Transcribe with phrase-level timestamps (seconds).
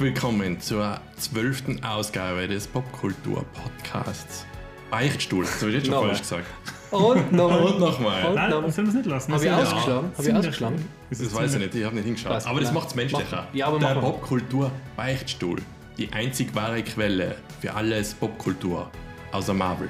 [0.00, 4.46] Herzlich willkommen zur zwölften Ausgabe des Popkultur-Podcasts.
[4.90, 6.46] Beichtstuhl, das habe ich jetzt schon falsch gesagt.
[6.90, 7.60] Und nochmal.
[7.60, 8.24] Und nochmal.
[8.24, 9.34] Und Nein, das sollen wir es nicht lassen.
[9.34, 10.12] Habe ich ausgeschlagen?
[10.16, 10.84] Habe ich ausgeschlagen?
[11.10, 12.32] Das weiß ich nicht, ich habe nicht hingeschaut.
[12.32, 12.46] Was?
[12.46, 12.74] Aber das Nein.
[12.76, 13.46] macht es menschlicher.
[13.52, 13.94] Ja, aber Der.
[13.96, 15.58] Popkultur-Beichtstuhl.
[15.98, 18.90] Die einzig wahre Quelle für alles Popkultur.
[19.32, 19.88] Außer Marvel.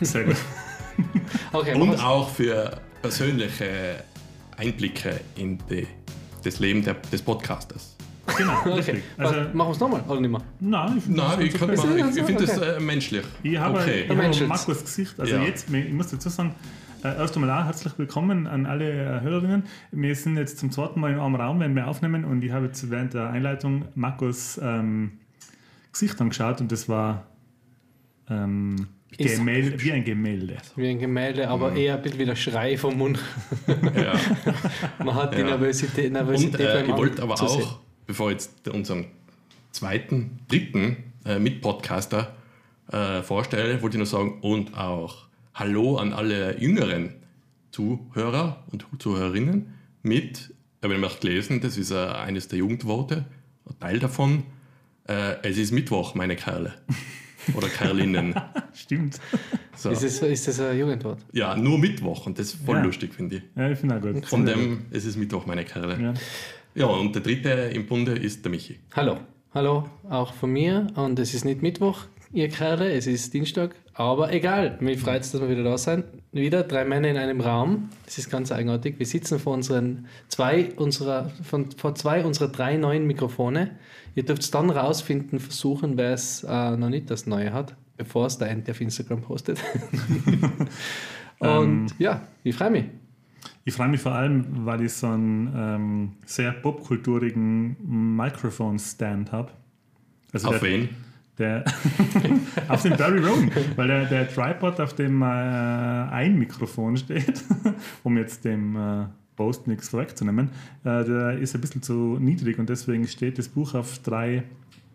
[0.00, 0.36] Sehr gut.
[1.52, 4.02] Okay, Und auch für persönliche
[4.56, 5.86] Einblicke in die,
[6.42, 7.97] das Leben der, des Podcasters.
[8.36, 9.02] Genau, okay.
[9.16, 10.42] Also, machen wir es nochmal oder nicht mehr?
[10.60, 11.78] nein, ich finde Nein, ich, kann okay.
[11.78, 12.12] ich, okay.
[12.16, 13.24] ich finde das äh, menschlich.
[13.42, 14.04] Ich habe, okay.
[14.04, 14.46] ich habe.
[14.46, 15.18] Markus Gesicht.
[15.18, 15.42] Also Ja.
[15.42, 16.54] jetzt, ich muss dazu sagen,
[17.04, 19.64] äh, erst einmal auch herzlich willkommen an alle äh, Hörerinnen.
[19.92, 22.66] Wir sind jetzt zum zweiten Mal in einem Raum, wenn wir aufnehmen und ich habe
[22.66, 25.12] jetzt während der Einleitung Markus ähm,
[25.92, 27.26] Gesicht angeschaut und das war
[28.28, 30.56] ähm, Gemälde, wie ein Gemälde.
[30.76, 33.18] Wie ein Gemälde, aber eher ein bisschen wie der Schrei vom Mund.
[33.66, 34.12] Ja.
[35.04, 35.46] Man hat die Ja.
[35.46, 39.04] Nervosität, Nervosität Und äh, beim ich wollte aber auch, bevor ich jetzt unseren
[39.70, 42.34] zweiten, dritten äh, Mitpodcaster
[42.90, 47.14] äh, vorstelle, wollte ich nur sagen, und auch Hallo an alle jüngeren
[47.70, 53.26] Zuhörer und Zuhörerinnen mit, ich habe nämlich gelesen, das ist äh, eines der Jugendworte,
[53.68, 54.44] ein Teil davon,
[55.08, 56.74] äh, es ist Mittwoch, meine Kerle.
[57.54, 58.34] Oder Kerlinnen.
[58.74, 59.18] Stimmt.
[59.74, 59.90] So.
[59.90, 61.20] Ist, das, ist das ein Jugendwort?
[61.32, 62.82] Ja, nur Mittwoch und das ist voll Ja.
[62.82, 63.42] lustig, finde ich.
[63.56, 64.26] Ja, ich finde auch gut.
[64.26, 65.98] Von dem, es ist Mittwoch, meine Kerle.
[66.00, 66.14] Ja.
[66.78, 68.78] Ja, und der dritte im Bunde ist der Michi.
[68.94, 69.16] Hallo.
[69.52, 70.86] Hallo, auch von mir.
[70.94, 73.74] Und es ist nicht Mittwoch, ihr Kerle, es ist Dienstag.
[73.94, 76.04] Aber egal, mich freut es, dass wir wieder da sind.
[76.30, 77.88] Wieder drei Männer in einem Raum.
[78.04, 78.96] Das ist ganz eigenartig.
[79.00, 83.72] Wir sitzen vor unseren zwei unserer, von, vor zwei unserer drei neuen Mikrofone.
[84.14, 88.26] Ihr dürft es dann rausfinden, versuchen, wer es äh, noch nicht das Neue hat, bevor
[88.26, 89.58] es der Ente auf Instagram postet.
[91.40, 92.84] Und ja, ich freue mich.
[93.64, 97.76] Ich freue mich vor allem, weil ich so einen ähm, sehr popkulturigen
[98.16, 99.52] Mikrofon-Stand habe.
[100.32, 100.88] Also Auf der, wen?
[101.38, 101.64] Der
[102.68, 107.44] auf dem Barry Rowan, weil der, der Tripod, auf dem äh, ein Mikrofon steht,
[108.02, 109.06] um jetzt dem äh,
[109.36, 110.50] Post nichts vorwegzunehmen,
[110.84, 114.42] äh, der ist ein bisschen zu niedrig und deswegen steht das Buch auf drei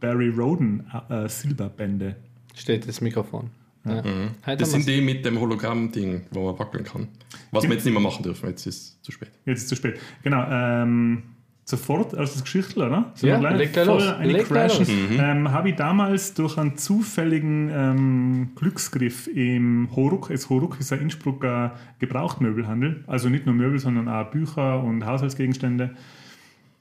[0.01, 2.17] Barry Roden äh, Silberbände.
[2.53, 3.51] Steht das Mikrofon.
[3.85, 4.01] Ja.
[4.01, 4.29] Mhm.
[4.57, 7.07] Das sind die mit dem Hologramm-Ding, wo man wackeln kann.
[7.51, 9.31] Was wir jetzt nicht mehr machen dürfen, jetzt ist es zu spät.
[9.45, 9.99] Jetzt ist es zu spät.
[10.23, 10.45] Genau.
[10.49, 11.23] Ähm,
[11.65, 13.11] sofort als das Geschichte, oder?
[13.15, 14.13] So Ja, gleich leg gleich voll los.
[14.13, 14.89] eine los.
[14.89, 21.01] Ähm, Habe ich damals durch einen zufälligen ähm, Glücksgriff im Horuk, es Horuk ist ein
[21.01, 25.95] Innsbrucker Gebrauchtmöbelhandel, also nicht nur Möbel, sondern auch Bücher und Haushaltsgegenstände,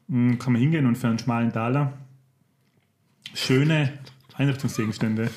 [0.08, 1.92] Mm, kann man hingehen und für einen schmalen Taler
[3.34, 3.92] schöne
[4.34, 5.30] Einrichtungsgegenstände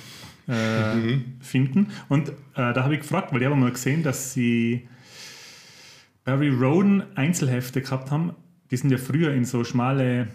[0.48, 1.88] äh, finden.
[2.10, 2.34] Und äh,
[2.74, 4.88] da habe ich gefragt, weil ich habe mal gesehen, dass sie
[6.24, 8.34] Barry Roden Einzelhefte gehabt haben.
[8.72, 10.28] Die sind ja früher in so schmale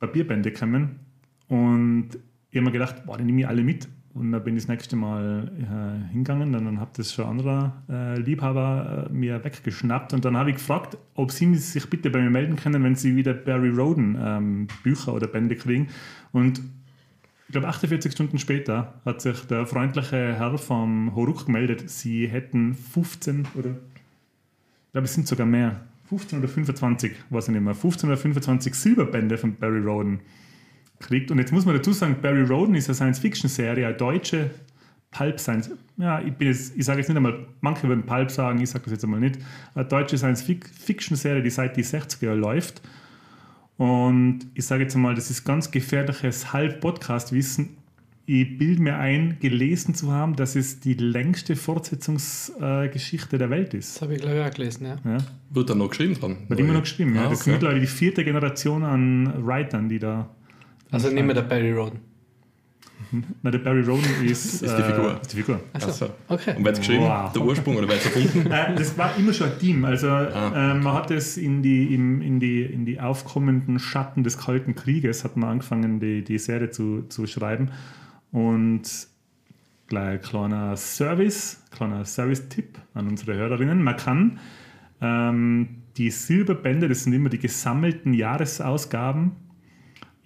[0.00, 1.00] Papierbände gekommen.
[1.48, 2.10] Und
[2.50, 3.88] ich habe mir gedacht, boah, die nehme ich alle mit.
[4.14, 6.52] Und dann bin ich das nächste Mal äh, hingegangen.
[6.52, 10.12] Dann, dann hat das schon ein anderer äh, Liebhaber äh, mir weggeschnappt.
[10.12, 13.14] Und dann habe ich gefragt, ob sie sich bitte bei mir melden können, wenn sie
[13.14, 15.88] wieder Barry Roden ähm, Bücher oder Bände kriegen.
[16.32, 16.60] Und
[17.48, 22.74] ich glaube, 48 Stunden später hat sich der freundliche Herr vom Horuk gemeldet, sie hätten
[22.74, 25.80] 15 oder ich glaube, es sind sogar mehr.
[26.10, 27.74] 15 oder 25, weiß ich nicht mehr.
[27.74, 30.20] 15 oder 25 Silberbände von Barry Roden
[30.98, 31.30] kriegt.
[31.30, 34.50] Und jetzt muss man dazu sagen, Barry Roden ist eine Science-Fiction-Serie, eine deutsche
[35.10, 35.70] Pulp-Science.
[35.96, 38.84] Ja, ich, bin jetzt, ich sage jetzt nicht einmal, manche würden Pulp sagen, ich sage
[38.84, 39.38] das jetzt einmal nicht.
[39.74, 42.82] Eine deutsche Science-Fiction-Serie, die seit die 60er Jahren läuft.
[43.78, 47.70] Und ich sage jetzt einmal, das ist ganz gefährliches Halb-Podcast-Wissen.
[48.26, 53.94] Ich bilde mir ein, gelesen zu haben, dass es die längste Fortsetzungsgeschichte der Welt ist.
[53.96, 54.96] Das habe ich, glaube ich, auch gelesen, ja.
[55.04, 55.18] Ja.
[55.50, 56.36] Wird da noch geschrieben dran?
[56.48, 57.22] Wird immer noch geschrieben, ja.
[57.22, 57.52] Ah, Das ist okay.
[57.52, 60.28] mittlerweile die vierte Generation an Writern, die da.
[60.90, 62.00] Also nicht mehr der Barry Roden.
[63.42, 65.18] Na, der Barry Roden ist, Ist die Figur.
[65.20, 65.60] Ist die Figur.
[65.72, 66.54] Also, Okay.
[66.56, 67.02] Und wer hat geschrieben?
[67.04, 67.32] Wow.
[67.32, 68.50] Der Ursprung oder wer hat erfunden?
[68.52, 69.84] Äh, das war immer schon ein Team.
[69.84, 70.72] Also Ah.
[70.72, 74.74] ähm, man hat es in die, im, in, die, in die aufkommenden Schatten des Kalten
[74.74, 77.70] Krieges hat man angefangen, die, die Serie zu, zu schreiben.
[78.32, 78.82] Und
[79.86, 83.82] gleich ein kleiner Service, kleiner Service-Tipp an unsere Hörerinnen.
[83.82, 84.38] Man kann
[85.00, 89.32] ähm, die Silberbände, das sind immer die gesammelten Jahresausgaben,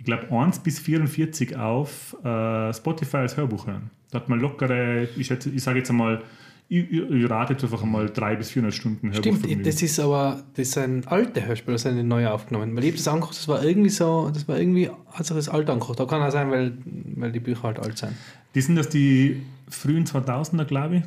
[0.03, 3.91] ich glaube 1 bis 44 auf äh, Spotify als Hörbuch hören.
[4.11, 6.23] Da hat man lockere, ich, schätze- ich sage jetzt einmal,
[6.69, 9.37] ich, ich, ich rate jetzt einfach einmal 300 bis 400 Stunden Hörbuch.
[9.39, 12.75] Stimmt, das ist aber das sind alte Hörspiele, das sind nicht neu aufgenommen.
[12.75, 15.49] Weil ich habe das angeguckt, das war irgendwie so, das war irgendwie, hat sich das
[15.49, 16.01] alt angeguckt.
[16.01, 16.73] Da kann auch sein, weil,
[17.17, 18.13] weil die Bücher halt alt sind.
[18.57, 21.03] Die sind das die frühen 2000er, glaube ich.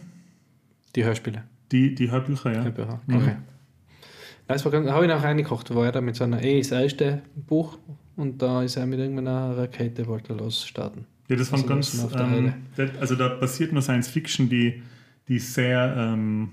[0.95, 1.43] Die Hörspiele,
[1.73, 2.63] Die, die Hörbücher, ja.
[2.63, 3.01] die Bücher.
[3.07, 3.15] Mhm.
[3.17, 3.35] Okay.
[4.47, 6.59] Ja, das war ganz, habe ich noch reingekocht, war er da mit so einer, eh,
[6.61, 7.77] das erste Buch,
[8.15, 11.05] und da ist er mit irgendeiner Rakete, wollte er losstarten.
[11.27, 12.07] Ja, das war Also ganz.
[12.17, 12.53] Ähm,
[12.99, 14.81] also da passiert nur Science Fiction, die,
[15.27, 16.49] die sehr ähm,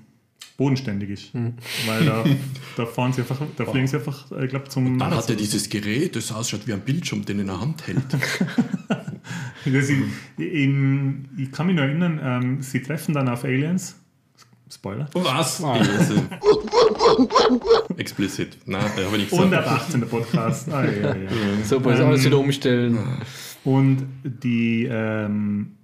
[0.57, 1.35] bodenständig ist.
[1.35, 1.55] Hm.
[1.87, 2.25] Weil da,
[2.77, 5.25] da fahren sie einfach, da fliegen sie einfach, ich glaube, zum Dann Mars.
[5.25, 8.03] hat er dieses Gerät, das ausschaut wie ein Bildschirm, den er in der Hand hält.
[9.65, 9.99] Das ich,
[10.39, 14.02] in, ich kann mich noch erinnern, ähm, sie treffen dann auf Aliens.
[14.73, 15.07] Spoiler.
[15.13, 15.63] Was?
[15.63, 15.77] Ah.
[15.77, 16.13] Yes.
[17.99, 18.57] Explicit.
[18.65, 19.83] Nein, da habe ich nicht Und ab gesagt.
[19.83, 20.73] 18 der Podcast.
[20.73, 21.31] Ah, ja, ja.
[21.59, 22.99] Also Ähm, alles wieder umstellen.
[23.65, 25.77] Und die, ähm,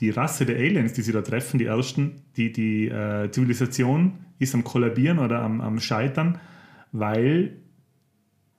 [0.00, 4.54] die Rasse der Aliens, die sie da treffen, die ersten, die, die äh, Zivilisation ist
[4.54, 6.38] am Kollabieren oder am, am Scheitern,
[6.92, 7.56] weil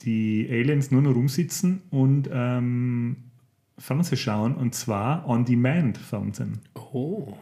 [0.01, 3.17] die Aliens nur noch rumsitzen und ähm,
[3.77, 6.59] Fernsehen schauen und zwar On-Demand-Fernsehen.
[6.73, 7.33] Oh.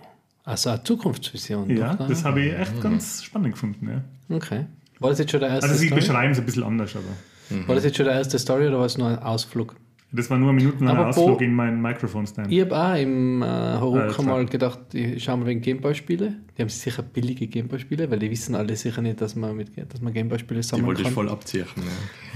[0.43, 1.69] Also eine Zukunftsvision.
[1.69, 2.29] Ja, doch, das ah.
[2.29, 3.89] habe ich echt ganz spannend gefunden.
[4.29, 4.35] Ja.
[4.35, 4.65] Okay.
[4.99, 6.01] War das jetzt schon der erste Also sie Story?
[6.01, 8.85] beschreiben es ein bisschen anders, aber War das jetzt schon der erste Story oder war
[8.85, 9.75] es nur ein Ausflug?
[10.15, 12.51] das war nur ein minutenlanger Ausflug in meinen Mikrofon-Stand.
[12.51, 14.27] Ich habe auch im äh, Äh, Horuka klar.
[14.27, 16.35] mal gedacht, ich schaue mal wegen Gameboy-Spiele.
[16.55, 20.01] Die haben sicher billige Gameboy-Spiele, weil die wissen alle sicher nicht, dass man, mit, dass
[20.01, 21.15] man Gameboy-Spiele Die sammeln wollte ich kann.
[21.15, 21.65] voll abziehen.
[21.77, 21.81] Ja.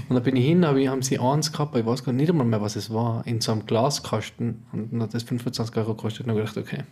[0.08, 2.46] Und da bin ich hin, aber haben sie eins gehabt, ich weiß gar nicht einmal
[2.48, 4.64] mehr, was es war, in so einem Glaskasten.
[4.72, 6.22] Und dann hat das 25 Euro gekostet.
[6.22, 6.82] Und dann habe ich gedacht, okay,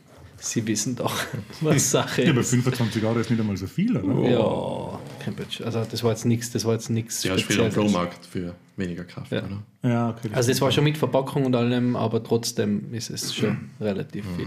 [0.51, 1.15] sie wissen doch,
[1.61, 2.51] was Sache Ja, aber ist.
[2.51, 4.29] 25 Euro ist nicht einmal so viel, oder?
[4.31, 5.65] Ja, Cambridge.
[5.65, 7.73] Also das war jetzt nichts, das war jetzt nichts du wieder am.
[7.73, 9.45] Flohmarkt für weniger Kraft, Ja.
[9.45, 9.63] oder?
[9.83, 10.31] Ja, okay.
[10.33, 14.47] Also das war schon mit Verpackung und allem, aber trotzdem ist es schon relativ viel.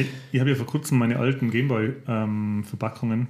[0.00, 3.28] Ich, ich habe ja vor kurzem meine alten Gameboy-Verpackungen.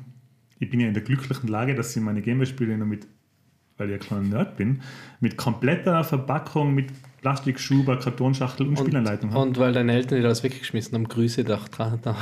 [0.59, 3.07] ich bin ja in der glücklichen Lage, dass ich meine Gameboy-Spiele noch mit,
[3.77, 4.81] weil ich ein kleiner Nerd bin,
[5.21, 6.87] mit kompletter Verpackung, mit
[7.21, 9.43] Plastikschuber, Kartonschachtel und, Spielanleitung habe.
[9.43, 12.17] Und weil deine Eltern dir das weggeschmissen haben, Grüße nach, dra da,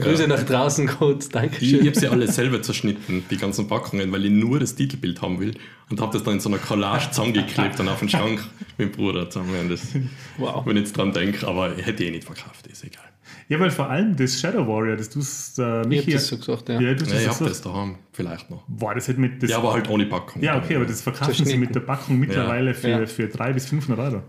[0.00, 1.80] Grüße nach draußen kurz, Ich, Dankeschön.
[1.80, 5.40] ich habe sie alle selber zerschnitten, die ganzen Packungen, weil ich nur das Titelbild haben
[5.40, 5.54] will
[5.90, 8.44] und habe das dann in so einer Collage zusammengeklebt und auf den Schrank
[8.78, 9.54] mit dem Bruder zusammen.
[9.60, 9.94] Und Das,
[10.38, 10.66] Wow.
[10.66, 13.04] wenn ich jetzt dran denke, aber ich hätte eh nicht verkauft, ist egal.
[13.48, 16.36] Ja, weil vor allem das Shadow Warrior, das du äh, Ich Michi, habe das so
[16.38, 16.80] gesagt, ja.
[16.80, 18.64] ja, du Ja, ich so, das daheim, vielleicht noch.
[18.68, 20.42] Boah, das hätte mit das, Ja, aber halt ohne Packung.
[20.42, 23.06] ja, okay, aber das verkaufen sie mit der Packung mittlerweile für, Ja.
[23.06, 24.22] für 300 bis 500 Euro.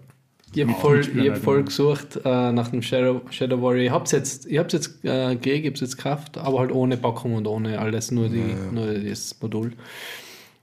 [0.53, 3.83] Ich habe voll, ich hab halt voll gesucht äh, nach dem Shadow, Shadow Warrior.
[3.85, 6.59] Ich habe es jetzt, ich hab's jetzt äh, gekriegt, ich habe es jetzt gekauft, aber
[6.59, 9.73] halt ohne Packung und ohne alles, nur, die, nur das Modul.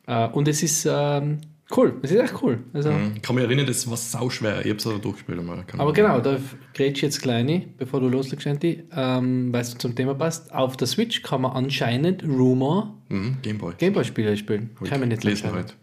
[0.07, 1.39] Äh, und es ist ähm,
[1.77, 2.59] cool, es ist echt cool.
[2.73, 3.13] Also, Mhm.
[3.17, 4.61] Ich kann mich erinnern, das war sau schwer.
[4.61, 5.39] Ich habe es auch durchgespielt.
[5.39, 5.65] einmal.
[5.65, 6.39] Kann Aber genau, da
[6.75, 10.53] grätsch ich jetzt kleine, bevor du loslegst, Andy, ähm, weil es zum Thema passt.
[10.55, 13.75] Auf der Switch kann man anscheinend Rumor Mhm, Gameboy.
[13.79, 14.71] Gameboy-Spiele spielen.
[14.77, 15.57] Hab ich Kann man nicht anscheinend.
[15.57, 15.75] heute.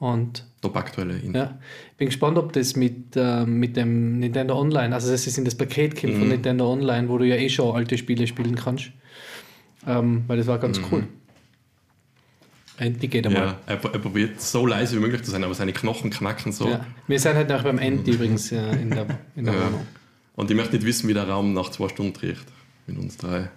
[0.00, 1.36] Und Top aktuelle Info.
[1.38, 1.58] ja,
[1.96, 5.56] bin gespannt, ob das mit, ähm, mit dem Nintendo Online, also das ist in das
[5.56, 6.18] Paket kommt Mhm.
[6.20, 8.90] von Nintendo Online, wo du ja eh schon alte Spiele spielen kannst.
[9.86, 10.60] Ähm, weil das war Mhm.
[10.62, 11.04] ganz cool.
[12.78, 13.42] Endlich geht einmal.
[13.46, 16.68] Ja, er, er probiert so leise wie möglich zu sein, aber seine Knochen knacken so.
[16.68, 16.86] Ja.
[17.06, 19.06] Wir sind halt auch beim Ende übrigens äh, in der,
[19.36, 19.66] in der Ja.
[19.66, 19.86] Wohnung.
[20.36, 22.44] Und ich möchte nicht wissen, wie der Raum nach zwei Stunden riecht.
[22.86, 23.50] Mit uns drei.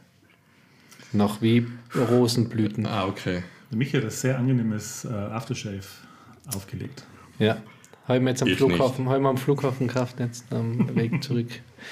[1.14, 2.86] Noch wie Rosenblüten.
[2.86, 3.44] Ah, okay.
[3.70, 5.82] Der Michi hat ein sehr angenehmes äh, Aftershave
[6.56, 7.04] aufgelegt.
[7.40, 7.58] Ja.
[8.08, 10.96] Habe ich mir jetzt am Ich Flughafen, habe ich mir am Flughafen gekauft, jetzt am
[10.96, 11.48] Weg zurück.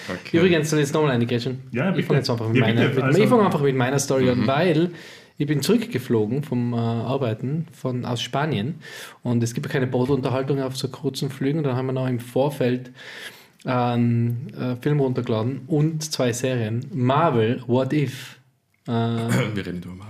[0.09, 0.37] okay.
[0.37, 1.59] Übrigens, soll ich jetzt nochmal eine Gretchen?
[1.71, 2.95] Ja, ich fange jetzt einfach mit Ja, meiner, bitte.
[2.95, 4.89] mit, Also- ich fange einfach mit meiner Story an, weil
[5.39, 8.75] ich bin zurückgeflogen vom äh, Arbeiten von, aus Spanien
[9.23, 11.63] und es gibt ja keine Bordunterhaltung auf so kurzen Flügen.
[11.63, 12.91] Dann haben wir noch im Vorfeld
[13.65, 16.85] einen äh, Film runtergeladen und zwei Serien.
[16.93, 18.37] Marvel, What If.
[18.87, 18.91] Äh,
[19.53, 20.07] Wir reden drüber mal.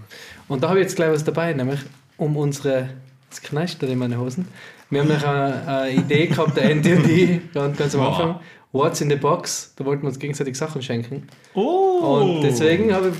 [0.47, 1.79] und da habe ich jetzt gleich was dabei, nämlich
[2.17, 2.89] um unsere.
[3.29, 4.47] Jetzt kneischt in meine Hosen.
[4.89, 8.07] Wir haben noch eine, eine Idee gehabt, der Andy und ich, ganz, am Wow.
[8.19, 8.39] Anfang.
[8.71, 9.73] What's in the Box?
[9.75, 11.27] Da wollten wir uns gegenseitig Sachen schenken.
[11.53, 12.21] Oh!
[12.21, 13.15] Und deswegen habe ich,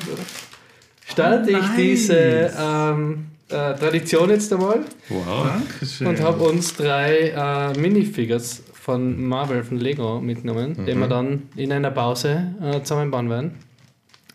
[1.11, 1.75] starte Oh, ich nice.
[1.77, 5.47] diese ähm, äh, Tradition jetzt einmal Wow.
[5.47, 6.07] Dankeschön.
[6.07, 10.99] und habe uns drei äh, Minifigures von Marvel, von Lego mitgenommen, die Mhm.
[10.99, 13.51] wir dann in einer Pause äh, zusammenbauen werden.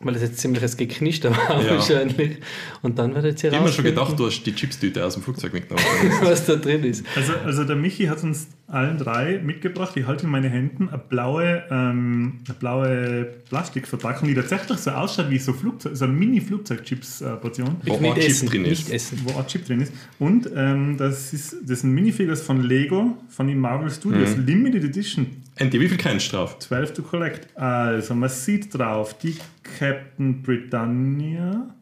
[0.04, 1.70] Weil das jetzt ziemliches Geknister war Ja.
[1.70, 2.36] wahrscheinlich.
[2.82, 5.22] Und dann werdet ihr Ich habe mir schon gedacht, du hast die Chipstüte aus dem
[5.22, 5.86] Flugzeug mitgenommen.
[6.22, 7.04] was da drin ist.
[7.16, 9.96] Also, also der Michi hat uns allen drei mitgebracht.
[9.96, 15.30] Ich halte in meine Händen eine blaue, ähm, eine blaue Plastikverpackung, die tatsächlich so ausschaut
[15.30, 18.92] wie so, Flugzeug, so eine Mini-Flugzeug-Chips-Portion, Wo ein Chip essen, drin nicht ist.
[18.92, 19.20] essen.
[19.24, 19.92] wo ein Chip drin ist.
[20.18, 24.46] Und ähm, das, ist, das sind Minifigures von Lego, von den Marvel Studios, Mhm.
[24.46, 26.58] Limited Edition, Andy, wie viel kennst du drauf?
[26.58, 27.56] 12 to collect.
[27.56, 29.36] Also, man sieht drauf die
[29.78, 31.74] Captain Britannia.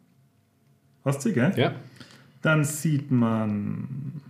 [1.05, 1.53] Hast du, gell?
[1.57, 1.75] Ja.
[2.43, 4.21] Dann sieht man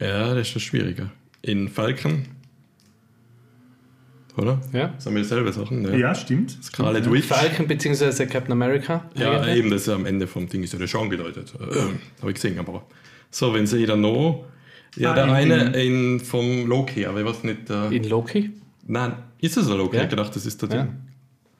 [0.00, 1.10] Ja, das ist schon schwieriger.
[1.42, 2.24] In Falcon.
[4.36, 4.60] Oder?
[4.72, 4.88] ja.
[4.88, 5.82] Das haben wir dieselbe Sachen.
[5.82, 5.96] Ja.
[5.96, 6.56] Ja, stimmt.
[6.62, 7.26] Scarlet Stimmt, Witch.
[7.26, 8.26] Falcon bzw.
[8.26, 9.04] Captain America.
[9.16, 9.56] Ja, eigentlich.
[9.56, 11.52] eben, das ist am Ende vom Ding ist ja der schon angedeutet.
[11.60, 11.74] Äh,
[12.20, 12.86] Habe ich gesehen, aber.
[13.30, 14.46] So, wenn sie dann noch
[14.96, 17.70] Ja, Ah, der in- eine in, vom Loki, aber ich weiß nicht.
[17.70, 18.50] Äh, In Loki?
[18.86, 19.96] nein, ist es ein Loki?
[19.96, 20.02] Ja.
[20.02, 20.82] Ich hab gedacht, das ist der Ja.
[20.84, 20.94] Ding.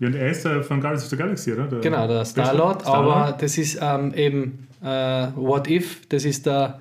[0.00, 1.66] Ja, und er ist äh, von Guardians of the Galaxy, oder?
[1.66, 3.16] Der Genau, der Star-Lord, Star-Lord.
[3.28, 4.87] aber das ist ähm, eben äh,
[5.35, 6.78] What If, das ist der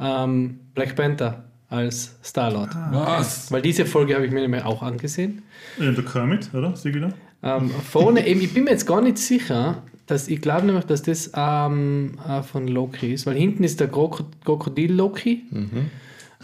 [0.00, 2.70] ähm, Black Panther als Star-Lord.
[2.92, 3.50] Was?
[3.52, 5.42] Weil diese Folge habe ich mir nämlich auch angesehen.
[5.78, 6.74] Ja, der Kermit, oder?
[6.76, 7.12] Sieh wieder.
[7.42, 11.02] Ähm, vorne, eben, ich bin mir jetzt gar nicht sicher, dass ich glaube nämlich, dass
[11.02, 15.42] das ähm, äh, von Loki ist, weil hinten ist der Krok Krokodil Loki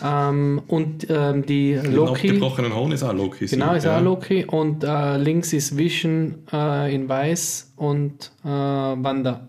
[0.02, 2.28] ähm, und ähm, die Loki.
[2.28, 3.46] abgebrochenen Horn ist auch Loki.
[3.46, 3.98] Genau, ist ja.
[3.98, 4.44] auch Loki.
[4.44, 9.46] Und äh, links ist Vision äh, in weiß und äh, Wanda.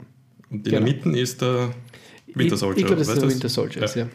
[0.49, 0.91] Und in der Genau.
[0.91, 1.69] Mitte ist der
[2.35, 2.77] Winter Soldier.
[2.77, 3.29] Ich, ich glaube, das ist der?
[3.29, 3.81] Winter Soldier.
[3.81, 3.87] Ja.
[3.87, 4.01] Ja.
[4.01, 4.07] Ja.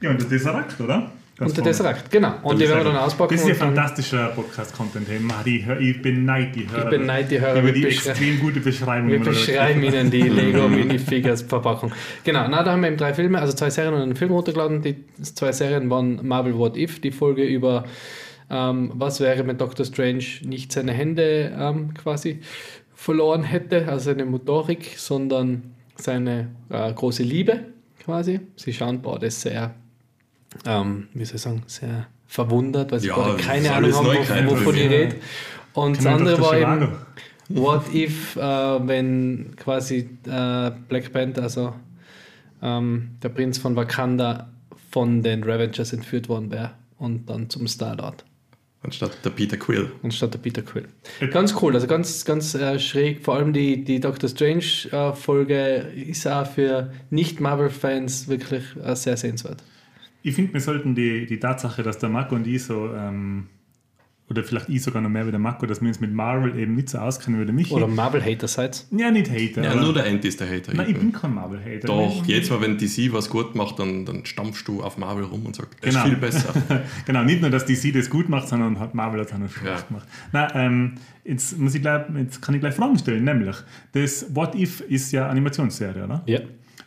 [0.00, 1.12] Ja, und der Tesseract, oder?
[1.42, 1.64] Ganz Und der.
[1.64, 2.34] Tesseract, genau.
[2.42, 3.34] Und die werden wir dann auspacken.
[3.34, 5.06] Das ist dann- fantastischer Podcast-Content.
[5.08, 6.84] Ich beneide die Hörer.
[6.84, 7.60] Ich beneide die Hörer.
[7.60, 9.10] Über die extrem gute Beschreibung.
[9.10, 11.92] Wir beschreiben Ihnen die Lego Minifigures Verpackung.
[12.24, 14.82] Genau, na, da haben wir eben drei Filme, also zwei Serien und einen Film runtergeladen.
[14.82, 17.84] Die zwei Serien waren Marvel What If, die Folge über
[18.50, 22.40] ähm, was wäre, wenn Doctor Strange nicht seine Hände ähm, quasi
[22.94, 25.62] verloren hätte, also seine Motorik, sondern
[25.96, 27.60] seine äh, große Liebe
[28.04, 28.40] quasi.
[28.56, 29.74] Sie schauen beide sehr,
[30.66, 34.46] ähm, wie soll ich sagen, sehr verwundert, weil sie Ja, das keine Ahnung haben, wovon,
[34.50, 35.16] wovon ich rede.
[35.74, 36.92] Und das andere war eben.
[37.48, 41.74] What if, äh, wenn quasi äh, Black Panther, also
[42.62, 44.48] ähm, der Prinz von Wakanda,
[44.90, 48.24] von den Ravengers entführt worden wäre und dann zum Star-Lord
[48.82, 49.92] Anstatt der Peter Quill.
[50.02, 50.88] anstatt der Peter Quill.
[51.30, 53.24] Ganz cool, also ganz, ganz äh, schräg.
[53.24, 59.62] Vor allem die, die Doctor Strange-Folge ist auch für Nicht-Marvel-Fans wirklich äh, sehr sehenswert.
[60.22, 63.48] Ich finde, wir sollten die, die Tatsache, dass der Marco und ich so, ähm,
[64.30, 66.74] oder vielleicht ich sogar noch mehr wie der Marco, dass wir uns mit Marvel eben
[66.74, 67.74] nicht so auskennen wie der Michi.
[67.74, 68.86] Oder Marvel-Hater seid.
[68.90, 69.62] ja, nicht Hater.
[69.62, 70.72] Ja, nur der Andy ist der Hater.
[70.74, 71.86] Nein, ich bin kein Marvel-Hater.
[71.88, 75.24] Doch, Ich- jetzt mal, wenn DC was gut macht, dann, dann stampfst du auf Marvel
[75.24, 76.04] rum und sagst, das Genau.
[76.04, 76.54] ist viel besser.
[77.06, 79.66] genau, nicht nur, dass DC das gut macht, sondern hat Marvel das auch noch schlecht
[79.80, 79.86] Ja.
[79.86, 80.08] gemacht.
[80.32, 80.92] Nein, ähm,
[81.24, 83.56] jetzt, muss ich gleich, jetzt kann ich gleich Fragen stellen, nämlich,
[83.92, 86.22] das What If ist ja Animationsserie, oder?
[86.26, 86.38] Ja.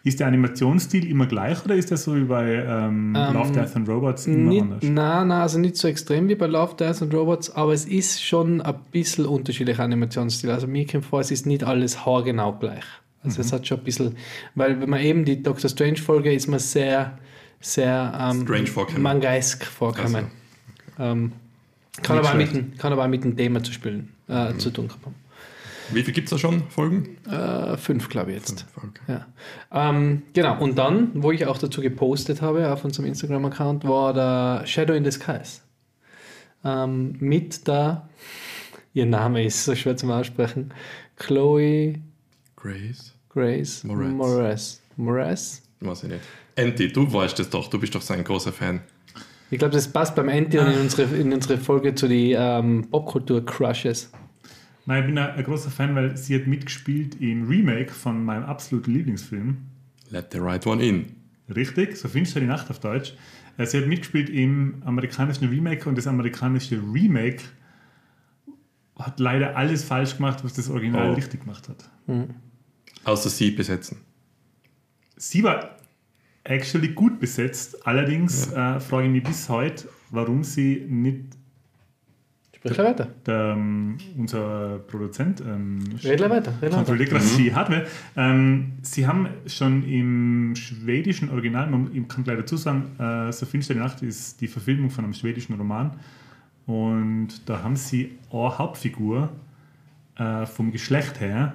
[0.05, 3.75] Ist der Animationsstil immer gleich oder ist der so wie bei ähm, Ähm, Love, Death
[3.75, 4.83] and Robots immer Nicht, anders?
[4.83, 8.23] nein, nein, also nicht so extrem wie bei Love, Death and Robots, aber es ist
[8.23, 10.51] schon ein bisschen unterschiedlicher Animationsstil.
[10.51, 12.83] Also mir kommt vor, es ist nicht alles haargenau gleich.
[13.23, 13.45] Also Mhm.
[13.45, 14.15] es hat schon ein bisschen,
[14.53, 17.17] weil wenn man eben die Doctor Strange Folge ist man sehr,
[17.59, 19.01] sehr ähm, Strange vorkommen.
[19.01, 20.27] mangaisk vorkommen.
[20.99, 21.31] Ähm,
[22.03, 24.87] kann, aber auch mit, kann aber auch mit dem Thema zu spielen, äh, zu tun
[24.89, 25.15] haben.
[25.91, 27.17] Wie viel gibt es da schon, Folgen?
[27.29, 28.65] Äh, fünf, glaube ich jetzt.
[28.75, 28.89] Okay.
[29.07, 29.27] Ja.
[29.71, 34.65] Ähm, genau, und dann, wo ich auch dazu gepostet habe auf unserem Instagram-Account, war der
[34.65, 35.61] Shadow in the Skies.
[36.63, 38.09] Ähm, mit der,
[38.93, 40.73] ihr Name ist so schwer zum Aussprechen,
[41.17, 41.95] Chloe
[42.55, 43.13] Grace?
[43.29, 44.11] Grace Moretz.
[44.11, 44.81] Moretz.
[44.97, 45.61] Moretz?
[45.81, 46.21] Weiß ich nicht.
[46.55, 48.81] Andy, du weißt es doch, du bist doch so ein großer Fan.
[49.51, 52.87] Ich glaube, das passt beim Anti und in unsere, in unsere Folge zu den ähm,
[52.89, 54.09] Popkultur-Crushes.
[54.87, 58.91] Nein, ich bin ein, großer Fan, weil sie hat mitgespielt im Remake von meinem absoluten
[58.93, 59.57] Lieblingsfilm.
[60.09, 61.07] Let the right one in.
[61.53, 63.13] Richtig, so finster die Nacht auf Deutsch.
[63.57, 67.41] Äh, Sie hat mitgespielt im amerikanischen Remake und das amerikanische Remake
[68.97, 71.13] hat leider alles falsch gemacht, was das Original Oh.
[71.13, 71.89] richtig gemacht hat.
[73.03, 73.97] Außer sie besetzen.
[75.17, 75.77] Sie war
[76.43, 81.25] actually gut besetzt, allerdings äh, frage ich mich bis heute, warum sie nicht
[82.73, 83.07] Sprich weiter.
[83.25, 86.51] der, ähm, unser Produzent ähm, Redler weiter.
[86.53, 86.75] Redler weiter.
[86.77, 87.69] kontrolliert, was sie hat.
[87.69, 93.31] weil, Ähm, sie haben schon im schwedischen Original, man ich kann gleich dazu sagen, äh,
[93.31, 95.91] So finster die Nacht ist die Verfilmung von einem schwedischen Roman
[96.65, 99.29] und da haben sie eine Hauptfigur
[100.17, 101.53] äh, vom Geschlecht her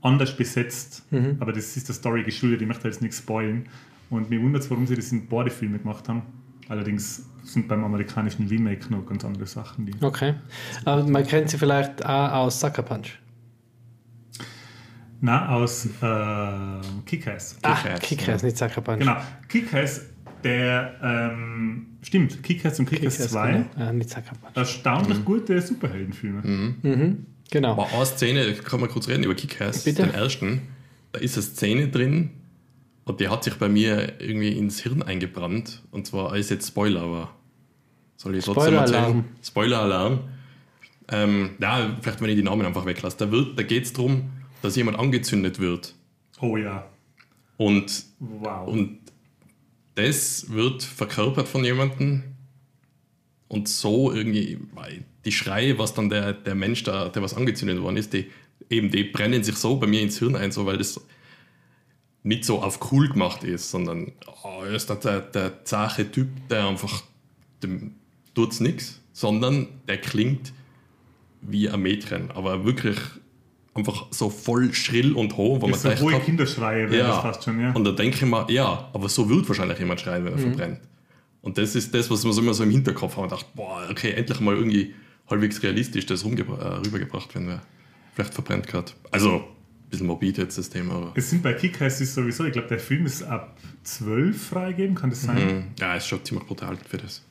[0.00, 1.04] anders besetzt,
[1.40, 3.66] aber das ist der Story geschuldet, ich möchte jetzt nichts spoilen
[4.10, 6.22] und mir wundert es, warum sie das in beide Filme gemacht haben.
[6.68, 10.34] Allerdings sind beim amerikanischen Remake noch ganz andere Sachen, die Okay.
[10.84, 13.18] Aber man kennt sie vielleicht auch aus Sucker Punch.
[15.20, 15.88] Na, aus äh,
[17.06, 17.58] Kick-Ass.
[17.62, 19.00] Ach, Kick-Ass, Kick-Ass, nicht Sucker Punch.
[19.00, 19.16] Genau.
[19.48, 20.02] Kick-Ass,
[20.44, 23.66] der, ähm, stimmt, Kick-Ass und Kick-Ass Kick-Ass, 2, Genau.
[23.78, 24.56] Ja, nicht Sucker Punch.
[24.56, 26.42] erstaunlich gute Superheldenfilme.
[26.82, 27.26] Mhm.
[27.50, 27.72] Genau.
[27.72, 30.02] Aber eine Szene, kann man kurz reden über Kick-Ass, Bitte?
[30.02, 30.62] den ersten.
[31.12, 32.30] Da ist eine Szene drin
[33.08, 35.82] und die hat sich bei mir irgendwie ins Hirn eingebrannt.
[35.90, 37.34] Und zwar ist jetzt Spoiler, aber
[38.16, 39.04] soll ich trotzdem Spoiler-Alarm.
[39.04, 39.24] erzählen?
[39.42, 40.20] Spoiler-Alarm.
[41.10, 43.16] Ähm, ja, vielleicht wenn ich die Namen einfach weglasse.
[43.18, 44.30] Da, wird- da geht es darum,
[44.62, 45.94] dass jemand angezündet wird.
[46.40, 46.86] Oh ja.
[47.56, 48.68] Und, Wow.
[48.68, 48.98] und
[49.94, 52.22] das wird verkörpert von jemandem
[53.48, 57.80] und so irgendwie, weil die Schreie, was dann der, der Mensch, da, der was angezündet
[57.80, 58.30] worden ist, die,
[58.70, 61.00] eben die brennen sich so bei mir ins Hirn ein, so weil das
[62.28, 64.12] nicht so auf cool gemacht ist, sondern
[64.44, 67.02] oh, er ist der, der, der zache Typ, der einfach,
[67.62, 67.94] dem
[68.34, 70.52] tut's nichts, sondern der klingt
[71.40, 72.98] wie ein Mädchen, aber wirklich
[73.72, 77.18] einfach so voll schrill und hoch, wo man Ist so denkt, hohe Kinderschreie wäre das
[77.20, 77.72] fast schon, ja.
[77.72, 80.80] und da denke ich mir, ja, aber so wird wahrscheinlich jemand schreien, wenn er verbrennt.
[81.40, 83.86] Und das ist das, was man so immer so im Hinterkopf hat und dachte, boah,
[83.90, 84.94] okay, endlich mal irgendwie
[85.30, 87.62] halbwegs realistisch das äh, rübergebracht, wenn wer
[88.12, 88.92] vielleicht verbrennt gerade.
[89.12, 89.44] Also,
[89.90, 92.78] bisschen morbid jetzt das Thema, aber Es sind bei Kick-Ass ist sowieso, ich glaube, der
[92.78, 95.36] Film ist ab 12 freigegeben, kann das sein?
[95.36, 95.64] Mhm.
[95.78, 97.22] ja, ist schon ziemlich brutal für das.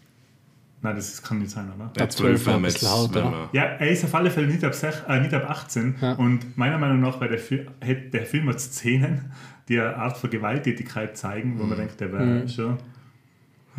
[0.82, 1.92] Nein, das ist, kann nicht sein, oder?
[1.98, 3.64] Ja, Ab 12 war wenn ein man bisschen jetzt- laut, wenn ja.
[3.64, 6.14] er ist auf alle Fälle nicht ab, sech, äh, nicht ab 18 Ja.
[6.14, 9.32] und meiner Meinung nach, weil der, Fi- hat- der Film hat Szenen,
[9.68, 11.70] die eine Art von Gewalttätigkeit zeigen, wo Mhm.
[11.70, 12.78] man denkt, der wäre schon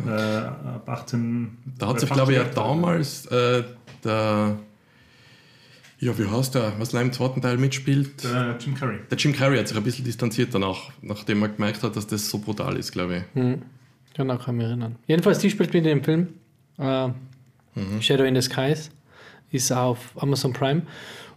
[0.05, 1.57] äh, ab 18.
[1.77, 3.63] Da hat sich, glaube ich, ja damals äh,
[4.03, 4.57] der,
[5.99, 8.23] ja, wie heißt der, was da im zweiten Teil mitspielt?
[8.23, 8.99] Äh, Jim Carrey.
[9.11, 12.29] Der Jim Carrey hat sich ein bisschen distanziert danach, nachdem er gemerkt hat, dass das
[12.29, 13.41] so brutal ist, glaube ich.
[13.41, 13.61] Hm.
[14.13, 14.95] Genau, kann mich erinnern.
[15.07, 16.27] Jedenfalls, die spielt mit in dem Film.
[16.77, 17.09] Äh,
[18.01, 18.91] Shadow in the Skies
[19.51, 20.83] ist auf Amazon Prime.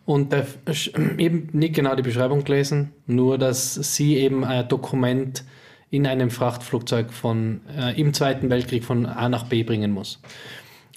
[0.05, 0.47] Und der,
[1.19, 5.45] eben nicht genau die Beschreibung gelesen, nur dass sie eben ein Dokument
[5.91, 10.21] in einem Frachtflugzeug von, äh, im Zweiten Weltkrieg von A nach B bringen muss.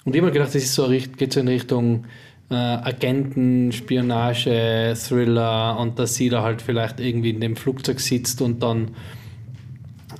[0.04, 2.04] Und ich habe mir gedacht, das ist so, geht so in Richtung
[2.50, 8.40] äh, Agenten, Spionage, Thriller und dass sie da halt vielleicht irgendwie in dem Flugzeug sitzt
[8.40, 8.92] und dann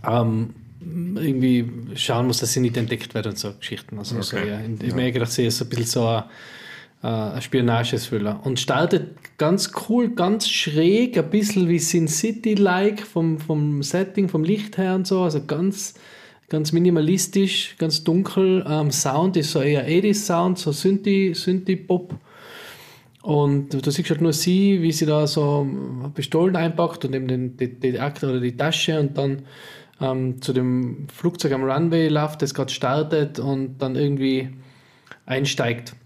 [0.06, 3.98] ähm, irgendwie schauen muss, dass sie nicht entdeckt wird und so Geschichten.
[3.98, 4.48] Also so, Okay.
[4.48, 4.60] ja.
[4.60, 6.06] Ich habe mir gedacht, sie ist so ein bisschen so
[7.02, 8.40] ein, äh, Spionage-Thriller.
[8.44, 14.44] Und startet ganz cool, ganz schräg, ein bisschen wie Sin City-like vom, vom Setting, vom
[14.44, 15.22] Licht her und so.
[15.22, 15.94] Also ganz,
[16.48, 18.64] ganz minimalistisch, ganz dunkel.
[18.68, 22.14] Ähm, Sound ist so eher 80s-Sound, so Synthi- Synthi-Pop.
[23.22, 25.66] Und du siehst halt nur sie, wie sie da so
[26.14, 29.42] Pistolen einpackt und eben den, die, die Akte oder die Tasche und dann
[30.00, 34.50] ähm, zu dem Flugzeug am Runway läuft, das gerade startet und dann irgendwie
[35.24, 35.96] einsteigt.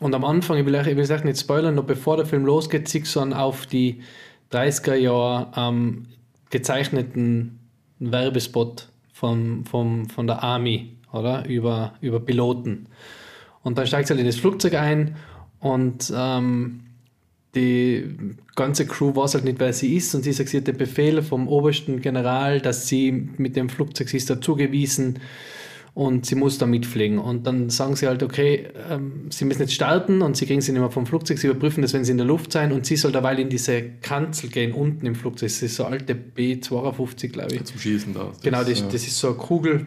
[0.00, 3.14] Und am Anfang, ich will, ich will nicht spoilern, noch bevor der Film losgeht, siehst
[3.14, 4.00] du auf die
[4.52, 6.06] 30er Jahre ähm,
[6.48, 7.58] gezeichneten
[7.98, 8.88] Werbespot
[9.22, 11.46] von, von, von der Army, oder?
[11.48, 12.88] Über, über Piloten.
[13.62, 15.14] Und dann steigt sie halt in das Flugzeug ein
[15.60, 16.80] und ähm,
[17.54, 18.16] die
[18.56, 21.22] ganze Crew weiß halt nicht, wer sie ist und sie sagt, sie hat den Befehl
[21.22, 25.20] vom obersten General, dass sie mit dem Flugzeug, sie ist dazugewiesen
[25.94, 27.18] und sie muss da mitfliegen.
[27.18, 30.72] Und dann sagen sie halt, okay, ähm, sie müssen jetzt starten und sie kriegen sie
[30.72, 32.96] nicht mehr vom Flugzeug, sie überprüfen das, wenn sie in der Luft sein und sie
[32.96, 35.50] soll derweil in diese Kanzel gehen, unten im Flugzeug.
[35.50, 37.64] Das ist so alte B52, glaube ich.
[37.64, 38.28] Zum Schießen da.
[38.28, 39.86] Das, Genau, das, äh, das ist so eine Kugel,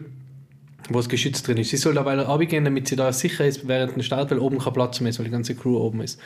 [0.90, 1.70] wo es geschützt drin ist.
[1.70, 4.72] Sie soll dabei runtergehen, damit sie da sicher ist während dem Start, weil oben kein
[4.72, 6.20] Platz mehr ist, weil die ganze Crew oben ist.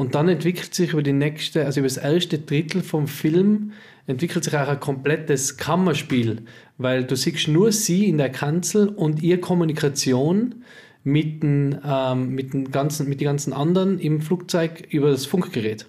[0.00, 3.72] Und dann entwickelt sich über die nächste, also über das erste Drittel vom Film,
[4.06, 6.40] entwickelt sich auch ein komplettes Kammerspiel,
[6.78, 10.64] weil du siehst nur sie in der Kanzel und ihre Kommunikation
[11.04, 15.84] mit den, ähm, mit den, ganzen, mit den ganzen anderen im Flugzeug über das Funkgerät.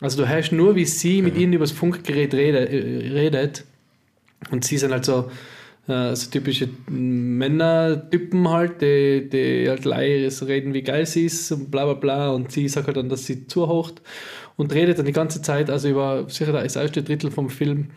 [0.00, 3.66] Also du hörst nur, wie sie mit ihnen über das Funkgerät rede, äh, redet.
[4.50, 5.30] Und sie sind halt so,
[5.88, 11.50] äh, so typische Männertypen halt, die, die halt leider so reden, wie geil sie ist
[11.52, 12.30] und bla bla bla.
[12.30, 14.02] Und sie sagt halt dann, dass sie zuhocht
[14.56, 17.88] und redet dann die ganze Zeit, also über sicher das erste Drittel vom Film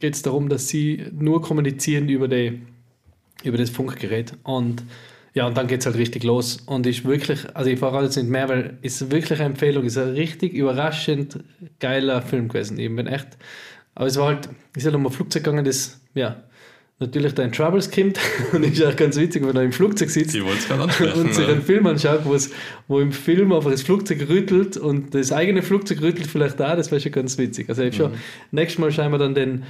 [0.00, 2.60] geht es darum, dass sie nur kommunizieren über, die,
[3.44, 4.32] über das Funkgerät.
[4.42, 4.82] Und
[5.34, 6.58] ja, und dann geht es halt richtig los.
[6.66, 9.96] Und ist wirklich, also ich verrate jetzt nicht mehr, weil es wirklich eine Empfehlung, ist
[9.96, 11.38] ein richtig überraschend
[11.78, 12.78] geiler Film gewesen.
[12.78, 13.28] Ich bin echt,
[13.94, 16.42] aber es war halt, ist halt um ein Flugzeug gegangen, das, ja,
[16.98, 18.18] natürlich da in Troubles kommt.
[18.52, 22.20] Und ist auch ganz witzig, wenn er im Flugzeug sitzt und sich einen Film anschaut,
[22.24, 22.50] wo, es,
[22.88, 26.90] wo im Film einfach das Flugzeug rüttelt und das eigene Flugzeug rüttelt vielleicht da, das
[26.90, 27.68] wäre schon ganz witzig.
[27.68, 28.12] Also ich schon,
[28.50, 29.64] nächstes Mal schauen wir dann den,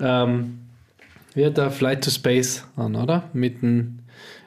[0.00, 0.58] ähm,
[1.34, 3.28] wie hat der Flight to Space an, oder?
[3.32, 3.98] Mit dem,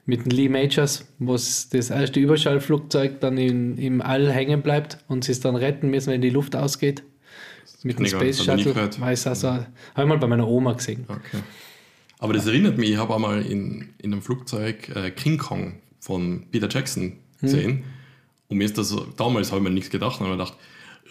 [0.06, 5.24] mit dem Lee Majors, wo das erste Überschallflugzeug dann in, im All hängen bleibt und
[5.24, 7.04] sie es dann retten müssen, wenn die Luft ausgeht.
[7.84, 8.76] Mit dem Space Shuttle.
[8.76, 11.06] Weiß also, habe ich mal bei meiner Oma gesehen.
[11.08, 11.42] Okay.
[12.20, 16.44] Aber das erinnert mich, ich habe einmal in, in einem Flugzeug äh, King Kong von
[16.52, 17.84] Peter Jackson gesehen.
[18.50, 20.56] Und mir ist das so, damals habe ich mir nichts gedacht, aber gedacht,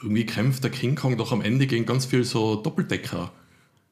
[0.03, 3.33] irgendwie kämpft der King Kong doch am Ende gegen ganz viel so Doppeldecker.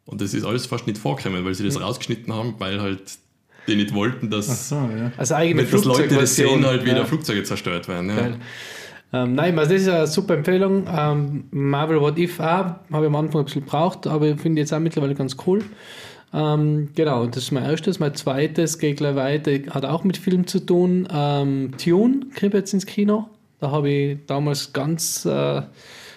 [0.04, 3.18] Und das ist alles fast nicht vorgekommen, weil sie das rausgeschnitten haben, weil halt
[3.66, 5.10] die nicht wollten, Ach dass, so, ja.
[5.16, 7.04] Also eigene nicht, dass Leute das sehen, halt wieder Ja.
[7.04, 8.10] Flugzeuge zerstört werden.
[8.10, 8.16] Ja.
[8.16, 8.36] Geil.
[9.12, 10.86] Ähm, nein, also das ist eine super Empfehlung.
[10.88, 14.60] Ähm, Marvel What If auch, habe ich am Anfang ein bisschen gebraucht, aber ich finde
[14.60, 15.64] jetzt auch mittlerweile ganz cool.
[16.36, 17.98] Ähm, genau, das ist mein erstes.
[17.98, 21.08] Mein zweites geht gleich weiter, hat auch mit Film zu tun.
[21.10, 23.28] Ähm, Tune kriege ich jetzt ins Kino.
[23.58, 25.62] Da habe ich damals ganz äh,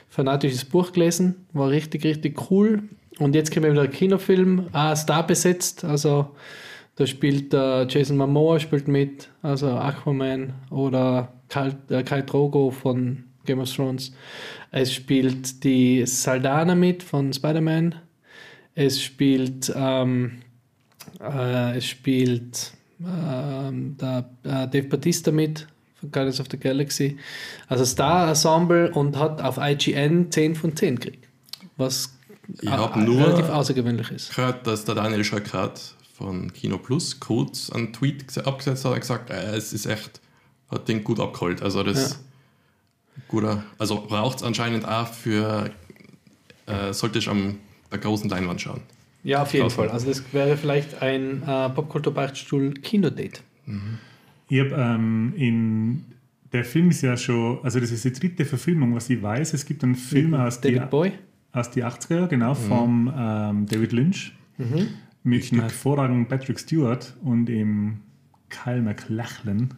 [0.09, 2.83] fanatisches Buch gelesen, war richtig, richtig cool.
[3.19, 5.85] Und jetzt kriegen wir wieder einen Kinofilm, auch Star besetzt.
[5.85, 6.31] Also
[6.97, 13.23] da spielt äh, Jason Momoa spielt mit, also Aquaman oder Kal äh, Kai Drogo von
[13.45, 14.13] Game of Thrones.
[14.71, 17.95] Es spielt die Saldana mit von Spider-Man.
[18.81, 20.41] Es spielt, ähm,
[21.19, 22.71] äh, es spielt
[23.05, 27.17] ähm, der, äh, Dave Batista mit von Guardians of the Galaxy.
[27.67, 31.27] Also Star Ensemble und hat auf IGN 10 von 10 gekriegt.
[31.75, 32.17] Was
[32.61, 34.33] Ich äh, habe nur relativ außergewöhnlich ist.
[34.33, 38.99] gehört, dass der Daniel Schakrat von Kino Plus kurz einen Tweet gese- abgesetzt hat und
[39.01, 40.21] gesagt, äh, es ist echt,
[40.71, 41.61] hat den gut abgeholt.
[41.61, 42.19] Also das
[43.27, 45.69] guter, also braucht es anscheinend auch für,
[46.65, 47.57] äh, sollte ich am
[47.91, 48.81] der großen Leinwand schauen.
[49.23, 49.69] Ja, auf jeden.
[49.69, 49.89] Fall.
[49.89, 53.41] Also das wäre vielleicht ein äh, Popkultur-Beichtstuhl Kinodate.
[54.47, 56.05] Ich habe ähm, in
[56.51, 59.53] der Film ist ja schon, also das ist die dritte Verfilmung, was ich weiß.
[59.53, 61.11] Es gibt einen Film aus die, David Boy.
[61.51, 64.33] aus die 80er, genau, vom ähm, David Lynch.
[65.23, 67.99] Mit dem hervorragenden Patrick Stewart und dem
[68.49, 69.73] Kyle MacLachlan.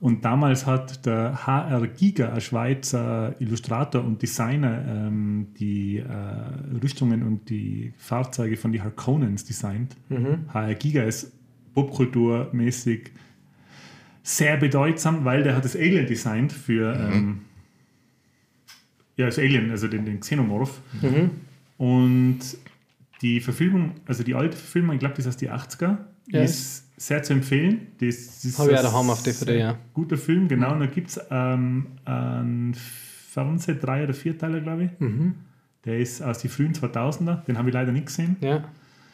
[0.00, 6.04] Und damals hat der HR Giga, ein Schweizer Illustrator und Designer, ähm, die äh,
[6.82, 9.94] Rüstungen und die Fahrzeuge von die Harkonnens designt.
[10.54, 11.32] HR Giga ist
[11.74, 13.10] popkulturmäßig
[14.22, 17.40] sehr bedeutsam, weil der hat das Alien designt für ähm,
[19.16, 20.80] ja, das Alien, also den, den Xenomorph.
[21.76, 22.38] Und
[23.20, 26.42] die Verfilmung, also die alte Verfilmung, ich glaube, die ist aus die 80er, Ja.
[26.42, 27.86] ist sehr zu empfehlen.
[27.98, 29.78] Das ist Habe ich auch daheim auf DVD, ja.
[29.94, 30.72] Guter Film, genau.
[30.72, 34.90] Und da gibt es ähm, einen Fernseh, drei oder vier Teile, glaube ich.
[35.00, 35.34] Mhm.
[35.86, 38.36] Der ist aus den frühen 2000er, den habe ich leider nicht gesehen.
[38.42, 38.64] Ja.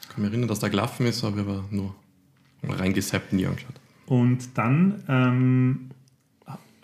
[0.01, 1.95] Ich kann mich erinnern, dass der gelaufen ist, aber ich habe nur
[2.65, 3.81] reingesappt und nie angeschaut.
[4.07, 5.91] Und dann ähm,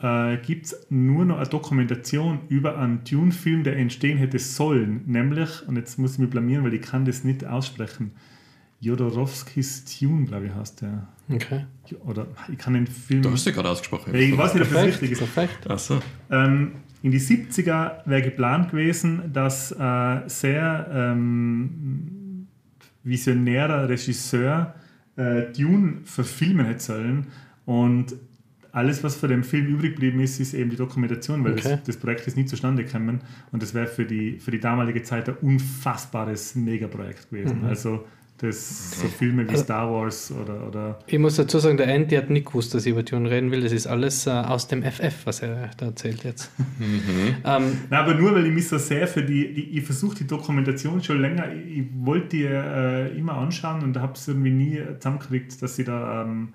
[0.00, 5.02] äh, gibt es nur noch eine Dokumentation über einen Dune-Film, der entstehen hätte sollen.
[5.06, 8.12] Nämlich, und jetzt muss ich mich blamieren, weil ich kann das nicht aussprechen,
[8.82, 11.06] Jodorowskis Dune, glaube ich, heißt der.
[11.30, 11.66] Okay.
[12.04, 13.22] Oder ich kann den Film...
[13.22, 14.12] Du hast ja gerade ausgesprochen.
[14.12, 15.02] ich weiß nicht, ob das Perfekt.
[15.02, 15.18] richtig ist.
[15.18, 15.70] Perfekt.
[15.70, 16.00] Achso.
[16.30, 22.48] Ähm, in die 70er wäre geplant gewesen, dass äh, sehr ähm,
[23.04, 24.74] visionärer Regisseur
[25.16, 27.26] äh, Dune verfilmen hätte sollen.
[27.64, 28.16] Und
[28.72, 31.76] alles, was von dem Film übrig geblieben ist, ist eben die Dokumentation, weil Okay.
[31.76, 33.20] das, das Projekt ist nie zustande gekommen.
[33.52, 37.64] Und das wäre für die, für die damalige Zeit ein unfassbares Megaprojekt gewesen.
[37.64, 38.06] Also
[38.42, 42.16] das so Filme wie Also- Star Wars oder, oder Ich muss dazu sagen, der Andy
[42.16, 43.62] hat nicht gewusst, dass ich über Dune reden will.
[43.62, 46.50] Das ist alles äh, aus dem FF, was er da erzählt jetzt.
[47.44, 50.26] ähm, Na, aber nur weil ich mich so sehr für die, die ich versuche die
[50.26, 54.80] Dokumentation schon länger, ich, ich wollte die äh, immer anschauen und habe es irgendwie nie
[54.98, 56.54] zusammengekriegt, dass sie da ähm,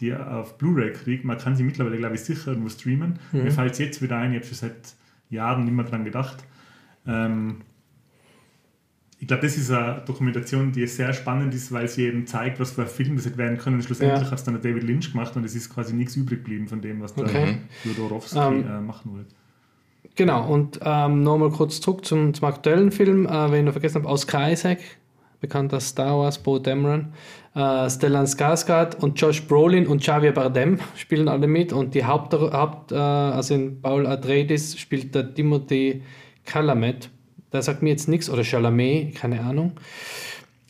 [0.00, 1.26] die auf Blu-ray kriege.
[1.26, 3.18] Man kann sie mittlerweile, glaube ich, sicher irgendwo streamen.
[3.32, 4.94] Mir fällt es jetzt wieder ein, ich habe schon seit
[5.28, 6.38] Jahren nicht mehr dran gedacht.
[7.06, 7.58] Ähm,
[9.20, 12.70] ich glaube, das ist eine Dokumentation, die sehr spannend ist, weil sie eben zeigt, was
[12.72, 13.76] für ein Film das hätte werden können.
[13.76, 14.30] Und schlussendlich Ja.
[14.30, 17.00] hat es dann David Lynch gemacht und es ist quasi nichts übrig geblieben von dem,
[17.02, 17.58] was der Okay.
[17.84, 19.34] Jodorowsky Ähm, äh, machen wollte.
[20.16, 24.02] genau, und ähm, nochmal kurz zurück zum, zum aktuellen Film, äh, wenn ich noch vergessen
[24.02, 24.78] habe, Oscar Isaac,
[25.40, 27.12] bekannt als Star Wars, Bo Dameron,
[27.54, 32.32] äh, Stellan Skarsgård und Josh Brolin und Javier Bardem spielen alle mit und die Haupt,
[32.32, 36.02] Haupt äh, also in Paul Atreides spielt der Timothy
[36.44, 37.10] Chalamet.
[37.52, 39.72] Der sagt mir jetzt nichts, oder Chalamet, keine Ahnung.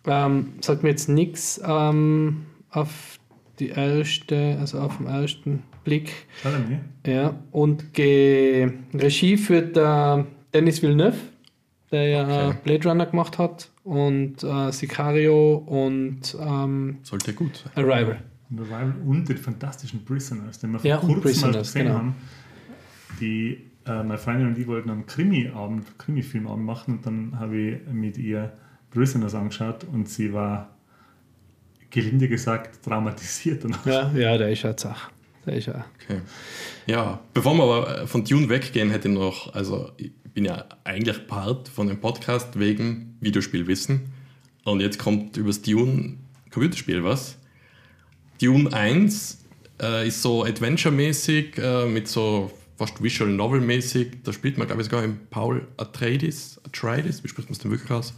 [0.07, 3.19] Ähm, sagt mir jetzt nichts ähm, auf
[3.59, 6.13] die erste, also auf den ersten Blick.
[6.45, 6.81] Ne?
[7.07, 11.17] Ja, und ge Regie führt der Dennis Villeneuve,
[11.93, 12.57] der ja Okay.
[12.65, 17.73] Blade Runner gemacht hat, und äh, Sicario und ähm, Sollte gut sein.
[17.85, 18.23] Arrival.
[18.51, 21.99] Und Arrival und den fantastischen Prisoners, den wir vor Ja, kurzem mal Prisoners, gesehen genau.
[21.99, 22.15] haben.
[23.21, 27.93] Die, äh, meine Freundin und ich wollten einen Krimi-Abend, Krimi-Filmabend machen und dann habe ich
[27.93, 28.53] mit ihr
[28.91, 30.75] Prisoners angeschaut und sie war
[31.91, 33.85] gelinde gesagt traumatisiert danach.
[33.87, 35.11] Ja, ja, der ist ja Zach.
[35.47, 35.85] Der ist ja.
[36.03, 36.21] Okay.
[36.87, 41.27] Ja, bevor wir aber von Dune weggehen, hätte ich noch, also ich bin ja eigentlich
[41.27, 44.13] Part von dem Podcast wegen Videospielwissen.
[44.65, 46.19] Und jetzt kommt übers Dune
[46.51, 47.39] Computerspiel was.
[48.41, 49.45] Dune 1
[49.81, 54.23] äh, ist so Adventure-mäßig, äh, mit so fast Visual Novel-mäßig.
[54.25, 56.59] Da spielt man, glaube ich, sogar im Paul Atreides.
[56.65, 58.15] Atreides, wie spricht man es denn wirklich aus?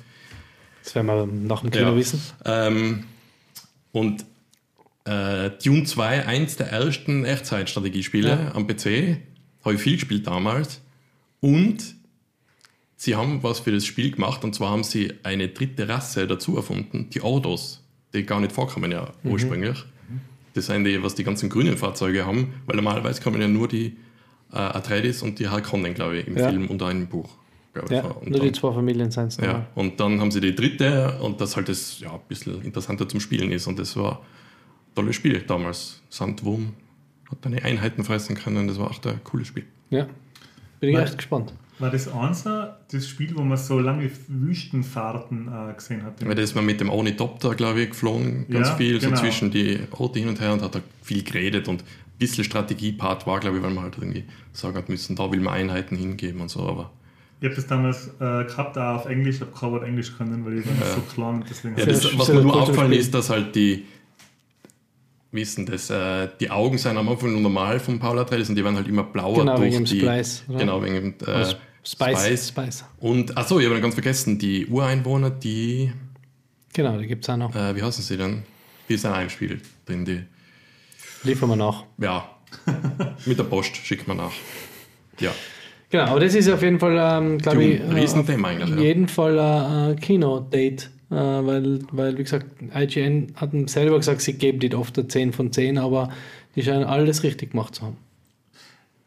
[0.84, 1.96] Das werden wir nach dem Kino Ja.
[1.96, 2.20] wissen.
[2.44, 3.04] Ähm,
[3.90, 4.24] und
[5.04, 8.52] äh, Dune 2, eins der ersten Echtzeitstrategiespiele Ja.
[8.54, 9.18] am PC,
[9.64, 10.80] habe ich viel gespielt damals.
[11.40, 11.96] Und
[12.96, 16.56] sie haben was für das Spiel gemacht, und zwar haben sie eine dritte Rasse dazu
[16.56, 17.82] erfunden, die Ordos,
[18.14, 19.84] die gar nicht vorkommen ja ursprünglich.
[20.54, 23.96] Das sind die, was die ganzen grünen Fahrzeuge haben, weil normalerweise kommen ja nur die
[24.52, 26.48] äh, Atreides und die Harkonnen, glaube ich, im Ja.
[26.48, 27.28] Film und auch im Buch.
[27.88, 29.38] Ja, und nur die dann, zwei Familien sind es.
[29.38, 33.08] ja, und dann haben sie die dritte und das halt das ja, ein bisschen interessanter
[33.08, 33.66] zum Spielen ist.
[33.66, 36.02] Und das war ein tolles Spiel damals.
[36.10, 36.74] Sandwurm
[37.30, 39.64] hat deine Einheiten fressen können, das war echt ein cooles Spiel.
[39.88, 40.06] Ja.
[40.80, 41.54] Bin ich Weil- echt gespannt.
[41.78, 46.24] War das eins das Spiel, wo man so lange Wüstenfahrten äh, gesehen hat?
[46.24, 49.16] Weil da ist man mit dem Ornithopter, glaube ich, geflogen, ganz Ja, viel, genau.
[49.16, 51.82] so zwischen die Orte hin und her und hat da viel geredet und
[52.18, 55.54] bisschen Strategiepart war, glaube ich, weil man halt irgendwie sagen hat müssen, da will man
[55.54, 56.90] Einheiten hingeben und so, aber
[57.40, 60.58] Ich habe das damals äh, gehabt, auch auf Englisch, habe kein Wort Englisch können, weil
[60.58, 60.94] ich war Ja.
[60.94, 63.84] so klein und deswegen ja, das, was mir nur aufgefallen ist, dass halt die
[65.32, 68.62] wissen, dass äh, die Augen sind am Anfang nur normal vom Paula Trails und die
[68.64, 70.42] werden halt immer blauer Genau, durch wegen dem die Splice.
[70.48, 70.58] oder?
[70.58, 71.44] genau wegen dem äh,
[71.84, 72.18] Spice.
[72.18, 72.48] Spice.
[72.48, 72.84] Spice.
[73.00, 75.92] und achso, ich habe noch ganz vergessen, die Ureinwohner, die
[76.74, 77.54] Genau, die gibt es auch noch.
[77.56, 78.42] äh, wie heißen sie denn?
[78.88, 80.22] Die sind auch im Spiel drin, die
[81.24, 81.84] Liefern wir nach.
[81.98, 82.28] ja
[83.26, 84.32] mit der Post schickt man nach.
[85.18, 85.30] Ja.
[85.90, 88.70] Genau, aber das ist auf jeden Fall, ähm, glaube ich, Ein äh, Riesenthema auf eigentlich,
[88.70, 88.82] ja.
[88.82, 90.90] jeden Fall ein äh, Kino-Date.
[91.10, 95.34] Äh, weil, weil, wie gesagt, IGN hat selber gesagt, sie geben die oft eine 10
[95.34, 96.10] von 10, aber
[96.56, 97.98] die scheinen alles richtig gemacht zu haben.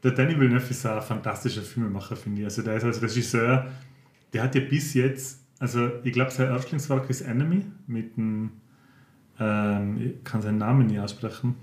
[0.04, 2.46] Der Danny Villeneuve ist ein fantastischer Filmemacher, finde ich.
[2.46, 3.72] Also der ist als Regisseur,
[4.34, 8.52] der hat ja bis jetzt, also ich glaube, sein Erstlingswerk ist Enemy mit dem,
[9.40, 11.56] ähm, ich kann seinen Namen nicht aussprechen,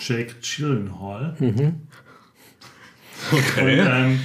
[0.00, 1.36] Jake Gyllenhaal.
[1.38, 1.80] Mhm.
[3.30, 4.20] Und, ähm,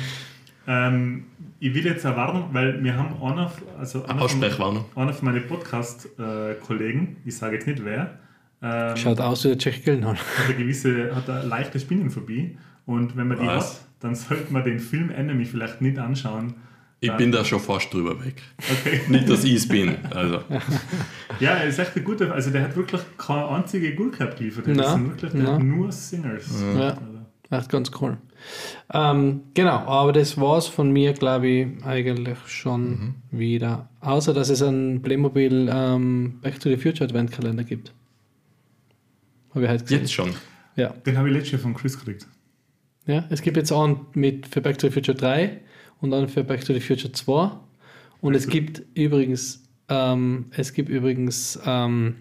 [0.67, 1.25] ähm,
[1.59, 4.85] ich will jetzt erwarten, weil wir haben einer, also einer von, Aussprechwarnung.
[4.95, 8.19] einer von meinen Podcast-Kollegen, ich sage jetzt nicht wer,
[8.61, 10.15] ähm, Schaut aus wie der Jack Gyllenhaal.
[10.15, 12.57] hat eine gewisse, hat eine leichte Spinnenphobie.
[12.85, 13.75] Und wenn man die Was?
[13.75, 16.55] hat, dann sollte man den Film Enemy vielleicht nicht anschauen.
[17.01, 18.41] Ich bin da schon fast drüber weg.
[18.57, 19.01] Okay.
[19.07, 19.95] Nicht, dass ich es bin.
[20.11, 20.41] Also,
[21.39, 24.65] Ja, er ist echt ein guter, also der hat wirklich keine einzige Good Cup geliefert.
[24.67, 26.61] Das sind wirklich der hat nur Singers.
[26.75, 26.89] Ja.
[26.89, 27.19] Also,
[27.51, 28.17] Echt ganz cool.
[28.93, 33.89] Ähm, genau, aber das war's von mir, glaube ich, eigentlich schon wieder.
[34.01, 37.91] Außer, dass es einen Playmobil ähm, Back to the Future Adventkalender gibt.
[39.55, 39.99] Habe ich heute gesehen.
[40.01, 40.29] jetzt schon.
[40.75, 40.89] Ja.
[40.89, 42.27] den habe ich letztes Jahr von Chris gekriegt.
[43.07, 45.59] ja, es gibt jetzt einen mit für Back to the Future 3
[46.01, 47.51] und einen für Back to the Future 2.
[48.21, 52.15] Und es gibt übrigens, ähm, es gibt übrigens ähm,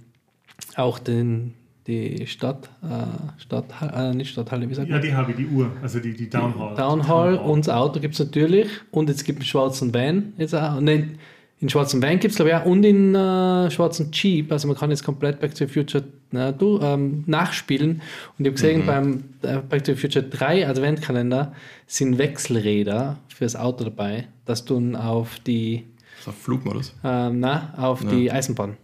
[0.77, 1.55] auch den,
[1.87, 5.03] die Stadt, äh, Stadthalle, äh, nicht Stadthalle, wie sagt Ja, man?
[5.03, 6.75] die habe ich, die Uhr, also die, die Downhall.
[6.77, 8.69] Downhall und das Auto gibt es natürlich.
[8.91, 10.81] Und es gibt einen schwarzen Van jetzt auch.
[10.81, 11.19] Nein,
[11.61, 14.53] in schwarzen Van gibt es glaube ich auch und in äh, schwarzen Jeep.
[14.53, 18.01] Also man kann jetzt komplett Back to the Future äh, du, ähm, nachspielen.
[18.39, 21.53] Und ich habe gesehen, beim äh, Back to the Future 3 Adventkalender
[21.87, 25.85] sind Wechselräder fürs Auto dabei, dass du auf die,
[26.25, 26.95] So Flugmodus.
[27.05, 28.77] ähm, na, auf die Eisenbahn.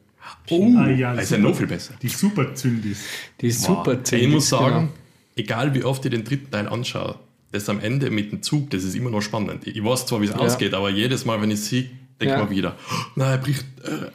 [0.51, 1.95] Oh, Ah, ja, ist ja noch viel besser.
[2.01, 3.05] Die super Zündis.
[3.41, 4.13] Die ist super Wow.
[4.13, 4.63] Ich muss genau.
[4.63, 4.89] sagen,
[5.37, 7.17] egal wie oft ich den dritten Teil anschaue,
[7.53, 9.67] das am Ende mit dem Zug, das ist immer noch spannend.
[9.67, 11.91] Ich weiß zwar, wie es ausgeht, aber jedes Mal, wenn ich sehe,
[12.27, 12.45] denke ich Ja.
[12.45, 12.77] mir wieder,
[13.17, 14.11] nein, er bricht, äh,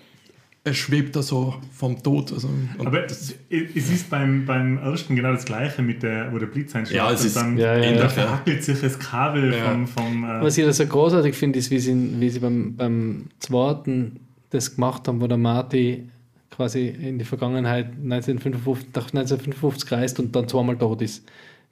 [0.66, 2.32] er schwebt da so vom Tod.
[2.34, 6.48] Also, Aber es es ist beim, beim ersten genau das gleiche, mit der, wo der
[6.48, 6.98] Blitz einschlägt.
[6.98, 8.10] Ja, es ist dann Ja, ja, ja.
[8.10, 9.72] verhackelt sich das Kabel Ja.
[9.72, 12.76] vom, vom äh, Was ich da so großartig finde, ist, wie sie, wie sie beim,
[12.76, 14.20] beim zweiten
[14.52, 16.10] das gemacht haben, wo der Marty
[16.52, 21.24] quasi in die Vergangenheit 1955, nach 1955 reist und dann zweimal tot ist.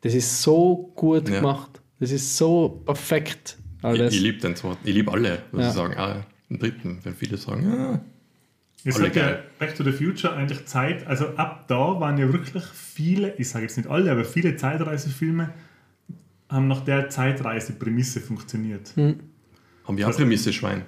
[0.02, 1.38] Das ist so gut Ja.
[1.38, 1.82] gemacht.
[2.00, 3.58] Das ist so perfekt.
[3.80, 4.14] Ich, Alles.
[4.14, 4.80] ich liebe den zweiten.
[4.88, 5.72] Ich liebe alle, was Ja.
[5.72, 5.94] sie sagen.
[5.98, 8.02] Ah, den dritten, wenn viele sagen, ah,
[8.84, 9.38] Es Alle hat ja.
[9.60, 13.64] Back to the Future eigentlich Zeit, also ab da waren ja wirklich viele, ich sage
[13.66, 15.50] jetzt nicht alle, aber viele Zeitreisefilme
[16.50, 18.96] haben nach der Zeitreise-Prämisse funktioniert.
[18.96, 19.20] Hm.
[19.86, 20.84] haben wir auch Prämisse Schwein,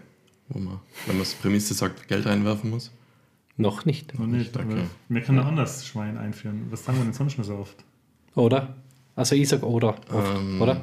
[0.47, 2.91] wo man, wenn man Prämisse sagt, Geld reinwerfen muss.
[3.57, 4.17] Noch nicht.
[4.17, 4.65] Noch nicht, okay.
[4.71, 6.67] aber wir können ein anderes Schwein einführen.
[6.69, 7.83] Was sagen wir denn sonst noch so oft?
[8.35, 8.75] Oder?
[9.17, 9.89] Also ich sag oder.
[10.13, 10.81] Oft, Ähm, oder?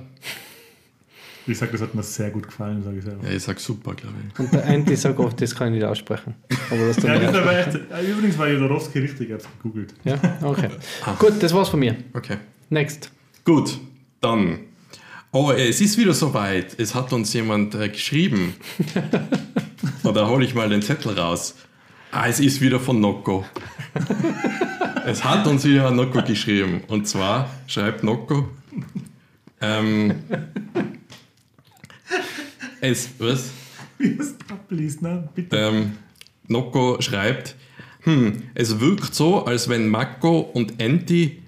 [1.48, 3.24] Ich sage, das hat mir sehr gut gefallen, sage ich selber.
[3.24, 4.38] Ja, ich sag super, glaube ich.
[4.38, 6.34] Und der Anti sagt oft, das kann ich nicht aussprechen.
[6.70, 9.94] Aber das Ja, äh, übrigens war Jodorowski richtig, ich habe es gegoogelt.
[10.04, 10.68] ja, okay.
[11.18, 11.96] Gut, das war's von mir.
[12.14, 12.38] Okay.
[12.70, 13.10] Next.
[13.44, 13.78] Gut,
[14.20, 14.58] dann.
[15.30, 16.78] Oh, es ist wieder soweit.
[16.80, 18.54] Es hat uns jemand äh, geschrieben.
[20.02, 21.54] Und da hole ich mal den Zettel raus.
[22.10, 23.44] Ah, es ist wieder von Nocco.
[25.06, 26.80] es hat uns wieder Nocco geschrieben.
[26.88, 28.48] Und zwar schreibt Nocco.
[29.60, 30.14] Ähm,
[32.80, 33.50] es, was?
[33.98, 35.28] Wie es abliest, ne?
[35.34, 35.56] Bitte.
[35.56, 35.92] Ähm,
[36.48, 37.56] Nocco schreibt,
[38.02, 41.42] hm, es wirkt so, als wenn Mako und Enti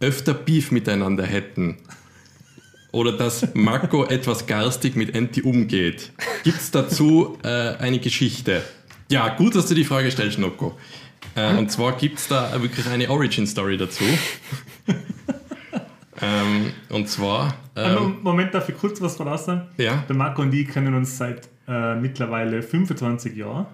[0.00, 1.78] öfter Beef miteinander hätten.
[2.92, 6.12] Oder dass Mako etwas garstig mit Enti umgeht.
[6.44, 8.62] Gibt es dazu äh, eine Geschichte?
[9.10, 10.76] Ja, gut, dass du die Frage stellst, Nocco.
[11.34, 14.04] Äh, und zwar gibt es da wirklich eine Origin-Story dazu.
[16.20, 17.54] Ähm, und zwar.
[17.74, 19.62] Also, Ähm, Moment, darf ich kurz was voraus sagen?
[19.76, 20.04] ja.
[20.08, 23.66] Der Marco und ich kennen uns seit äh, mittlerweile 25 Jahren.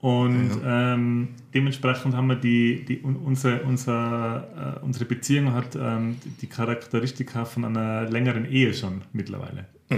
[0.00, 6.18] Und ähm, dementsprechend haben wir die, die un, unsere, unser, äh, unsere Beziehung hat ähm,
[6.42, 9.64] die Charakteristika von einer längeren Ehe schon mittlerweile.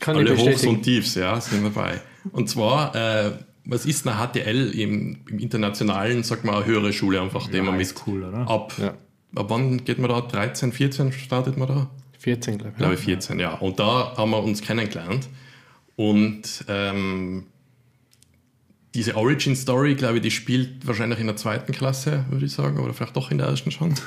[0.00, 2.00] Kann ich Alle Hochs und Tiefs, ja, sind dabei.
[2.32, 3.32] Und zwar, äh,
[3.66, 7.76] was ist eine HTL im, im internationalen, sag mal, eine höhere Schule einfach, die man
[7.76, 8.48] mit ist cool, oder?
[8.48, 8.72] ab.
[8.78, 8.94] Ja.
[9.36, 10.20] Ab wann geht man da?
[10.20, 11.90] 13, 14 startet man da?
[12.18, 12.78] 14, glaube Ich ich.
[12.78, 13.54] glaube 14, ja.
[13.54, 15.28] Und da haben wir uns kennengelernt.
[15.96, 17.46] Und ähm,
[18.94, 22.78] diese Origin Story, glaube ich, die spielt wahrscheinlich in der zweiten Klasse, würde ich sagen,
[22.80, 23.94] oder vielleicht doch in der ersten schon.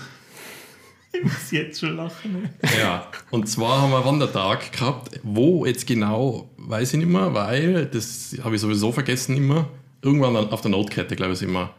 [1.12, 2.50] Ich muss jetzt schon lachen.
[2.80, 5.20] Ja, und zwar haben wir einen Wandertag gehabt.
[5.24, 9.68] Wo jetzt genau, weiß ich nicht mehr, weil das habe ich sowieso vergessen immer.
[10.04, 11.74] Irgendwann an- auf der Notkette, glaube ich, sind wir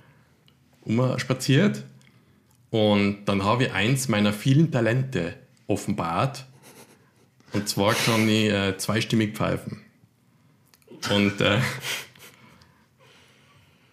[0.85, 1.85] umspaziert.
[2.71, 5.35] Und dann habe ich eins meiner vielen Talente
[5.67, 6.47] offenbart.
[7.53, 9.83] Und zwar kann ich äh, zweistimmig pfeifen.
[11.11, 11.59] Und, äh,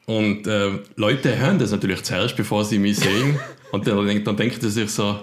[0.05, 3.39] und äh, Leute hören das natürlich zuerst, bevor sie mich sehen.
[3.71, 5.19] Und dann, dann denken sie sich so,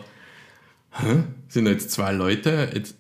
[0.97, 1.25] Hä?
[1.49, 2.71] Sind da jetzt zwei Leute?
[2.73, 2.97] Jetzt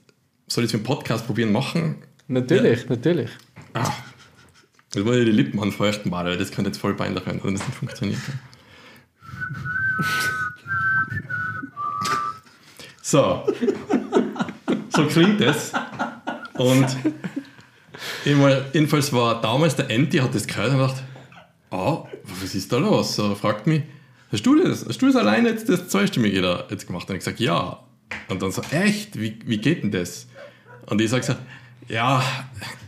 [0.49, 2.03] soll ich es mit dem Podcast probieren machen?
[2.27, 3.31] Natürlich, natürlich.
[3.73, 3.93] Ah,
[4.93, 7.67] jetzt wollte ich die Lippen anfeuchten, weil das könnte jetzt voll peinlich werden, wenn das
[7.67, 8.21] nicht funktioniert.
[13.14, 13.44] So.
[14.90, 15.70] So klingt es.
[16.55, 16.85] Und
[18.24, 21.00] jedenfalls war damals der Enti, hat das gehört und dachte,
[21.70, 22.09] ah,
[22.40, 23.14] was ist da los?
[23.14, 23.83] So, fragt mich,
[24.33, 27.09] hast du das, hast du das alleine jetzt das Zweistimmige da jetzt gemacht?
[27.09, 27.85] Und ich gesagt, ja.
[28.27, 29.16] Und dann so, echt?
[29.20, 30.27] Wie, wie geht denn das?
[30.87, 31.35] Und ich sage so,
[31.87, 32.20] ja,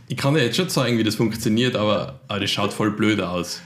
[0.09, 3.21] ich kann dir jetzt schon zeigen, wie das funktioniert, aber, aber das schaut voll blöd
[3.21, 3.63] aus.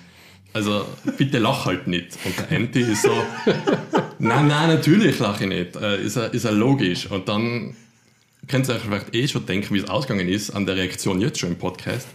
[0.53, 0.85] Also
[1.17, 2.19] bitte lach halt nicht.
[2.23, 3.15] Und der Enti ist so,
[4.21, 5.77] nein, nein, natürlich lache ich nicht.
[5.77, 7.11] Äh, ist, ja, ist ja logisch.
[7.11, 7.75] Und dann
[8.49, 11.39] könnt ihr euch vielleicht eh schon denken, wie es ausgegangen ist an der Reaktion jetzt
[11.41, 12.07] schon im Podcast.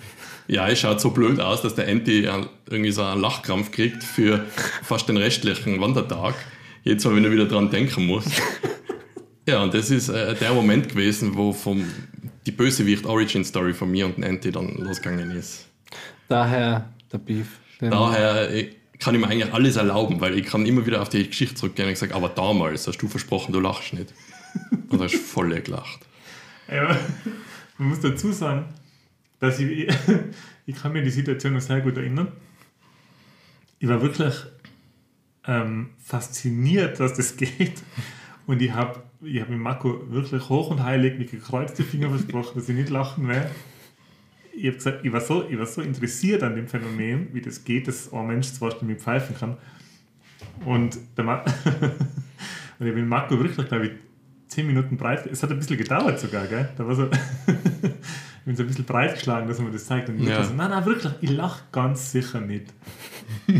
[0.47, 4.45] Ja, es schaut so blöd aus, dass der ein- irgendwie so einen Lachkrampf kriegt für
[4.83, 6.35] fast den restlichen Wandertag.
[6.83, 8.25] Jetzt mal, wenn er wieder dran denken muss.
[9.47, 11.85] Ja, und das ist äh, der Moment gewesen, wo vom,
[12.47, 15.67] die Bösewicht Origin Story von mir und dem Enti dann losgegangen ist.
[16.27, 17.45] Daher der Beef.
[17.79, 21.27] Daher äh, kann ich mir eigentlich alles erlauben, weil ich kann immer wieder auf die
[21.27, 24.13] Geschichte zurückgehen und sage, aber damals hast du versprochen, du lachst nicht.
[24.89, 25.99] Und hast voll gelacht.
[26.71, 26.97] Ja,
[27.77, 28.65] man muss dazu sagen,
[29.39, 29.87] dass ich,
[30.65, 32.31] ich kann mir die Situation noch sehr gut erinnern.
[33.79, 34.33] Ich war wirklich
[35.45, 37.83] ähm, fasziniert, dass das geht.
[38.47, 42.59] Und ich habe ich hab mit Marco wirklich hoch und heilig mit gekreuzten Finger versprochen,
[42.59, 43.49] dass ich nicht lachen werde.
[44.57, 47.63] Ich habe gesagt, ich war, so, ich war so interessiert an dem Phänomen, wie das
[47.63, 49.57] geht, dass ein Mensch zweistimmig pfeifen kann.
[50.65, 51.43] Und, der Ma
[52.79, 53.91] und ich bin Marco wirklich, glaube ich,
[54.47, 55.25] zehn Minuten breit.
[55.27, 56.69] Es hat ein bisschen gedauert sogar, gell?
[56.77, 57.05] Da war so.
[57.47, 60.07] ich bin so ein bisschen breit geschlagen, dass mir das zeigt.
[60.07, 60.43] Und ich Ja.
[60.43, 62.73] so, nein, nein, wirklich, ich lache ganz sicher nicht.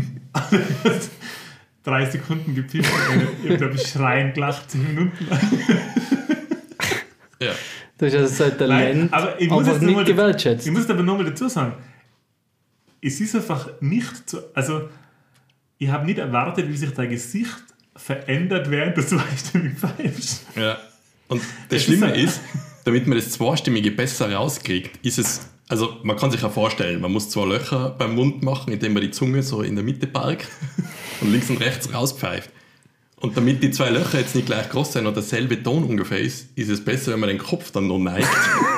[1.82, 2.90] Drei Sekunden gepfiffen
[3.44, 5.12] ich habe, glaube ich, schreien gelacht, zehn Minuten.
[5.30, 6.15] Ja.
[7.98, 10.66] Du hast also sein Talent aber ich muss noch nicht mal- gewertschätzt.
[10.66, 11.74] Ich muss aber nochmal dazu sagen,
[13.00, 14.88] es ist einfach nicht so, also
[15.78, 17.56] ich habe nicht erwartet, wie sich dein Gesicht
[17.94, 20.46] verändert, während du zweistimmig pfeifst.
[20.56, 20.76] Ja.
[21.28, 22.40] Und das Schlimme ist ist,
[22.84, 27.10] damit man das Zweistimmige besser rauskriegt, ist es, also man kann sich ja vorstellen, man
[27.12, 30.46] muss zwei Löcher beim Mund machen, indem man die Zunge so in der Mitte parkt
[31.20, 32.50] und links und rechts rauspfeift.
[33.20, 36.50] Und damit die zwei Löcher jetzt nicht gleich groß sind und derselbe Ton ungefähr ist,
[36.56, 38.28] ist es besser, wenn man den Kopf dann noch neigt,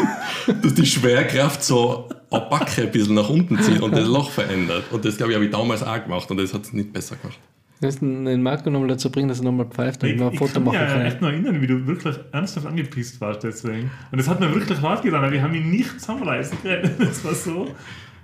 [0.63, 4.85] dass die Schwerkraft so eine Backe ein bisschen nach unten zieht und das Loch verändert.
[4.93, 7.17] Und das, glaube ich, habe ich damals auch gemacht und das hat es nicht besser
[7.17, 7.39] gemacht.
[7.81, 10.33] Wir müssen den Marco nochmal dazu bringen, dass er nochmal pfeift, damit Ich, wir ein
[10.33, 13.43] ich Foto kann mich machen ja echt noch erinnern, wie du wirklich ernsthaft angepisst warst
[13.45, 13.91] deswegen.
[14.13, 16.91] Und das hat mir wirklich hart getan, weil wir haben ihn nicht zusammenreißen können.
[16.99, 17.69] Das war so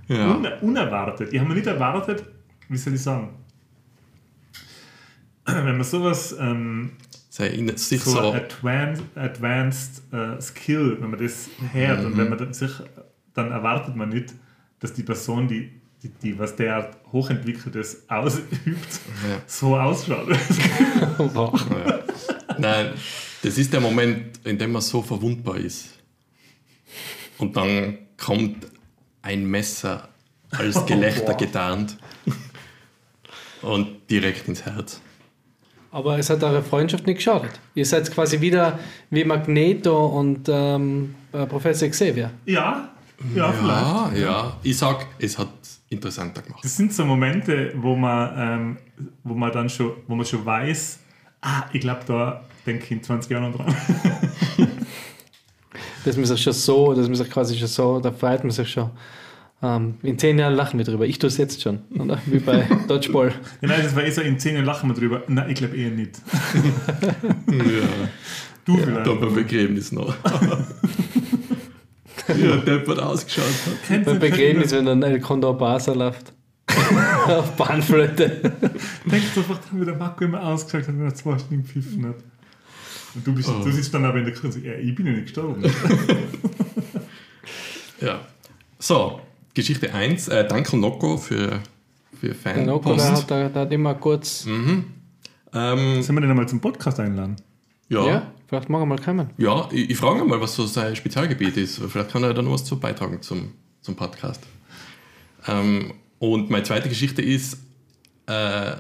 [0.09, 0.33] Ja.
[0.35, 1.33] un unerwartet.
[1.33, 2.25] Ich habe mir nicht erwartet,
[2.69, 3.31] wie soll ich sagen,
[5.47, 6.93] wenn man sowas, ähm,
[7.29, 12.29] Sei in sich so, so, advanced, advanced äh, Skill, wenn man das hört und wenn
[12.29, 12.71] man dann sich,
[13.35, 14.35] dann erwartet man nicht,
[14.79, 15.73] dass die Person, die,
[16.03, 19.43] die, die was derart hochentwickeltes ausübt, Ja.
[19.47, 20.29] so ausschaut.
[21.19, 22.01] Ja.
[22.59, 22.91] Nein,
[23.43, 25.99] das ist der Moment, in dem man so verwundbar ist.
[27.39, 28.69] Und dann kommt
[29.23, 30.09] ein Messer
[30.51, 31.37] als Gelächter Boah.
[31.37, 31.99] getarnt
[33.63, 35.01] und direkt ins Herz.
[35.95, 37.53] Aber es hat eure Freundschaft nicht geschadet.
[37.75, 38.79] Ihr seid quasi wieder
[39.11, 42.31] wie Magneto und ähm, äh, Professor Xavier.
[42.47, 42.89] ja,
[43.35, 44.17] ja, vielleicht.
[44.17, 44.57] Ja, ja.
[44.65, 45.49] Ich sag, es hat
[45.89, 46.65] interessanter gemacht.
[46.65, 48.77] Das sind so Momente, wo man, ähm,
[49.23, 50.99] wo man dann schon, wo man schon weiß,
[51.47, 53.77] Ah, ich glaube, da denke ich in 20 Jahren noch dran.
[56.07, 58.71] Dass man sich schon so, dass man sich quasi schon so, da freut man sich
[58.71, 58.91] schon.
[59.65, 61.07] Ähm, in zehn Jahren lachen wir drüber.
[61.07, 61.79] Ich tue es jetzt schon.
[61.99, 62.21] Oder?
[62.27, 63.33] Wie bei Dodgeball.
[63.63, 65.23] Ja, nein, das war eh so, in 10 Jahren lachen wir drüber.
[65.27, 66.21] Nein, ich glaube eher nicht.
[67.49, 67.89] Ja,
[68.67, 69.07] Du vielleicht.
[69.07, 70.15] da beim Begräbnis noch.
[72.29, 73.45] ja, der wird ausgeschaut
[73.91, 74.05] hat.
[74.05, 76.33] Beim Begräbnis, wenn dann El Condor Basa läuft.
[77.27, 78.27] Auf Bahnflöte.
[79.05, 82.17] Denkst du einfach, wie der Marco immer ausgesagt hat, wenn er zwei Stunden gepfiffen hat.
[83.15, 83.63] Und du, bist, Oh.
[83.63, 85.63] du sitzt dann aber in der sagst, ja, ich bin ja nicht gestorben.
[88.01, 88.21] Ja.
[88.79, 89.21] So,
[89.55, 90.29] Geschichte 1.
[90.29, 91.61] Äh, danke Nocco für,
[92.21, 94.45] für Der Noko, der hat, der, der hat immer kurz.
[94.47, 94.85] Ähm,
[96.03, 97.37] Sollen wir den einmal zum Podcast einladen?
[97.89, 98.07] ja, Ja.
[98.09, 98.33] ja.
[98.49, 99.31] vielleicht mag er mal kommen.
[99.71, 101.81] ich, ich frage ihn mal, was so sein Spezialgebiet ist.
[101.89, 104.43] Vielleicht kann er da noch was zu beitragen zum, zum Podcast.
[105.47, 107.59] Ähm, und meine zweite Geschichte ist,
[108.27, 108.73] äh,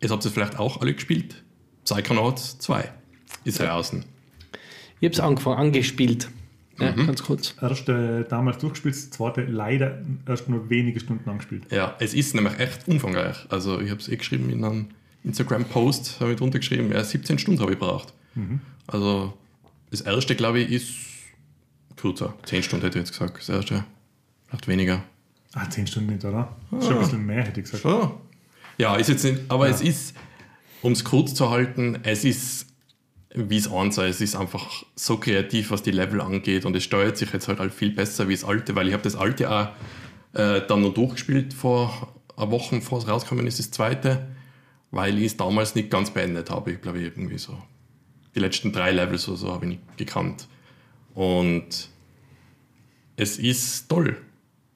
[0.00, 1.42] es habt ihr vielleicht auch alle gespielt.
[1.84, 2.90] Psychonauts 2
[3.44, 4.04] ist draußen.
[5.00, 6.28] Ich habe es angefangen, angespielt.
[6.78, 7.06] Ja, Mhm.
[7.06, 7.54] ganz kurz.
[7.60, 11.64] Erste damals durchgespielt, das zweite leider erst nur wenige Stunden angespielt.
[11.70, 13.36] Ja, es ist nämlich echt umfangreich.
[13.50, 14.86] Also ich habe es eh geschrieben in einem
[15.24, 18.12] Instagram-Post, habe ich drunter geschrieben, ja, 17 Stunden habe ich gebraucht.
[18.86, 19.34] Also
[19.90, 20.88] das erste, glaube ich, ist
[21.96, 22.34] kürzer.
[22.46, 23.36] 10 Stunden hätte ich jetzt gesagt.
[23.38, 23.84] Das erste,
[24.48, 25.02] vielleicht weniger.
[25.52, 26.56] Ah, 10 Stunden nicht, oder?
[26.80, 27.82] Schon ein bisschen mehr, hätte ich gesagt.
[27.82, 28.12] Schon.
[28.78, 30.14] Ja, ist jetzt nicht, aber es ist,
[30.80, 32.66] um es kurz zu halten, es ist
[33.34, 37.16] wie es anzeigt, es ist einfach so kreativ, was die Level angeht und es steuert
[37.16, 39.68] sich jetzt halt, halt viel besser wie das alte, weil ich habe das alte auch
[40.34, 44.26] äh, dann noch durchgespielt vor einer Woche, bevor es rausgekommen ist, das zweite,
[44.90, 46.72] weil ich es damals nicht ganz beendet habe.
[46.72, 47.56] Ich glaube, irgendwie so
[48.34, 50.48] die letzten drei Levels oder so habe ich nicht gekannt.
[51.14, 51.88] Und
[53.16, 54.16] es ist toll.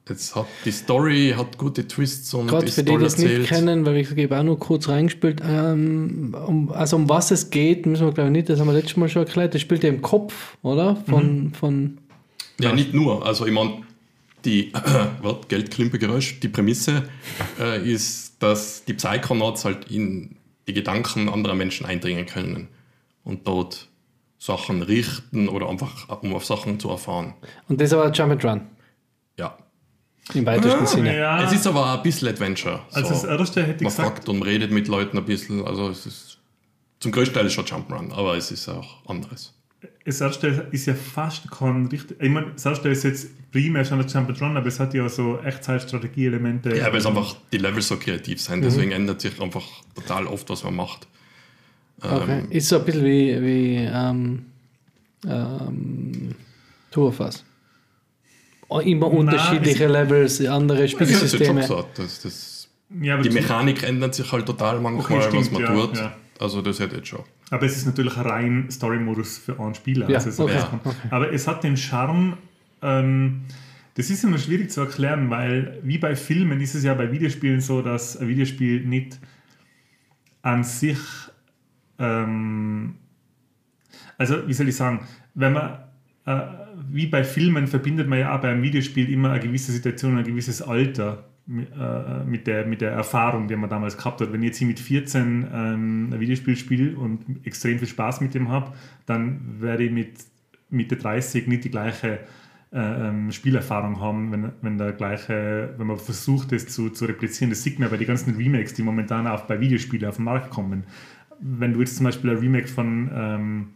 [0.09, 3.84] Es hat, die Story hat gute Twists und Gerade für die, die es nicht kennen,
[3.84, 5.42] weil ich habe auch nur kurz reingespielt.
[5.44, 8.74] Ähm, um, also um was es geht, müssen wir glaube ich nicht, das haben wir
[8.74, 9.54] letztes Mal schon erklärt.
[9.54, 10.94] Das spielt ja im Kopf, oder?
[11.09, 11.98] Von, von
[12.61, 13.26] Ja, nicht nur.
[13.26, 13.82] Also ich meine,
[14.44, 14.72] die
[15.22, 17.09] warte, Geldklimpergeräusch, die Prämisse
[17.59, 20.36] äh, ist, dass die Psychonauts halt in
[20.68, 22.68] die Gedanken anderer Menschen eindringen können
[23.24, 23.88] und dort
[24.38, 27.34] Sachen richten oder einfach um auf Sachen zu erfahren.
[27.68, 28.61] und das war Jump and Run
[29.36, 29.57] Ja.
[30.35, 31.16] Im weitesten Sinne.
[31.18, 32.81] Ja, Es ist aber ein bisschen Adventure.
[32.93, 33.29] also das so.
[33.29, 35.64] erste hätte ich Man gesagt, fragt und redet mit Leuten ein bisschen.
[35.66, 36.39] Also es ist
[37.01, 39.53] zum größten Teil ist schon Jump'n'Run, aber es ist auch anderes.
[40.05, 42.16] das erste ist ja fast kein richtig.
[42.20, 44.95] Ich meine, das erste ist jetzt primär schon ein Jump and Run, aber es hat
[44.95, 46.77] ja so Echtzeitstrategie-Elemente.
[46.77, 48.62] Ja, weil es einfach die Level so kreativ sind.
[48.62, 49.64] Deswegen ändert sich einfach
[49.95, 51.07] total oft, was man macht.
[52.01, 52.45] Okay.
[52.51, 54.47] Ist so ein bisschen wie, wie ähm,
[55.27, 56.35] ähm,
[56.91, 57.12] Tour
[58.69, 61.61] Immer Nein, unterschiedliche Levels, andere Ich hätte jetzt schon Spielsysteme.
[61.61, 62.69] gesagt, dass das,
[63.01, 65.97] Ja, die das- Mechanik ändert sich halt total manchmal, Okay, was stimmt, man ja, tut.
[65.97, 66.12] ja.
[66.41, 67.21] Also das hätte jetzt schon.
[67.51, 70.11] Aber es ist natürlich ein rein Story-Modus für einen Spieler.
[70.11, 70.81] Ja, Also okay, Ja.
[70.85, 70.97] okay.
[71.11, 72.37] Aber es hat den Charme,
[72.83, 73.43] ähm,
[73.95, 77.61] das ist immer schwierig zu erklären, weil wie bei Filmen ist es ja bei Videospielen
[77.61, 79.19] so, dass ein Videospiel nicht
[80.43, 80.99] an sich,
[81.99, 82.97] ähm,
[84.19, 85.79] also wie soll ich sagen, wenn man,
[86.27, 86.41] äh,
[86.91, 90.24] wie bei Filmen verbindet man ja auch bei einem Videospiel immer eine gewisse Situation, ein
[90.24, 94.33] gewisses Alter mit, äh, mit, der, mit der Erfahrung, die man damals gehabt hat.
[94.33, 98.35] Wenn ich jetzt hier mit 14 ähm, ein Videospiel spiele und extrem viel Spaß mit
[98.35, 98.72] dem habe,
[99.07, 100.14] dann werde ich mit
[100.68, 102.18] Mitte 30 nicht die gleiche
[102.72, 107.51] äh, ähm, Spielerfahrung haben, wenn, wenn der gleiche, wenn man versucht, das zu, zu replizieren.
[107.51, 110.51] Das sieht man bei den ganzen Remakes, die momentan auch bei Videospielen auf den Markt
[110.51, 110.85] kommen.
[111.39, 113.68] Wenn du jetzt zum Beispiel ein Remake von ähm,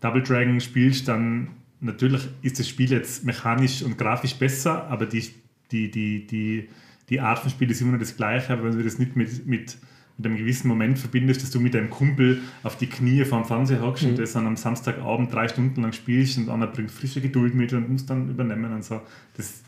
[0.00, 1.48] Double Dragon spielst, dann
[1.80, 5.28] natürlich ist das Spiel jetzt mechanisch und grafisch besser, aber die,
[5.70, 6.68] die, die, die,
[7.08, 9.46] die Art von Spiel ist immer noch das gleiche, aber wenn du das nicht mit,
[9.46, 9.78] mit,
[10.18, 13.80] mit einem gewissen Moment verbindest, dass du mit deinem Kumpel auf die Knie vorm Fernseher
[13.80, 17.54] hockst und das dann am Samstagabend drei Stunden lang spielst und einer bringt frische Geduld
[17.54, 19.00] mit und muss dann übernehmen und so.
[19.36, 19.62] Das,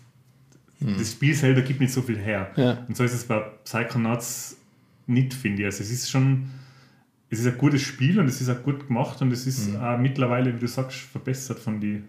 [0.81, 2.51] das Spiel selber gibt nicht so viel her.
[2.57, 2.85] Ja.
[2.89, 4.57] Und so ist es bei Psychonauts
[5.07, 5.67] nicht, finde ich.
[5.67, 6.51] Also es ist schon,
[7.31, 9.97] es ist ein gutes Spiel und es ist auch gut gemacht und es ist auch
[9.99, 12.03] mittlerweile, wie du sagst, verbessert von die,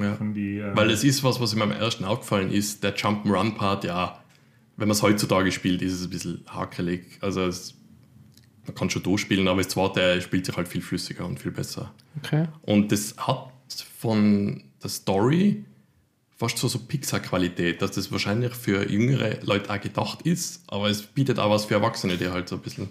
[0.00, 0.14] Ja.
[0.14, 3.84] von die äh, Weil es ist was, was mir am ersten aufgefallen ist, der Jump'n'Run-Part,
[3.84, 4.20] ja,
[4.76, 7.18] wenn man es heutzutage spielt, ist es ein bisschen hakelig.
[7.20, 7.74] Also es,
[8.66, 11.92] man kann schon durchspielen, aber das zweite spielt sich halt viel flüssiger und viel besser.
[12.22, 12.46] Okay.
[12.62, 13.50] Und das hat
[13.98, 15.64] von der Story
[16.36, 21.02] fast so, so Pixar-Qualität, dass das wahrscheinlich für jüngere Leute auch gedacht ist, aber es
[21.02, 22.88] bietet auch was für Erwachsene, die halt so ein bisschen.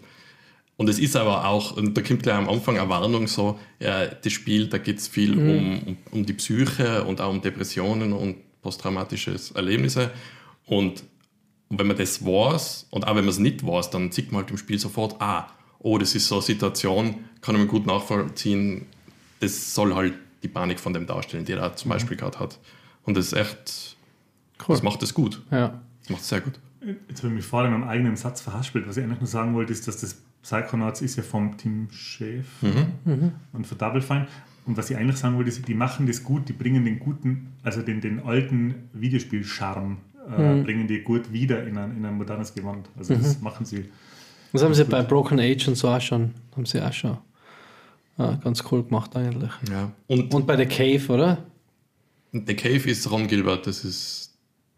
[0.76, 4.08] Und es ist aber auch, und da kommt gleich am Anfang eine Warnung so, ja,
[4.08, 8.12] das Spiel, da geht es viel um, um, um die Psyche und auch um Depressionen
[8.12, 10.10] und posttraumatische Erlebnisse.
[10.66, 11.04] Und,
[11.70, 14.42] und wenn man das weiß, und auch wenn man es nicht weiß, dann sieht man
[14.42, 15.48] halt im Spiel sofort, ah,
[15.80, 18.88] oh, das ist so eine Situation, kann man gut nachvollziehen,
[19.42, 21.76] das soll halt die Panik von dem darstellen, die er Mhm.
[21.78, 22.58] zum Beispiel gerade hat.
[23.04, 23.96] Und das ist echt,
[24.68, 24.76] Cool.
[24.76, 25.42] das macht es gut.
[25.52, 25.82] Ja.
[26.02, 26.60] Das macht es sehr gut.
[27.10, 28.88] Jetzt habe ich mich vorhin in meinem eigenen Satz verhaspelt.
[28.88, 32.46] Was ich eigentlich nur sagen wollte, ist, dass das Psychonauts ist ja vom Team Chef
[33.54, 34.28] und von Double Fine.
[34.66, 37.54] Und was ich eigentlich sagen wollte, ist, die machen das gut, die bringen den guten,
[37.64, 39.98] also den, den alten Videospiel-Charme,
[40.30, 42.88] äh, bringen die gut wieder in ein, in ein modernes Gewand.
[42.98, 43.90] Also das machen sie.
[44.54, 47.18] Das haben sie bei Broken Age und so auch schon, haben sie auch schon
[48.18, 49.52] äh, ganz cool gemacht eigentlich.
[49.70, 49.92] Ja.
[50.08, 51.38] Und Und bei The Cave, oder?
[52.32, 54.23] The Cave ist Ron Gilbert, das ist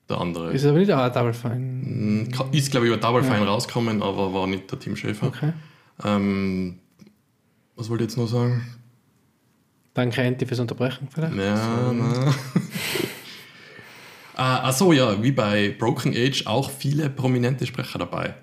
[0.10, 0.54] der andere.
[0.54, 1.56] Ist aber nicht auch ein Double Fine.
[1.56, 5.28] Mm, Ist, glaube ich, über Double Fine rausgekommen, aber war nicht der Team Schäfer.
[5.28, 5.54] Okay.
[6.04, 6.80] Ähm,
[7.76, 8.66] was wollte ich jetzt noch sagen?
[9.94, 11.36] Danke, Enti, fürs Unterbrechen vielleicht.
[11.36, 12.36] Ja, na.
[14.36, 18.36] ah, achso, ja, wie bei Broken Age auch viele prominente Sprecher dabei,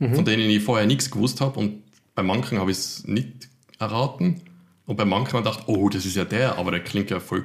[0.00, 1.82] von denen ich vorher nichts gewusst habe und
[2.16, 3.48] bei manchen habe ich es nicht
[3.78, 4.40] erraten
[4.86, 7.20] und bei manchen habe ich gedacht, oh, das ist ja der, aber der klingt ja
[7.20, 7.44] voll,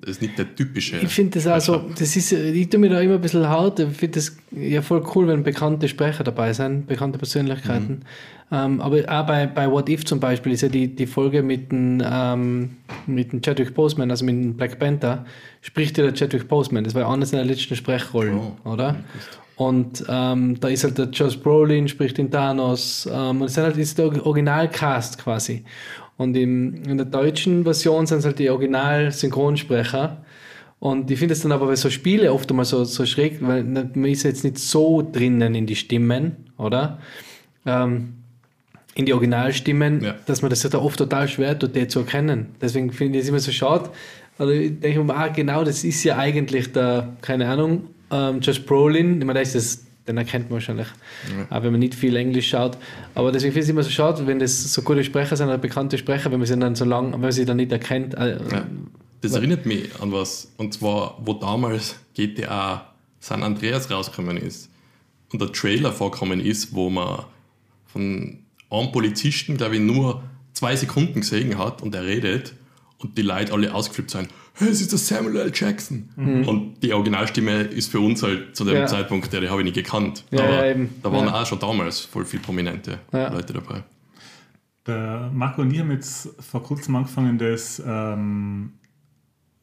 [0.00, 0.96] das ist nicht der typische.
[0.98, 3.80] Ich finde das auch so, das ist, ich tue mir da immer ein bisschen hart.
[3.80, 8.02] Ich finde das ja voll cool, wenn bekannte Sprecher dabei sind, bekannte Persönlichkeiten.
[8.50, 11.72] Ähm, aber auch bei, bei What If zum Beispiel ist ja die, die Folge mit
[11.72, 12.76] dem, ähm,
[13.06, 15.26] mit dem Chadwick Boseman, also mit dem Black Panther,
[15.62, 16.84] spricht ja der Chadwick Boseman.
[16.84, 18.96] Das war ja eine seiner letzten Sprechrollen, Oh, oder?
[19.56, 23.08] Und ähm, da ist halt der Josh Brolin, spricht den Thanos.
[23.12, 25.64] Ähm, und es sind halt, ist der Originalcast quasi.
[26.18, 30.18] Und im, in der deutschen Version sind es halt die Original-Synchronsprecher.
[30.80, 33.64] Und ich finde es dann aber bei so Spiele oft einmal so, so schräg, weil
[33.64, 36.98] man ist jetzt nicht so drinnen in die Stimmen, oder?
[37.66, 38.14] Ähm,
[38.94, 40.14] in die Originalstimmen, Ja.
[40.26, 42.48] dass man das ja da oft total schwer tut, die zu erkennen.
[42.60, 43.90] Deswegen finde ich es immer so schade.
[44.38, 48.64] Also ich denke mir, ah, genau, das ist ja eigentlich der, keine Ahnung, ähm, Josh
[48.64, 49.18] Brolin.
[49.20, 50.88] Ich meine, das ist das, den erkennt man wahrscheinlich,
[51.50, 52.76] auch wenn man nicht viel Englisch schaut.
[53.14, 55.58] Aber deswegen finde ich es immer so schade, wenn das so gute Sprecher sind oder
[55.58, 58.14] bekannte Sprecher, wenn man sie dann so lang, wenn man sie dann nicht erkennt.
[58.14, 58.66] Äh, Ja.
[59.20, 64.70] Das erinnert mich an was, und zwar, wo damals GTA San Andreas rausgekommen ist
[65.32, 67.24] und der Trailer vorkommen ist, wo man
[67.86, 68.38] von
[68.70, 72.52] einem Polizisten, glaube ich, nur zwei Sekunden gesehen hat und er redet
[72.98, 74.28] und die Leute alle ausgeflippt sind.
[74.58, 75.52] Hey, es ist der Samuel L.
[75.54, 76.08] Jackson.
[76.16, 78.86] Und die Originalstimme ist für uns halt zu dem Ja.
[78.86, 80.24] Zeitpunkt, der die habe ich nicht gekannt.
[80.32, 80.90] Ja, Aber ja, eben.
[81.02, 81.40] da waren Ja.
[81.42, 83.32] auch schon damals voll viele prominente Ja.
[83.32, 83.84] Leute dabei.
[84.86, 88.72] Der Marco und ich haben jetzt vor kurzem angefangen, das ähm,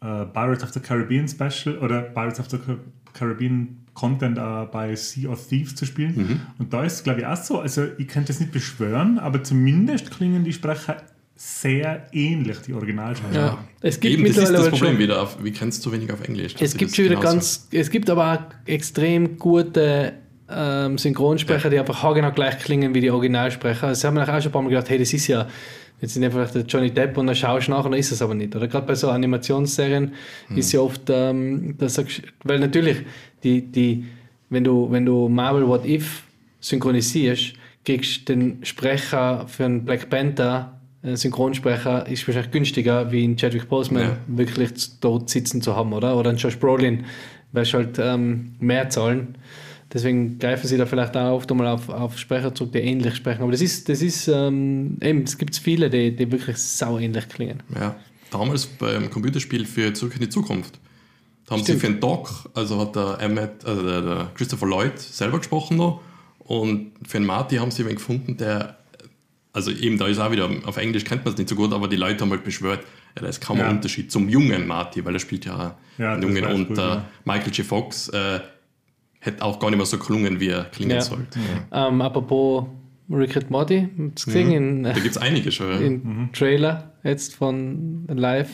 [0.01, 2.77] äh, Pirates of the Caribbean Special oder Pirates of the Car-
[3.13, 6.41] Caribbean Content äh, bei Sea of Thieves zu spielen.
[6.59, 7.59] Und da ist es, glaube ich, auch so.
[7.59, 11.01] Also, ich könnte das nicht beschwören, aber zumindest klingen die Sprecher
[11.35, 13.35] sehr ähnlich, die Originalsprecher.
[13.35, 13.57] ja.
[13.81, 15.21] Es gibt Eben, das ist das aber Problem schon, wieder.
[15.21, 16.53] Auf, wie kennst du zu wenig auf Englisch?
[16.53, 20.13] dass Es gibt schon wieder ganz, es gibt aber auch extrem gute
[20.49, 23.89] ähm, Synchronsprecher, die einfach haargenau gleich klingen wie die Originalsprecher.
[23.89, 25.47] Das haben wir auch schon ein paar Mal gedacht, hey, das ist ja,
[25.99, 28.21] jetzt sind einfach der Johnny Depp und dann schaust du nach und dann ist es
[28.21, 28.55] aber nicht.
[28.55, 30.13] Oder gerade bei so Animationsserien
[30.55, 32.97] ist ja oft, ähm, da sagst, weil natürlich,
[33.43, 34.05] die, die,
[34.49, 36.23] wenn du, wenn du Marvel What If
[36.61, 40.74] synchronisierst, kriegst du den Sprecher für einen Black Panther,
[41.13, 44.17] Synchronsprecher, ist wahrscheinlich günstiger, wie in Chadwick Boseman Ja.
[44.27, 46.17] wirklich dort sitzen zu haben, oder?
[46.17, 47.05] Oder ein Josh Brolin,
[47.51, 49.37] weil halt ähm, mehr zahlen.
[49.93, 53.43] Deswegen greifen sie da vielleicht auch oft einmal auf, auf Sprecher zurück, die ähnlich sprechen.
[53.43, 57.29] Aber das ist, das ist ähm, eben, es gibt viele, die, die wirklich sau ähnlich
[57.29, 57.61] klingen.
[57.73, 57.95] Ja,
[58.31, 60.79] damals beim Computerspiel für Zurück in die Zukunft.
[61.45, 61.79] Da haben Stimmt.
[61.79, 65.77] sie für den Doc, also hat der, Emmett, also der, der Christopher Lloyd selber gesprochen
[65.77, 66.01] noch.
[66.39, 68.77] Und für den Marty haben sie jemanden gefunden, der,
[69.55, 71.87] also eben da ist auch wieder, auf Englisch kennt man es nicht so gut, aber
[71.87, 72.81] die Leute haben halt beschwört,
[73.15, 73.67] ja, da ist kaum Ja.
[73.69, 76.45] ein Unterschied zum jungen Marty, weil er spielt ja, Ja, einen Jungen.
[76.45, 77.05] Und gut, äh, ja.
[77.23, 77.65] Michael J.
[77.65, 78.39] Fox äh,
[79.19, 81.01] hätte auch gar nicht mehr so gelungen, wie er klingen Ja.
[81.01, 81.39] sollte.
[81.71, 82.65] Ähm, apropos
[83.09, 85.69] Rick and Morty, gesehen in, Da gibt es einige schon.
[85.69, 85.77] Ja.
[85.79, 88.49] in Trailer jetzt von Live.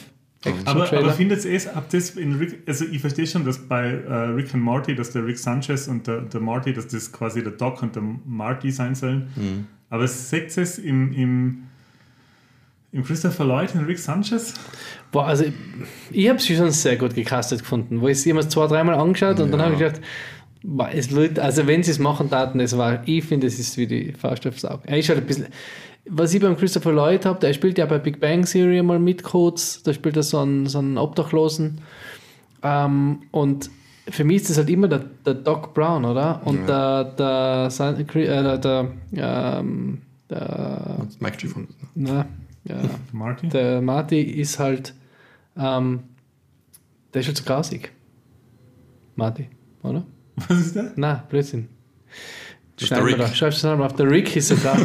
[0.66, 1.04] Aber, Trailer.
[1.04, 4.14] aber findet ihr es, ab das in Rick, also ich verstehe schon, dass bei äh,
[4.36, 7.52] Rick and Morty, dass der Rick Sanchez und der, der Marty, dass das quasi der
[7.54, 9.28] Doc und der Marty sein sollen.
[9.36, 9.68] Mhm.
[9.92, 11.64] Aber seht ihr es im, im,
[12.94, 14.54] im Christopher Lloyd in Rick Sanchez?
[15.12, 15.54] Boah, also ich,
[16.12, 19.40] ich habe sie schon sehr gut gecastet gefunden, wo ich sie immer zwei, dreimal angeschaut
[19.40, 19.66] und dann Ja.
[19.68, 20.02] habe ich gedacht,
[20.94, 23.86] es wird, also wenn sie es machen taten, es war, ich finde, es ist wie
[23.88, 24.84] die Faust aufs Auge.
[24.88, 25.48] Er ist halt ein bisschen,
[26.06, 29.24] was ich beim Christopher Lloyd habe, der spielt ja bei Big Bang Theory mal mit
[29.24, 31.82] kurz, da spielt er so einen, so einen Obdachlosen
[32.64, 33.70] ähm, und
[34.10, 36.42] für mich ist das halt immer der, der Doc Brown, oder?
[36.46, 41.48] Und der, der, San- äh, der, der, ähm, der, Mike G.
[41.48, 41.68] Fox.
[41.96, 42.26] na,
[42.64, 42.78] ja,
[43.12, 43.50] Marty?
[43.50, 44.94] der Marty ist halt,
[45.58, 46.02] ähm,
[47.14, 47.92] der ist halt so grausig.
[49.16, 49.48] Marty,
[49.84, 50.04] oder?
[50.36, 50.94] Was ist der?
[50.96, 51.68] Na, Blödsinn.
[52.82, 53.18] Das ist der Schreib Rick.
[53.20, 53.96] mal da- Schreibst du es mal auf.
[53.96, 54.78] Der Rick ist sogar.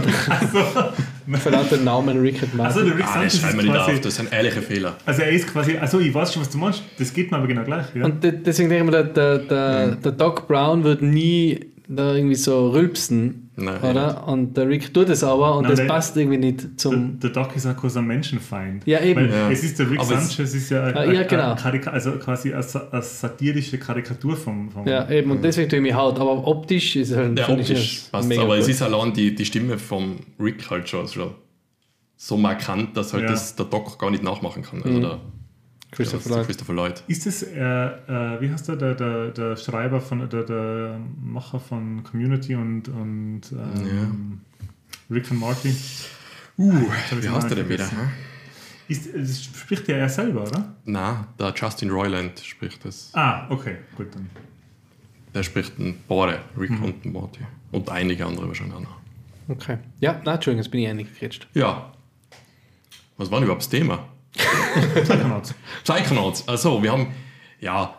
[1.41, 2.77] Verlaut den Namen Rick and Martin.
[2.77, 4.97] Also der Rick Ah, Sanchez das schreiben wir ist nicht auf, das sind ehrliche Fehler.
[5.05, 7.47] also er ist quasi, also ich weiß schon, was du meinst, das geht mir aber
[7.47, 7.87] genau gleich.
[7.95, 8.05] Ja.
[8.05, 12.15] Und de deswegen denke ich mir, der, der, der, der Doc Brown wird nie da
[12.15, 14.29] irgendwie so rülpsen, Nein, oder?
[14.29, 17.19] Und der Rick tut es aber und Nein, das der- passt irgendwie nicht der, zum.
[17.19, 18.87] der Doc ist auch quasi ein Menschenfeind.
[18.87, 19.31] Ja, eben.
[19.31, 19.51] Ja.
[19.51, 21.55] es ist der Rick Aber es- Sanchez, ist ja, Ah, eine, ja, genau.
[21.55, 25.79] Karika also quasi eine, sa- eine satirische Karikatur vom, vom Ja, eben, und deswegen tue
[25.79, 26.21] ich mich haut.
[26.21, 27.39] Aber optisch ist halt.
[27.39, 28.75] Ja, optisch passt mega aber es gut.
[28.75, 31.31] ist allein die, die Stimme vom Rick halt schon, schon
[32.17, 33.31] so markant, dass halt Ja.
[33.31, 34.81] das der Doc gar nicht nachmachen kann.
[34.81, 34.85] Mhm.
[34.85, 35.19] Also der,
[35.91, 36.47] Christopher der Lloyd.
[36.47, 37.03] Christopher Lloyd.
[37.07, 41.61] Ist es, äh, äh, wie heißt der, der, der, der Schreiber von, der, der Macher
[41.61, 44.41] von Community und, und ähm,
[45.11, 45.75] Rick und Morty?
[46.59, 46.73] Uh,
[47.11, 47.85] ich wie heißt der denn wieder?
[47.85, 48.13] vergessen.
[48.89, 50.77] Ist, das spricht ja er selber, oder?
[50.85, 53.11] Na, der Justin Roiland spricht das.
[53.15, 54.31] Ah, okay, gut dann.
[55.35, 56.85] Der spricht den beide, Rick Mhm.
[56.85, 57.41] und Morty.
[57.73, 58.97] Und einige andere wahrscheinlich auch noch.
[59.49, 59.79] Okay.
[60.01, 61.47] Ja, na, Entschuldigung, jetzt bin ich eingekretscht.
[61.55, 61.93] Ja.
[63.17, 64.09] Was war denn überhaupt das Thema?
[65.05, 65.55] Psychonauts.
[65.85, 66.49] Psychonauts.
[66.49, 67.09] Also, wir haben,
[67.61, 67.95] ja,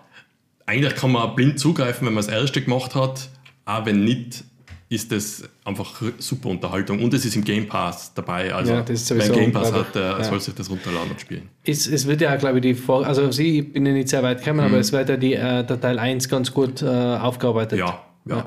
[0.66, 3.30] eigentlich kann man blind zugreifen, wenn man das erste gemacht hat.
[3.66, 4.44] Auch wenn nicht,
[4.90, 7.02] ist das einfach super Unterhaltung.
[7.04, 8.54] Und es ist im Game Pass dabei.
[8.54, 10.24] Also, Ja, das ist wer Game Pass hat, der Ja.
[10.24, 11.50] soll sich das runterladen und spielen.
[11.66, 14.24] Es, es wird ja, glaube ich, die Vor also sie, ich bin ja nicht sehr
[14.24, 14.66] weit gekommen, Mhm.
[14.68, 17.80] aber es wird ja die, äh, der Teil 1 ganz gut äh, aufgearbeitet.
[17.80, 18.46] Ja, ja.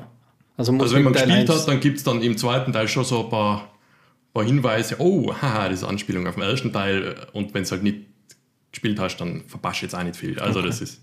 [0.57, 2.73] Also, muss Also, wenn man Teil gespielt 1 hat, dann gibt es dann im zweiten
[2.73, 3.67] Teil schon so ein paar,
[4.33, 4.95] paar Hinweise.
[4.99, 7.15] Oh, haha, das ist eine Anspielung auf den ersten Teil.
[7.33, 7.99] Und wenn es halt nicht
[8.71, 10.39] gespielt hast, dann verpasst du jetzt auch nicht viel.
[10.39, 11.01] Also, das ist,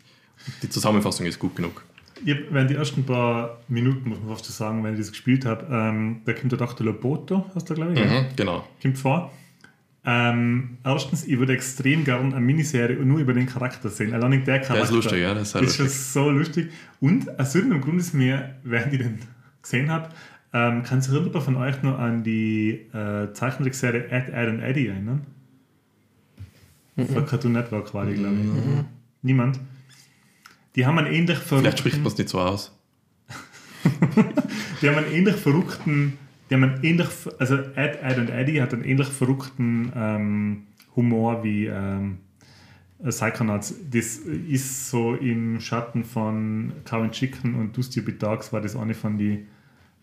[0.62, 1.84] die Zusammenfassung ist gut genug.
[2.24, 5.10] Ich hab, während die ersten paar Minuten, muss man fast so sagen, wenn ich das
[5.10, 6.84] gespielt habe, ähm, da kommt der Dr.
[6.84, 8.06] Loboto, hast du glaube ich, ja?
[8.06, 8.66] Mhm, genau.
[8.82, 9.32] kommt vor.
[10.04, 14.14] Ähm, erstens, ich würde extrem gerne eine Miniserie nur über den Charakter sehen.
[14.14, 14.74] Allein der Charakter.
[14.74, 16.70] Der ist lustig, ja, das ist sehr ist schon so lustig.
[17.00, 19.18] Und aus irgendeinem Grund ist mir, während ich den
[19.60, 20.08] gesehen habe,
[20.52, 24.88] ähm, kann sich irgendjemand von euch noch an die äh, Zeichentrickserie Ed, Ed and Eddie
[24.88, 25.26] erinnern?
[26.96, 28.84] Von Cartoon Network war die, glaube ich.
[29.22, 29.60] Niemand?
[30.74, 32.76] Die haben einen ähnlich Vielleicht spricht verrückten, man es nicht so aus.
[34.82, 36.18] die haben einen ähnlich verrückten,
[36.48, 41.44] die haben einen ähnlich, also Ed, Ed und Eddie hat einen ähnlich verrückten ähm, Humor
[41.44, 42.18] wie ähm,
[43.02, 43.74] äh, Psychonauts.
[43.90, 48.74] Das ist so im Schatten von Cow and Chicken und Do Stupid Dogs war das
[48.74, 49.46] eine von die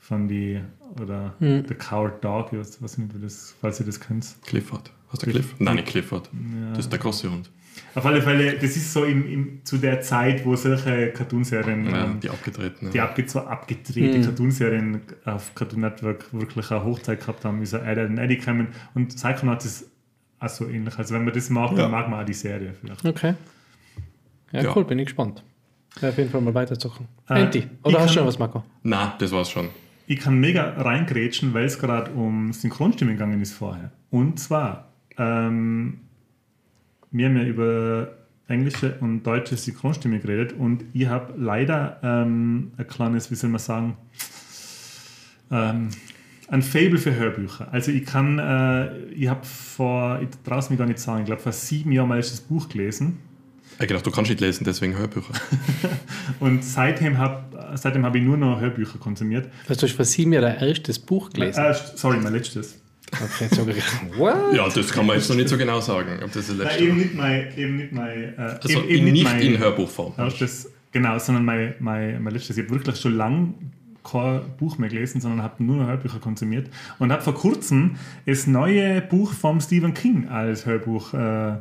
[0.07, 0.61] von die
[1.01, 4.35] oder The Coward Dog, ich weiß, weiß nicht, das, falls ihr das kennt.
[4.45, 4.91] Clifford.
[5.09, 5.55] Hast du Cliff-?
[5.59, 6.29] Nein, nicht Clifford.
[6.71, 7.49] Das ist der große Hund.
[7.93, 12.05] Auf alle Fälle, das ist so im, im, zu der Zeit, wo solche Cartoonserien Ja,
[12.05, 12.89] ähm, die abgetreten.
[12.91, 13.05] die Ja.
[13.05, 14.23] abge abgedrehte Mhm.
[14.23, 18.37] Cartoonserien auf Cartoon Network wirklich eine Hochzeit gehabt haben, wie so Ed, Ed und Eddie
[18.37, 18.67] kommen.
[18.93, 19.91] Und Psychonauts ist
[20.39, 20.97] auch so ähnlich.
[20.97, 21.77] Also wenn man das mag, Ja.
[21.79, 23.03] dann mag man auch die Serie vielleicht.
[23.05, 23.33] Okay.
[24.51, 24.73] Ja, Ja.
[24.75, 25.43] cool, bin ich gespannt.
[25.99, 27.07] Ja, auf jeden Fall mal weiterzocken.
[27.29, 28.63] Äh, Enti, ich oder hast du schon was, Marco?
[28.83, 29.69] Nein, das war's schon.
[30.07, 33.91] Ich kann mega reingrätschen, weil es gerade um Synchronstimmen gegangen ist vorher.
[34.11, 36.01] Und zwar, ähm,
[37.11, 38.15] wir haben ja über
[38.47, 43.59] englische und deutsche Synchronstimme geredet und ich habe leider ähm, ein kleines, wie soll man
[43.59, 43.97] sagen,
[45.51, 45.89] ähm,
[46.47, 47.67] ein Fable für Hörbücher.
[47.71, 51.41] Also ich kann, äh, ich habe vor, ich traue mich gar nicht sagen, ich glaube
[51.41, 53.17] vor sieben Jahren mal das Buch gelesen
[53.79, 55.33] Ich gedacht, du kannst nicht lesen, deswegen Hörbücher.
[56.39, 59.49] und seitdem habe seitdem hab ich nur noch Hörbücher konsumiert.
[59.67, 61.63] Hast du vor sieben Jahren dein erstes Buch gelesen?
[61.63, 62.81] Äh, sorry, mein letztes.
[63.11, 63.67] Okay, so
[64.17, 64.53] What?
[64.53, 67.15] Ja, das kann man jetzt noch nicht so genau sagen, ob das Nein, eben nicht
[67.15, 70.13] mein, eben nicht mein, äh, Also eben, eben in, nicht mein in Hörbuchform.
[70.17, 72.57] erstes, genau, sondern mein, mein, mein letztes.
[72.57, 73.53] Ich habe wirklich schon lange
[74.03, 76.69] kein Buch mehr gelesen, sondern habe nur noch Hörbücher konsumiert
[76.99, 77.95] und habe vor kurzem
[78.25, 81.57] das neue Buch von Stephen King als Hörbuch äh,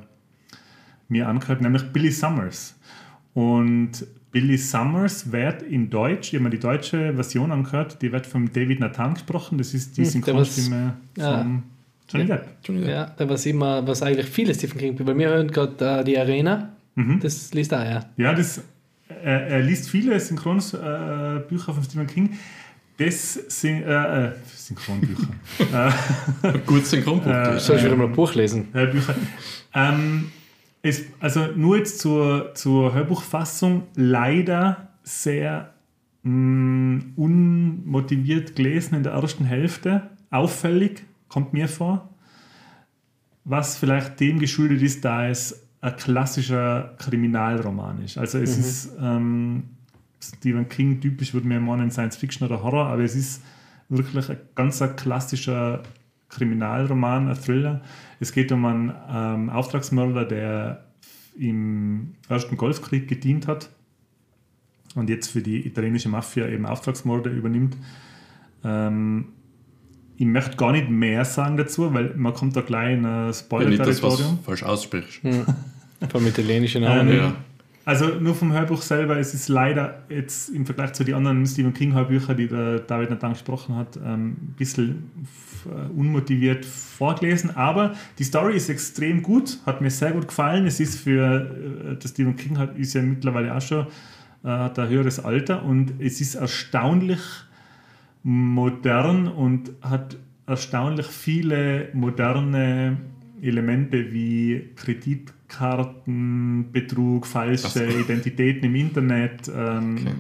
[1.09, 2.75] mir angehört, nämlich Billy Summers.
[3.35, 8.27] Und Billy Summers wird in Deutsch, ich habe mir die deutsche Version angehört, die wird
[8.27, 11.39] von David Nathan gesprochen, das ist die Hm, Synchronstimme ja.
[11.39, 11.63] von
[12.11, 12.47] Johnny Depp.
[12.57, 12.91] Entschuldigung.
[12.91, 16.19] Ja, da was immer, was eigentlich viele Stephen King, bei mir hören gerade äh, die
[16.19, 17.19] Arena, Mhm.
[17.21, 18.01] das liest er ja.
[18.17, 18.61] Ja, das,
[19.09, 22.31] er, er liest viele Synchronbücher äh, Bücher von Stephen King.
[22.99, 25.29] Das sind äh, äh, Synchronbücher.
[26.43, 27.27] äh, Gut Synchronbuch.
[27.27, 27.59] Äh.
[27.59, 28.69] Soll ich wieder mal ein Buch lesen?
[28.73, 29.15] Hörbücher.
[29.75, 30.31] Ähm,
[30.85, 35.73] es, also nur jetzt zur, zur Hörbuchfassung leider sehr
[36.25, 40.11] mh, unmotiviert gelesen in der ersten Hälfte.
[40.31, 42.11] Auffällig, kommt mir vor.
[43.45, 48.19] Was vielleicht dem geschuldet ist, da es ein klassischer Kriminalroman ist.
[48.19, 49.65] Also es ist ähm,
[50.21, 53.43] Stephen King typisch, würde man meinen, Science Fiction oder Horror, aber es ist
[53.89, 55.83] wirklich ein ganz klassischer
[56.35, 57.81] Kriminalroman, ein Thriller.
[58.21, 60.85] Es geht um einen ähm, Auftragsmörder, der
[61.39, 63.71] im Ersten Golfkrieg gedient hat
[64.95, 67.77] und jetzt für die italienische Mafia eben Auftragsmorde übernimmt.
[68.65, 69.27] Ähm,
[70.17, 73.69] ich möchte gar nicht mehr sagen dazu, weil man kommt da gleich in ein Wenn
[73.69, 74.39] nicht das, was Spoiler-Territorium.
[74.45, 75.21] falsch aussprichst.
[76.09, 77.09] Vom italienischen Namen.
[77.09, 77.35] Ähm, Ja.
[77.87, 81.75] Also nur vom Hörbuch selber, es ist leider jetzt im Vergleich zu den anderen Stephen
[81.75, 85.11] King Hörbüchern, die der David Nathan gesprochen hat, ähm, ein bisschen
[85.67, 87.55] äh, unmotiviert vorgelesen.
[87.57, 90.67] Aber die Story ist extrem gut, hat mir sehr gut gefallen.
[90.67, 93.87] Es ist für, äh, der Stephen King hat, ist ja mittlerweile auch schon,
[94.45, 97.21] äh, hat ein höheres Alter und es ist erstaunlich
[98.23, 100.17] modern und hat
[100.47, 102.97] erstaunlich viele moderne
[103.43, 104.71] Elemente wie
[105.59, 110.15] Kreditkartenbetrug, falsche Identitäten im Internet, ähm, Okay.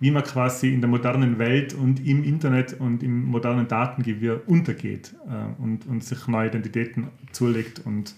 [0.00, 5.14] wie man quasi in der modernen Welt und im Internet und im modernen Datengewirr untergeht
[5.28, 8.14] äh, und, und sich neue Identitäten zulegt und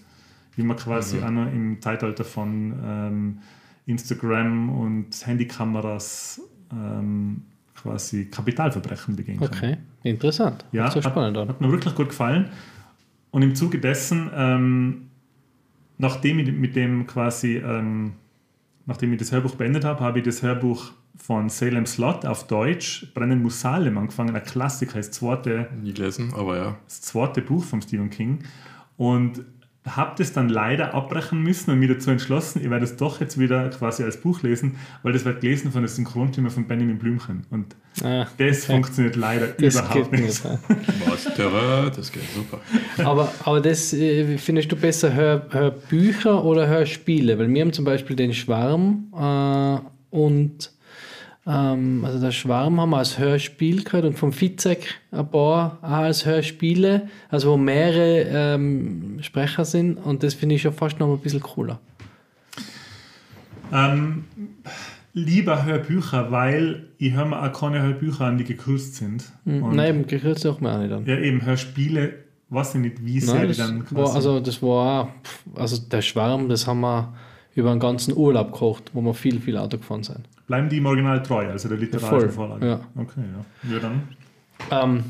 [0.55, 1.23] wie man quasi Mhm.
[1.23, 3.37] auch noch im Zeitalter von ähm,
[3.85, 7.41] Instagram und Handykameras ähm,
[7.75, 9.47] quasi Kapitalverbrechen begehen kann.
[9.47, 10.63] Okay, interessant.
[10.71, 11.49] Ja, hat, spannend an.
[11.49, 12.49] hat mir wirklich gut gefallen.
[13.31, 15.07] Und im Zuge dessen, ähm,
[16.01, 18.13] nachdem ich mit dem quasi, ähm,
[18.87, 23.13] nachdem ich das Hörbuch beendet habe, habe ich das Hörbuch von Salem Slot auf Deutsch,
[23.13, 24.35] Brennen muss Salem, angefangen.
[24.35, 26.77] Ein Klassiker, das zweite, Nie gelesen, aber ja.
[26.85, 28.39] das zweite Buch von Stephen King.
[28.97, 29.45] Und
[29.87, 33.39] habe das dann leider abbrechen müssen und mich dazu entschlossen, ich werde es doch jetzt
[33.39, 37.45] wieder quasi als Buch lesen, weil das wird gelesen von der Synchronstimme von Benjamin Blümchen.
[37.49, 40.45] Und Ah, das funktioniert leider das überhaupt geht nicht.
[40.45, 40.59] nicht.
[41.09, 41.23] Was?
[41.35, 42.61] Terror, das geht super.
[43.03, 47.37] Aber, aber das äh, findest du besser Hör, Hörbücher oder Hörspiele?
[47.37, 50.71] Weil wir haben zum Beispiel den Schwarm äh, und
[51.47, 55.89] ähm, also der Schwarm haben wir als Hörspiel gehört und vom Fitzek ein paar auch
[55.89, 61.11] als Hörspiele, also wo mehrere ähm, Sprecher sind und das finde ich schon fast noch
[61.11, 61.79] ein bisschen cooler.
[63.73, 64.25] Ähm,
[65.13, 69.31] lieber Hörbücher, weil ich höre mir auch keine Hörbücher an, die gekürzt sind.
[69.45, 71.05] Und Nein, eben, gehört auch mir auch nicht an.
[71.05, 72.13] ja, eben Hörspiele,
[72.49, 75.13] weiß ich nicht, wie sehr die dann war, also das war
[75.55, 77.13] also der Schwarm, das haben wir
[77.55, 80.21] über einen ganzen Urlaub gekocht, wo wir viel, viel Auto gefahren sind.
[80.51, 82.67] Bleiben die im Original treu, also der literarischen Voll, Vorlage.
[82.67, 82.79] ja.
[82.97, 83.21] Okay,
[83.63, 83.73] ja.
[83.73, 84.03] Ja, dann.
[84.69, 85.03] Ähm,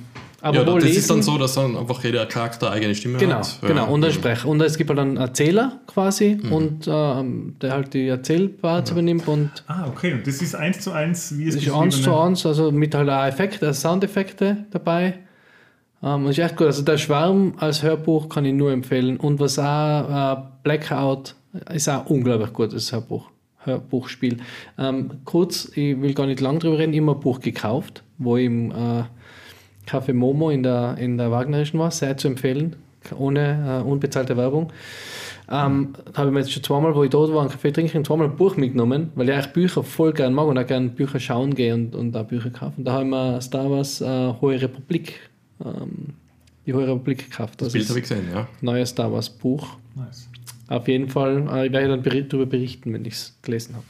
[0.44, 3.38] aber ja, das lesen, ist dann so, dass dann einfach jeder Charakter eigene Stimme Genau,
[3.40, 3.58] hat.
[3.62, 3.92] genau.
[3.92, 4.48] Und ein Sprecher.
[4.48, 6.52] Und es gibt halt einen Erzähler quasi Mhm.
[6.54, 10.14] und ähm, der halt die Erzählpart übernimmt und Ah, okay.
[10.14, 12.16] Und das ist eins zu eins, wie es ist eins zu ist.
[12.16, 15.16] eins, also mit halt auch Effekte, also Soundeffekte dabei.
[16.04, 16.68] Ähm, ist echt gut.
[16.68, 19.18] Also der Schwarm als Hörbuch kann ich nur empfehlen.
[19.18, 21.36] Und was auch äh, Blackout
[21.74, 23.30] ist auch unglaublich gutes Hörbuch.
[23.64, 24.38] Hörbuchspiel.
[24.78, 28.46] Ähm, kurz, ich will gar nicht lang drüber reden, immer ein Buch gekauft, wo ich
[28.46, 29.04] im äh,
[29.88, 32.76] Café Momo in der, in der Wagnerischen war, sehr zu empfehlen,
[33.18, 34.72] ohne äh, unbezahlte Werbung.
[35.50, 38.28] Ähm, habe ich mir jetzt schon zweimal, wo ich dort war, einen Kaffee trinken, zweimal
[38.28, 41.54] ein Buch mitgenommen, weil ich eigentlich Bücher voll gern mag und auch gerne Bücher schauen
[41.54, 42.86] gehe und, und auch Bücher kaufen.
[42.86, 45.20] Da habe ich mir Star Wars äh, Hohe Republik,
[45.64, 46.14] ähm,
[46.66, 47.60] die Hohe Republik gekauft.
[47.60, 48.48] Das Also Bild das habe ich gesehen, ja.
[48.62, 49.76] neue Star Wars Buch.
[49.96, 50.30] Nice.
[50.72, 53.84] Auf jeden Fall, äh, ich werde dann beri darüber berichten, wenn ich es gelesen habe.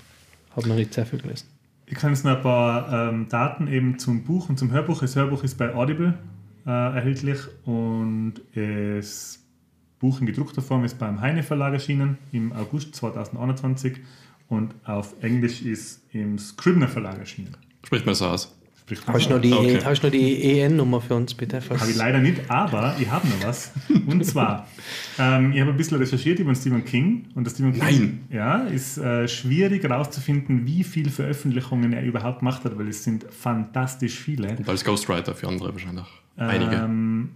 [0.55, 1.47] Habe noch nicht sehr viel gelesen.
[1.85, 5.01] Ich kann jetzt noch ein paar ähm, Daten eben zum Buch und zum Hörbuch.
[5.01, 6.15] Das Hörbuch ist bei Audible
[6.65, 9.39] äh, erhältlich und das
[9.99, 13.97] Buch in gedruckter Form ist beim Heine Verlag erschienen im August 2021
[14.47, 17.55] und auf Englisch ist im Scribner Verlag erschienen.
[17.83, 18.59] Spricht man so aus.
[19.07, 19.79] Hast du noch die, Okay.
[19.85, 21.61] hast noch die EN-Nummer für uns, bitte?
[21.69, 23.71] Habe ich leider nicht, aber ich habe noch was.
[24.07, 24.67] Und zwar,
[25.17, 27.25] ähm, ich habe ein bisschen recherchiert über den Stephen King.
[27.35, 28.19] Und der Stephen King Nein.
[28.29, 33.25] Ja, ist äh, schwierig herauszufinden, wie viele Veröffentlichungen er überhaupt gemacht hat, weil es sind
[33.31, 34.57] fantastisch viele.
[34.57, 36.05] Und als Ghostwriter für andere wahrscheinlich.
[36.35, 36.75] Einige.
[36.75, 37.29] Ähm,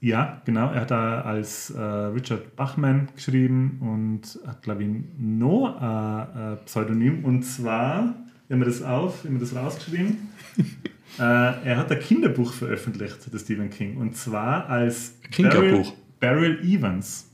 [0.00, 0.70] ja, genau.
[0.72, 6.56] Er hat da als äh, Richard Bachman geschrieben und hat, glaube ich, noch ein äh,
[6.66, 7.24] Pseudonym.
[7.24, 8.14] Und zwar,
[8.48, 10.16] wir haben das auf, wir haben das rausgeschrieben.
[11.18, 13.96] äh, er hat ein Kinderbuch veröffentlicht, der Stephen King.
[13.98, 15.92] Und zwar als Kinderbuch?
[16.20, 17.30] Beryl, Beryl Evans.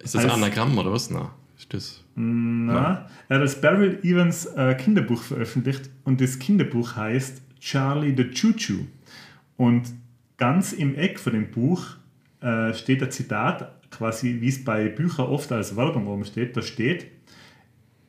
[0.00, 1.10] ist das als- Anagramm oder was?
[1.10, 2.04] Na, ist das.
[2.14, 8.28] Na, er hat als Beryl Evans äh, Kinderbuch veröffentlicht und das Kinderbuch heißt Charlie the
[8.30, 8.86] Choo Choo.
[9.56, 9.92] Und
[10.36, 11.84] ganz im Eck von dem Buch
[12.40, 16.56] äh, steht ein Zitat, quasi wie es bei Büchern oft als Werbung oben steht.
[16.56, 17.06] Da steht: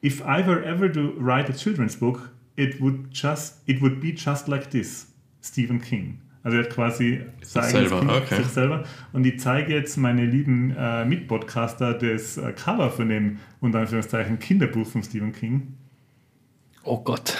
[0.03, 4.13] If I were ever to write a children's book, it would just it would be
[4.15, 5.07] just like this.
[5.41, 6.19] Stephen King.
[6.43, 8.35] Also er hat quasi sein selber, Kind- okay.
[8.37, 8.83] sich selber.
[9.13, 14.39] Und ich zeige jetzt meine lieben äh, Mitpodcaster das äh, Cover von dem unter Anführungszeichen
[14.39, 15.75] Kinderbuch von Stephen King.
[16.83, 17.37] Oh Gott.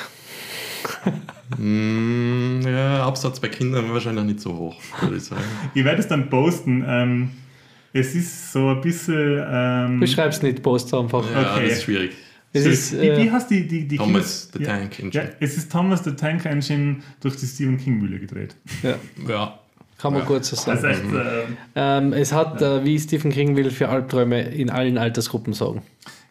[1.57, 5.41] Mm, ja, Absatz bei Kindern wahrscheinlich nicht so hoch, würde ich sagen.
[5.74, 6.84] Ich werde es dann posten.
[6.86, 7.30] Ähm,
[7.93, 9.43] es ist so ein bisschen.
[9.49, 11.24] Ähm, Beschreib's nicht, post einfach.
[11.32, 11.68] Ja, Okay.
[11.70, 12.12] das ist schwierig.
[12.52, 15.12] Es ist, wie, äh, wie heißt die, die, die Thomas the ja, Tank Engine.
[15.26, 18.56] Ja, es ist Thomas the Tank Engine durch die Stephen King Mühle gedreht.
[18.82, 18.95] ja,
[19.28, 19.60] Ja.
[20.00, 20.28] kann man Ja.
[20.28, 20.78] gut so Das sagen.
[20.93, 21.43] ist echt, äh,
[21.76, 25.84] Ähm, es hat, äh, wie Stephen King will, für Albträume in allen Altersgruppen sorgen.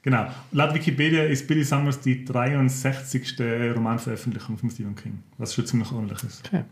[0.03, 0.27] genau.
[0.53, 3.37] Laut Wikipedia ist Billy Summers die 63.
[3.77, 6.43] Romanveröffentlichung von Stephen King, was schon ziemlich ordentlich ist.
[6.49, 6.64] Okay.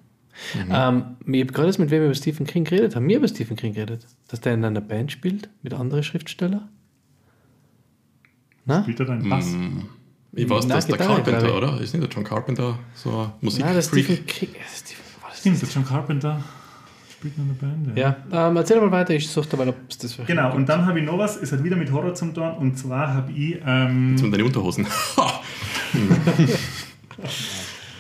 [0.71, 2.95] Ähm, ich habe gerade erst mit wem über Stephen King geredet.
[2.97, 4.07] Haben wir über Stephen King geredet?
[4.29, 6.69] Dass der in einer Band spielt mit anderen Schriftstellern?
[8.67, 8.83] Na?
[8.83, 9.47] Spielt er da einen Bass?
[10.33, 11.53] Ich weiß, dass der Carpenter, ich.
[11.55, 11.81] oder?
[11.81, 13.81] Ist nicht der John Carpenter so ein Nein, der?
[13.83, 14.49] Stephen King.
[15.35, 16.41] Stimmt, der John Carpenter
[17.19, 17.97] spielt in einer Band.
[17.97, 18.17] Ja,
[18.49, 21.07] ähm, erzähl mal weiter, ich suche dabei, ob es das Genau, und dann habe ich
[21.07, 23.57] noch was, es hat wieder mit Horror zum tun, und zwar habe ich.
[23.65, 24.87] Ähm, Zum deine Unterhosen.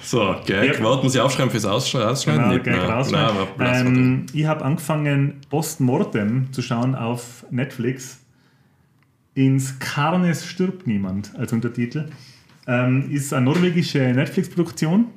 [0.02, 0.78] so, Gag.
[0.78, 0.84] Ja.
[0.84, 2.42] Warten Sie aufschreiben fürs Aussch- Ausschneiden?
[2.42, 2.88] Genau, Nicht Gag mehr.
[2.90, 3.36] rausschneiden.
[3.58, 8.20] Nein, ähm, ich habe angefangen, Postmortem zu schauen auf Netflix.
[9.36, 12.06] Ins Karnes stirbt niemand als Untertitel.
[12.66, 15.08] Ähm, ist eine norwegische Netflix-Produktion.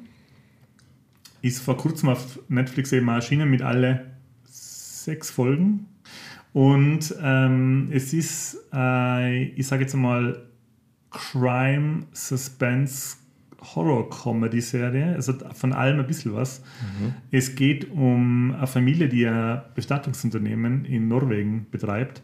[1.41, 4.11] Ist vor kurzem auf Netflix eben erschienen mit alle
[4.43, 5.85] sechs Folgen.
[6.51, 10.45] Und ähm, es ist, äh, ich sage jetzt mal,
[11.11, 13.15] Crime, Suspense,
[13.61, 15.15] Horror-Comedy-Serie.
[15.15, 16.61] Also von allem ein bisschen was.
[17.31, 22.21] Es geht um eine Familie, die ein Bestattungsunternehmen in Norwegen betreibt.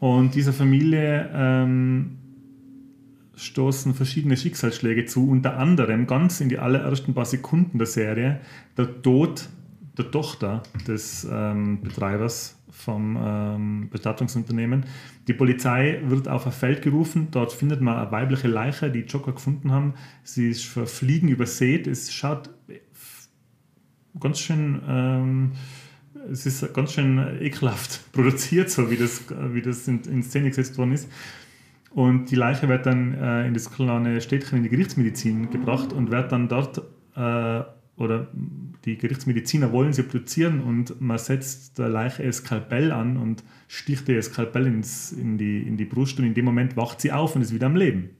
[0.00, 2.18] Und dieser Familie ähm,
[3.36, 8.40] stoßen verschiedene Schicksalsschläge zu, unter anderem ganz in die allerersten paar Sekunden der Serie
[8.76, 9.48] der Tod
[9.98, 14.86] der Tochter des ähm, Betreibers vom ähm, Bestattungsunternehmen.
[15.28, 19.32] Die Polizei wird auf ein Feld gerufen, dort findet man eine weibliche Leiche, die Joker
[19.32, 19.94] gefunden haben.
[20.22, 21.86] Sie ist für Fliegen übersät.
[21.86, 22.48] Es schaut
[24.18, 25.52] ganz schön, ähm,
[26.30, 30.76] es ist ganz schön ekelhaft produziert, so wie das, wie das in, in Szene gesetzt
[30.78, 31.08] worden ist.
[31.92, 36.10] Und die Leiche wird dann äh, in das kleine Städtchen in die Gerichtsmedizin gebracht und
[36.10, 36.78] wird dann dort,
[37.16, 37.62] äh,
[37.96, 38.28] oder
[38.84, 44.08] die Gerichtsmediziner wollen sie obduzieren und man setzt der Leiche ein Skalpell an und sticht
[44.08, 47.34] ihr Skalpell ins, in, die, in die Brust und in dem Moment wacht sie auf
[47.34, 48.10] und ist wieder am Leben.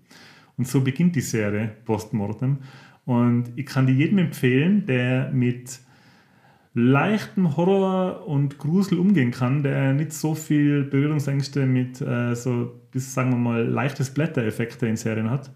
[0.58, 2.58] Und so beginnt die Serie Postmortem.
[3.06, 5.80] Und ich kann die jedem empfehlen, der mit
[6.74, 13.12] leichten Horror und Grusel umgehen kann, der nicht so viel Berührungsängste mit äh, so, bis
[13.12, 15.50] sagen wir mal, leichte Splatter-Effekte in Serien hat.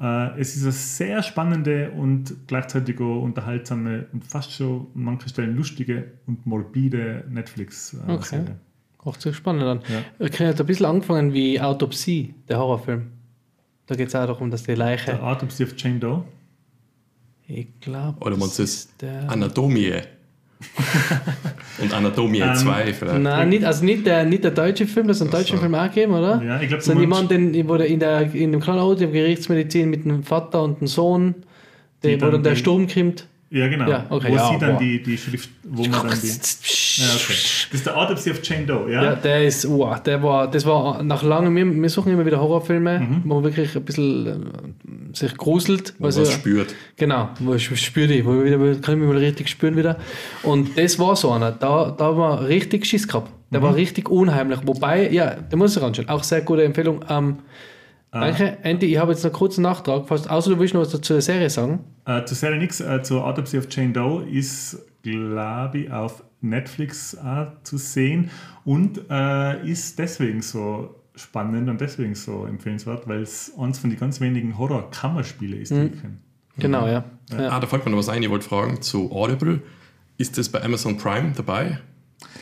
[0.00, 5.28] Äh, es ist eine sehr spannende und gleichzeitig auch unterhaltsame und fast schon an manchen
[5.28, 8.14] Stellen lustige und morbide Netflix-Serie.
[8.14, 8.44] Okay.
[8.98, 9.80] Auch zu spannend an.
[9.88, 10.26] Ja.
[10.26, 13.10] Ich hat ein bisschen angefangen wie Autopsie, der Horrorfilm.
[13.86, 15.12] Da geht es auch darum, dass die Leiche.
[15.12, 16.24] Der Autopsy of Jane Doe.
[17.46, 18.18] Ich glaube.
[18.24, 19.30] Oder du das der.
[19.30, 20.00] Anatomie?
[21.82, 23.20] Und Anatomie Ähm, 2 vielleicht.
[23.20, 25.58] Nein, nicht, also nicht der, nicht der deutsche Film, das ist ein Ach deutscher.
[25.58, 26.42] Film auch gegeben, oder?
[26.42, 29.22] Ja, ich glaube, jemand, den, wo der in, der, in dem kleinen Auto, in der
[29.22, 31.34] Gerichtsmedizin mit einem Vater und einem Sohn,
[32.02, 33.26] der, wo dann der Sturm kommt.
[33.56, 33.88] Ja, genau.
[33.88, 34.78] Ja, okay, wo ja, sie dann boah.
[34.80, 36.26] die, die Schrift, wo man dann die.
[36.26, 37.34] Ja, okay.
[37.70, 39.02] Das ist der Autopsy of Jane Doe, ja?
[39.04, 42.40] Ja, der ist, wow, der war, das war nach langem, wir, wir suchen immer wieder
[42.40, 43.22] Horrorfilme, Mhm.
[43.24, 45.94] wo man wirklich ein bisschen äh, sich gruselt.
[45.98, 46.74] Wo man sie- spürt.
[46.96, 49.98] Genau, wo ich spüre die, wo ich wieder, kann ich mich mal richtig spüren wieder.
[50.42, 53.30] Und das war so einer, da, da war richtig Schiss gehabt.
[53.52, 53.64] Der Mhm.
[53.66, 54.58] war richtig unheimlich.
[54.64, 56.08] Wobei, ja, der muss ich anschauen.
[56.08, 57.04] Auch sehr gute Empfehlung.
[57.08, 57.36] Ähm,
[58.20, 58.86] Danke, Andy.
[58.86, 60.06] Ich habe jetzt noch einen kurzen Nachtrag.
[60.06, 61.80] Fast, außer du willst noch was zu der Serie sagen.
[62.06, 67.16] Äh, zur Serie nichts, äh, zur Autopsy of Jane Doe ist, glaube ich, auf Netflix
[67.18, 68.30] auch zu sehen
[68.64, 73.98] und äh, ist deswegen so spannend und deswegen so empfehlenswert, weil es eines von den
[73.98, 76.18] ganz wenigen Horror-Kammerspiele ist, die ich kenne.
[76.58, 77.04] Genau, ja.
[77.32, 77.48] ja.
[77.48, 78.22] Ah, da fällt mir noch was ein.
[78.22, 79.60] Ich wollte fragen zu Audible.
[80.18, 81.78] Ist das bei Amazon Prime dabei?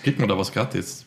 [0.03, 1.07] Kriegt man da was gratis?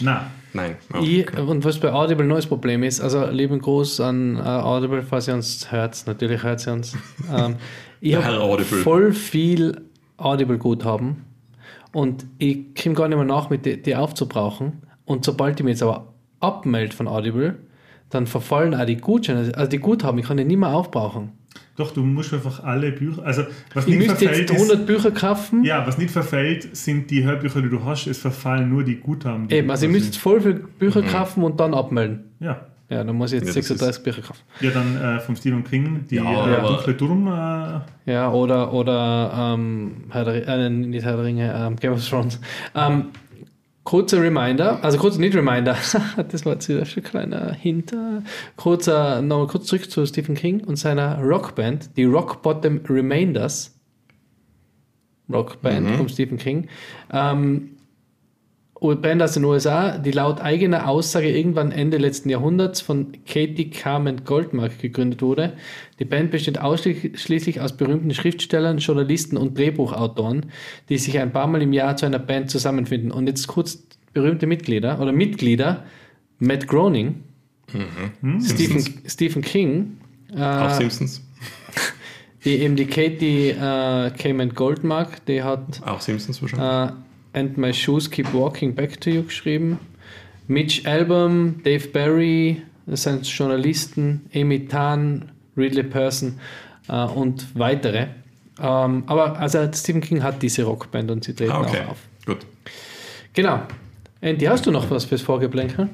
[0.00, 0.76] Na, Nein.
[0.94, 1.40] Oh, Ich, okay.
[1.42, 5.28] und was bei Audible ein neues Problem ist, also lieben Gruß an äh, Audible, falls
[5.28, 6.96] ihr uns hört, natürlich hört ihr uns.
[7.32, 7.56] Ähm,
[8.00, 8.78] ich habe Audible.
[8.78, 9.82] voll viel
[10.16, 11.24] Audible-Guthaben
[11.92, 14.82] und ich komme gar nicht mehr nach, mit die, die aufzubrauchen.
[15.04, 17.56] Und sobald ich mich jetzt aber abmelde von Audible,
[18.10, 21.32] dann verfallen auch die Gutscheine, also die Guthaben, ich kann die nicht mehr aufbrauchen.
[21.76, 23.42] Doch, du musst einfach alle Bücher, also
[23.74, 25.64] was Ich nicht müsste verfällt, jetzt ist, 100 Bücher kaufen.
[25.64, 29.48] ja, was nicht verfällt, sind die Hörbücher, die du hast, es verfallen nur die Guthaben.
[29.48, 31.06] Die Eben, also ich müsste jetzt voll viele Bücher Mhm.
[31.08, 32.24] kaufen und dann abmelden.
[32.40, 34.40] Ja, Ja, dann muss ich jetzt Ja, das 36 Bücher kaufen.
[34.60, 39.32] ja dann äh, vom Stephen King, die Ja, äh, dunkle Turm, äh, Ja, oder, oder
[39.54, 42.40] ähm, Herr der, äh, nicht Herr der Ringe, ähm, Game of Thrones.
[42.76, 43.06] Ähm,
[43.86, 45.76] kurzer Reminder, also kurz nicht Reminder,
[46.28, 47.82] das war jetzt wieder schon ein kleiner äh,
[48.56, 53.72] Kurzer, nochmal kurz zurück zu Stephen King und seiner Rockband, die Rock Bottom Remainders.
[55.32, 55.94] Rockband Mhm.
[55.94, 56.68] von Stephen King.
[57.12, 57.75] Ähm,
[58.80, 64.24] Band aus den USA, die laut eigener Aussage irgendwann Ende letzten Jahrhunderts von Katie Carmen
[64.24, 65.54] Goldmark gegründet wurde.
[65.98, 70.46] Die Band besteht ausschließlich aus berühmten Schriftstellern, Journalisten und Drehbuchautoren,
[70.90, 73.10] die sich ein paar Mal im Jahr zu einer Band zusammenfinden.
[73.10, 75.84] Und jetzt kurz berühmte Mitglieder oder Mitglieder:
[76.38, 77.22] Matt Groening,
[78.42, 79.96] Stephen, Stephen King,
[80.38, 81.22] Auch äh, Simpsons.
[82.44, 86.90] die, eben die Katie äh, Carmen Goldmark, die hat Auch Simpsons wahrscheinlich.
[86.90, 87.05] äh,
[87.36, 89.78] And My Shoes Keep Walking Back to You geschrieben.
[90.48, 96.40] Mitch Album, Dave Barry, das sind Journalisten, Amy Tan, Ridley Person
[96.88, 98.06] äh, und weitere.
[98.58, 101.82] Ähm, aber also Stephen King hat diese Rockband und sie treten ah, okay.
[101.84, 101.98] auch auf.
[102.24, 102.46] Gut.
[103.34, 103.60] Genau.
[104.22, 105.90] Andy, hast du noch was fürs Vorgeblänkel?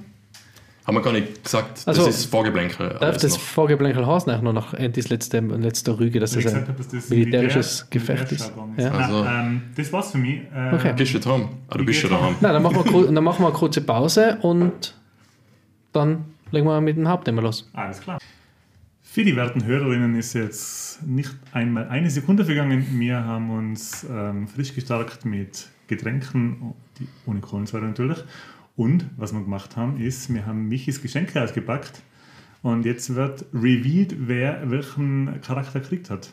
[0.84, 2.96] Haben wir gar nicht gesagt, Also, das ist Vorgeblänkel.
[3.00, 3.40] Darf das noch.
[3.40, 7.82] Vorgeblänkel heißen eigentlich nur nach Andys letzte, letzter Rüge, dass das ein dass das militärisches
[7.84, 8.52] Militär- Gefecht ist.
[8.76, 8.90] Ja.
[8.90, 10.40] Also- Nein, ähm, das war's für mich.
[10.54, 10.92] Äh, Okay.
[10.96, 11.48] Bist du daheim?
[11.68, 12.34] Ah, du bist schon daheim.
[12.40, 14.94] Nein, dann machen, wir, dann machen wir eine kurze Pause und
[15.92, 17.70] dann legen wir mit dem Hauptthema los.
[17.74, 18.18] Alles klar.
[19.02, 22.84] Für die werten Hörerinnen ist jetzt nicht einmal eine Sekunde vergangen.
[22.98, 28.18] Wir haben uns ähm, frisch gestärkt mit Getränken, die, ohne Kohlensäure natürlich.
[28.76, 32.02] Und was wir gemacht haben, ist, wir haben Michis Geschenke ausgepackt.
[32.62, 36.32] Und jetzt wird revealed, wer welchen Charakter gekriegt hat.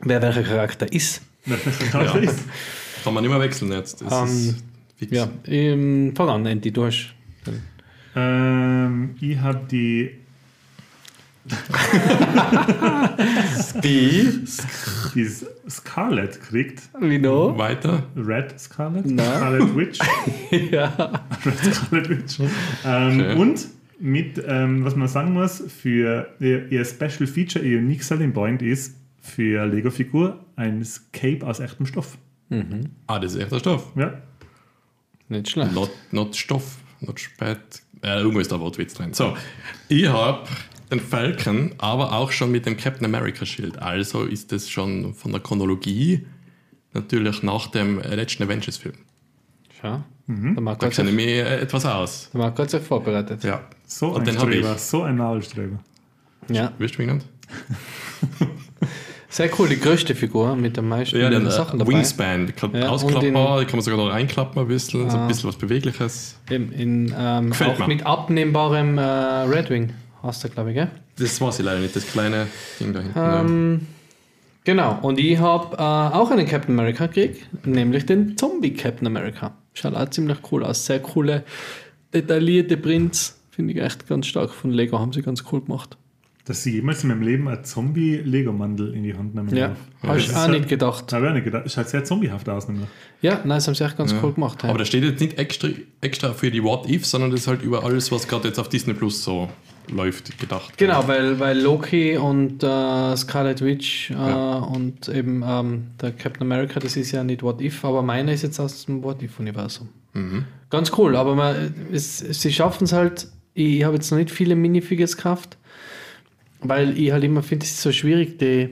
[0.00, 1.22] Wer welcher Charakter ist.
[1.46, 2.30] Wer welcher Charakter Ja.
[2.30, 2.40] ist.
[3.02, 4.02] Kann man nicht mehr wechseln jetzt.
[4.02, 4.64] Das Ähm, ist
[4.96, 5.12] fix.
[5.12, 7.14] Ja, ähm, fang an, Andy, du hast.
[8.14, 10.10] Ähm, ich habe die
[13.82, 14.44] Die?
[15.14, 15.30] die
[15.68, 16.82] Scarlet gekriegt.
[17.00, 17.56] Wie noch?
[17.58, 18.04] Weiter.
[18.16, 19.04] Red Scarlet?
[19.06, 19.36] Na?
[19.36, 19.98] Scarlet Witch.
[20.70, 21.24] ja.
[21.44, 22.40] Red Scarlet Witch.
[22.84, 23.34] Ähm, Okay.
[23.38, 23.66] Und
[23.98, 28.62] mit, ähm, was man sagen muss, für ihr, ihr Special Feature, ihr Unique Selling Point
[28.62, 32.18] ist für Lego-Figur ein Cape aus echtem Stoff.
[33.06, 33.90] Ah, das ist echter Stoff.
[33.96, 34.14] Ja.
[35.28, 35.72] Nicht schlecht.
[35.72, 37.58] Not, not Stoff, not spät.
[38.02, 39.12] Äh, irgendwo ist da Wortwitz drin.
[39.14, 39.36] So,
[39.88, 40.46] ich habe
[40.90, 43.78] den Falcon, aber auch schon mit dem Captain America Schild.
[43.80, 46.26] Also ist es schon von der Chronologie
[46.94, 48.94] natürlich nach dem letzten Avengers-Film.
[49.80, 50.00] Schau.
[50.28, 52.30] Der Marco Da kenne ich mich äh, etwas aus.
[52.32, 53.44] der Marco hat sich vorbereitet.
[53.44, 53.60] Ja.
[53.86, 54.60] So Und ein den habe ich.
[54.60, 55.78] Streber, so ein Nadelstreber.
[56.48, 56.72] Ja.
[56.78, 57.26] Wirst du mich genannt?
[59.28, 61.92] Sehr cool, die größte Figur mit den meisten Ja, den Sachen dabei.
[61.92, 62.52] Wingspan.
[62.72, 65.10] Ja, ausklappbar, die kann man sogar noch reinklappen ein bisschen.
[65.10, 65.22] So Ah.
[65.22, 66.38] ein bisschen was Bewegliches.
[66.48, 67.86] In, in, ähm, auch mir.
[67.88, 69.92] mit abnehmbarem äh, Redwing
[70.22, 70.90] hast du, glaube ich, gell?
[71.18, 72.46] Das weiß ich leider nicht, das kleine
[72.80, 73.18] Ding da hinten.
[73.18, 73.80] Ähm,
[74.64, 79.54] genau, und ich habe äh, auch einen Captain America gekriegt, nämlich den Zombie Captain America.
[79.74, 80.86] Schaut auch ziemlich cool aus.
[80.86, 81.44] Sehr coole,
[82.14, 83.38] detaillierte Prints.
[83.50, 85.96] Finde ich echt ganz stark von Lego, haben sie ganz cool gemacht.
[86.44, 89.78] Dass sie jemals in meinem Leben ein Zombie-Lego-Mandel in die Hand nehmen Ja, darf.
[90.02, 91.12] habe ich auch ist nicht halt- gedacht.
[91.12, 91.66] Habe ich auch nicht gedacht.
[91.66, 92.68] Es schaut sehr zombiehaft aus.
[92.68, 92.86] Nämlich.
[93.20, 94.62] Ja, nein, das haben sie echt ganz cool gemacht.
[94.62, 94.68] Ja.
[94.68, 95.68] Aber das steht jetzt nicht extra,
[96.00, 98.68] extra für die What If, sondern das ist halt über alles, was gerade jetzt auf
[98.68, 99.48] Disney Plus so
[99.90, 100.76] läuft, gedacht.
[100.78, 104.58] Genau, weil, weil Loki und äh, Scarlet Witch äh, Ja.
[104.58, 108.42] und eben ähm, der Captain America, das ist ja nicht What If, aber meiner ist
[108.42, 109.88] jetzt aus dem What If-Universum.
[110.70, 113.28] Ganz cool, aber man, es, sie schaffen es halt.
[113.52, 115.58] Ich habe jetzt noch nicht viele Minifigures gekauft,
[116.60, 118.70] weil ich halt immer finde, es ist so schwierig, die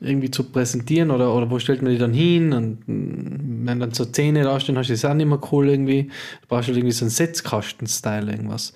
[0.00, 3.92] irgendwie zu präsentieren oder, oder wo stellt man die dann hin und mm, wenn dann
[3.92, 6.04] so Zähne da stehen, hast du das auch nicht mehr cool irgendwie.
[6.42, 8.74] Du brauchst halt irgendwie so einen Setzkasten-Style irgendwas.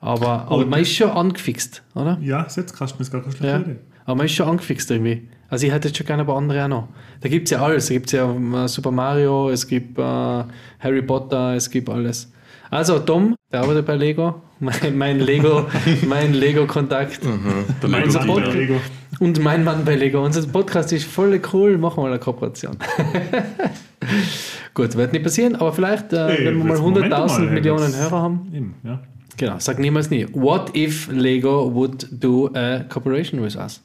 [0.00, 2.18] Aber, aber man ist schon angefixt, oder?
[2.22, 3.60] Ja, Setzkasten ist gar keine schlechte Ja.
[3.60, 3.76] Idee.
[4.04, 5.28] Aber man ist schon angefixt irgendwie.
[5.50, 6.88] Also ich hätte jetzt schon gerne ein paar andere auch noch.
[7.20, 7.88] Da gibt es ja alles.
[7.88, 8.30] Da gibt es ja
[8.64, 12.30] äh, Super Mario, es gibt äh, Harry Potter, es gibt alles.
[12.70, 15.66] Also Tom, der arbeitet bei Lego, mein, mein Lego,
[16.06, 18.74] mein Lego-Kontakt Der Mein Lego bei Lego.
[19.20, 20.22] und mein Mann bei Lego.
[20.24, 22.76] Unser Podcast ist voll cool, machen wir mal eine Kooperation.
[24.74, 27.50] Gut, wird nicht passieren, aber vielleicht, äh, Ey, wenn wir mal jetzt Moment 100.000 mal,
[27.50, 28.50] Millionen jetzt- Hörer haben.
[28.54, 29.00] Eben, ja.
[29.38, 30.26] Genau, sag niemals nie.
[30.32, 33.80] What if Lego would do a cooperation with us?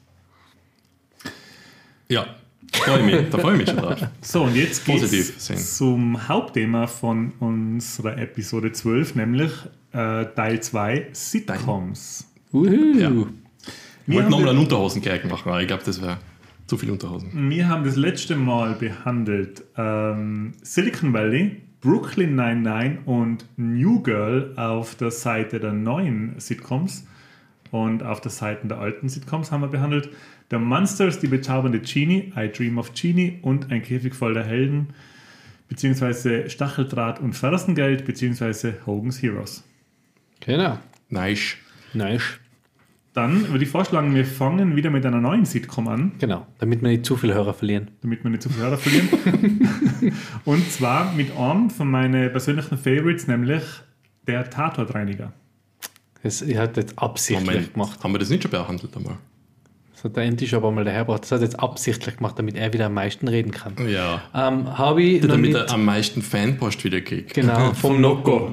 [2.08, 2.26] Ja,
[2.72, 3.98] freue mich, da freue ich mich schon drauf.
[4.20, 5.56] So, und jetzt geht's sehen.
[5.58, 9.52] zum Hauptthema von unserer Episode 12, nämlich
[9.92, 12.26] äh, Teil 2 Sitcoms.
[12.50, 12.98] Wuhu.
[12.98, 13.10] Ja.
[13.10, 13.16] Ich
[14.06, 16.18] Wir wollte haben, nochmal einen Unterhosen-Gag machen, aber ich glaube, das wäre
[16.66, 17.30] zu viel Unterhosen.
[17.50, 24.94] wir haben das letzte Mal behandelt ähm, Silicon Valley, Brooklyn 99 und New Girl auf
[24.94, 27.06] der Seite der neuen Sitcoms.
[27.72, 30.08] Und auf der Seite der alten Sitcoms haben wir behandelt
[30.50, 34.94] The Monsters, die bezaubernde Genie, I Dream of Genie und Ein Käfig voller Helden,
[35.68, 39.62] beziehungsweise Stacheldraht und Fersengeld, beziehungsweise Hogan's Heroes.
[40.40, 40.78] Genau.
[41.10, 41.56] Nice.
[41.92, 42.40] Nice.
[43.14, 46.88] Dann würde ich vorschlagen, wir fangen wieder mit einer neuen Sitcom an, Genau, damit wir
[46.88, 47.92] nicht zu viele Hörer verlieren.
[48.02, 49.68] damit wir nicht zu viel Hörer verlieren.
[50.44, 53.62] Und zwar mit einem von meinen persönlichen Favorites, nämlich
[54.26, 55.32] der Tatortreiniger.
[56.24, 58.02] Das er hat jetzt absichtlich Moment, gemacht.
[58.02, 59.16] haben wir das nicht schon behandelt einmal?
[60.04, 61.22] Das hat der Enti schon aber mal dahergebracht.
[61.22, 63.72] Das hat er jetzt absichtlich gemacht, damit er wieder am meisten reden kann.
[63.88, 64.20] Ja.
[64.34, 67.32] Ähm, habe ich Damit mit, er am meisten Fanpost wieder kriegt.
[67.32, 68.52] Genau, vom Nocco.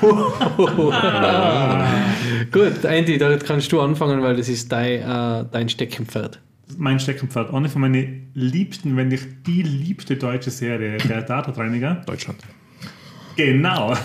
[2.50, 6.40] Gut, Andy, da kannst du anfangen, weil das ist dein, äh, dein Steckenpferd.
[6.76, 12.02] Mein Steckenpferd, eine von meinen liebsten, wenn nicht die liebste deutsche Serie, der Tatortreiniger.
[12.06, 12.40] Deutschland.
[13.36, 13.94] Genau.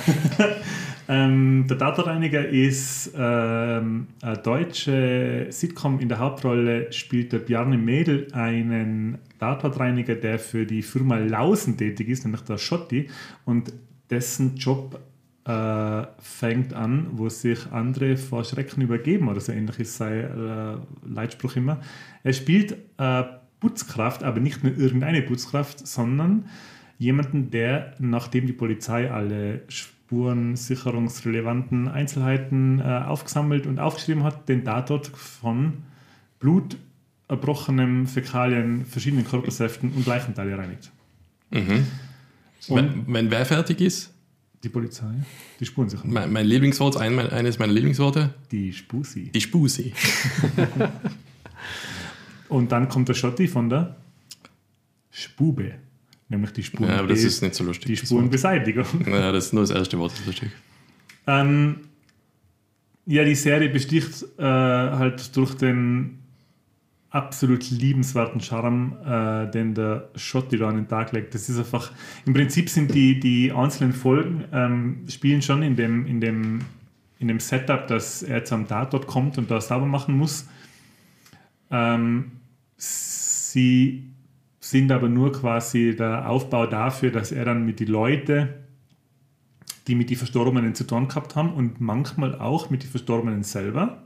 [1.07, 5.99] ähm, der Tatortreiniger ist ähm, eine deutsche Sitcom.
[5.99, 12.09] In der Hauptrolle spielt der Bjarne Mädel einen Tatortreiniger, der für die Firma Lausen tätig
[12.09, 13.09] ist, nämlich der Schotti.
[13.45, 13.71] Und
[14.09, 14.99] dessen Job
[15.45, 20.75] äh, fängt an, wo sich andere vor Schrecken übergeben oder so ähnlich ist sein äh,
[21.07, 21.79] Leitspruch immer.
[22.23, 23.23] Er spielt äh,
[23.61, 26.49] Putzkraft, aber nicht nur irgendeine Putzkraft, sondern
[26.97, 29.61] jemanden, der, nachdem die Polizei alle
[30.07, 35.83] spurensicherungsrelevanten Einzelheiten äh, aufgesammelt und aufgeschrieben hat, den Tatort von
[36.39, 36.77] Blut,
[37.27, 40.91] erbrochenem Fäkalien, verschiedenen Körpersäften und Leichenteile reinigt.
[41.51, 41.87] Mhm.
[42.69, 44.13] Wenn, wenn wer fertig ist,
[44.63, 45.13] Die Polizei,
[45.59, 49.31] die Spurensicherung, mein, mein Lieblingswort, ein, mein, eines meiner Lieblingsworte, die Spusi.
[49.33, 49.93] die Spusi.
[52.49, 53.97] Und dann kommt der Schotti von der
[55.11, 55.75] Spube,
[56.29, 56.89] nämlich die Spuren.
[56.89, 57.85] Ja, aber das ist nicht so lustig.
[57.87, 57.97] die.
[57.97, 58.85] Spurenbeseitigung.
[59.07, 60.51] Ja, das ist nur das erste Wort, das ist lustig.
[61.25, 61.81] Ähm,
[63.05, 66.19] ja, die Serie besticht äh, halt durch den
[67.09, 71.33] absolut liebenswerten Charme, äh, den der Schotti da an den Tag legt.
[71.33, 71.91] Das ist einfach,
[72.25, 76.59] im Prinzip sind die, die einzelnen Folgen, ähm, spielen schon in dem, in, dem,
[77.19, 80.47] in dem Setup, dass er zum Tatort kommt und da sauber machen muss.
[81.71, 82.31] Ähm,
[82.75, 84.03] sie
[84.69, 88.49] sind aber nur quasi der Aufbau dafür, dass er dann mit den Leuten
[89.87, 94.03] die mit den Verstorbenen zu tun gehabt haben und manchmal auch mit den Verstorbenen selber,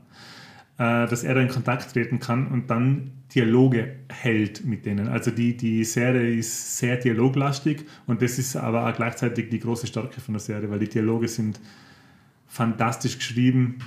[0.78, 5.08] äh, dass er da in Kontakt treten kann und dann Dialoge hält mit denen.
[5.08, 9.86] Also die, die Serie ist sehr dialoglastig und das ist aber auch gleichzeitig die große
[9.86, 11.60] Stärke von der Serie, weil die Dialoge sind
[12.46, 13.78] fantastisch geschrieben,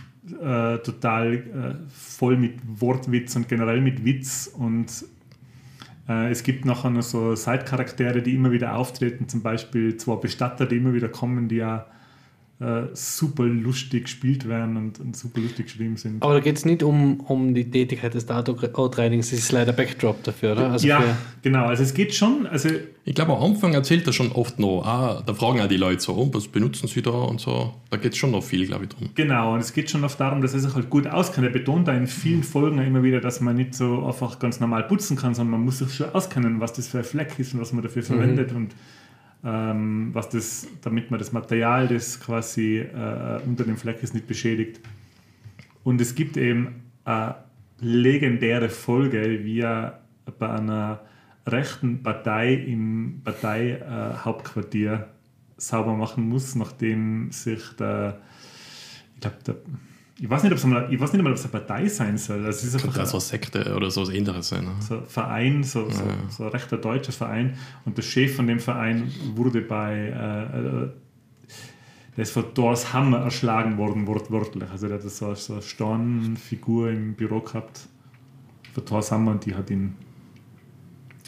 [0.41, 5.05] äh, total äh, voll mit Wortwitz und generell mit Witz und
[6.08, 10.78] es gibt nachher noch so Side-Charaktere, die immer wieder auftreten, zum Beispiel zwei Bestatter, die
[10.78, 11.88] immer wieder kommen, die ja
[12.60, 16.24] äh, super lustig gespielt werden und, und super lustig geschrieben sind.
[16.24, 20.24] Aber da geht es nicht um, um die Tätigkeit des Tatorttrainings, das ist leider Backdrop
[20.24, 20.72] dafür, oder?
[20.72, 21.66] Also ja, für, genau.
[21.66, 22.70] Also es geht schon, also
[23.03, 26.01] Ich glaube, am Anfang erzählt er schon oft noch, ah, da fragen auch die Leute
[26.01, 27.74] so, oh, was benutzen sie da und so.
[27.89, 29.10] Da geht es schon noch viel, glaube ich, drum.
[29.16, 31.45] Genau, und es geht schon oft darum, dass er sich halt gut auskennt.
[31.45, 34.84] Er betont da in vielen Folgen immer wieder, dass man nicht so einfach ganz normal
[34.84, 37.60] putzen kann, sondern man muss sich schon auskennen, was das für ein Fleck ist und
[37.60, 38.74] was man dafür verwendet und
[39.45, 44.27] ähm, was das, damit man das Material, das quasi äh, unter dem Fleck ist, nicht
[44.27, 44.81] beschädigt.
[45.83, 47.35] Und es gibt eben eine
[47.79, 50.01] legendäre Folge, wie er
[50.39, 51.01] bei einer
[51.45, 55.09] rechten Partei im Parteihauptquartier
[55.57, 58.19] sauber machen muss, nachdem sich der,
[59.13, 59.55] ich glaube, der,
[60.17, 62.17] ich weiß nicht, ob es einmal, ich weiß nicht einmal, ob es eine Partei sein
[62.17, 62.45] soll.
[62.45, 64.63] Also es ist Könnte einfach auch so eine Sekte oder so was ähnliches sein.
[64.63, 64.71] Ne?
[64.79, 67.57] so ein Verein, so, so, so ein rechter deutscher Verein.
[67.83, 70.89] Und der Chef von dem Verein wurde bei, äh, äh,
[72.15, 74.69] der ist von Thors Hammer erschlagen worden, wortwörtlich.
[74.71, 77.81] Also der hat so, so eine Steinfigur im Büro gehabt
[78.73, 79.95] von Thors Hammer und die hat ihn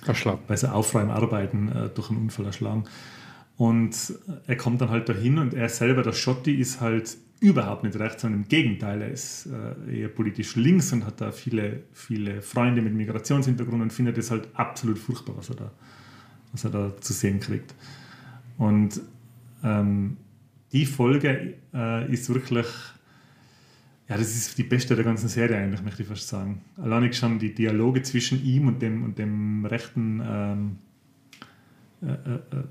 [0.05, 0.47] Erschlag.
[0.47, 2.85] bei so Aufräumarbeiten äh, durch einen Unfall erschlagen.
[3.57, 4.13] Und
[4.45, 8.21] er kommt dann halt dahin und er selber, der Schotti, ist halt überhaupt nicht rechts,
[8.21, 12.81] sondern im Gegenteil, er ist äh, eher politisch links und hat da viele, viele Freunde
[12.81, 15.71] mit Migrationshintergrund und findet es halt absolut furchtbar, was er da,
[16.51, 17.75] was er da zu sehen kriegt.
[18.57, 19.01] Und
[19.63, 20.17] ähm,
[20.71, 22.67] die Folge äh, ist wirklich,
[24.09, 26.61] ja, das ist die beste der ganzen Serie eigentlich, möchte ich fast sagen.
[26.77, 30.77] Allein schon die Dialoge zwischen ihm und dem, und dem rechten ähm,
[32.01, 32.63] äh, äh,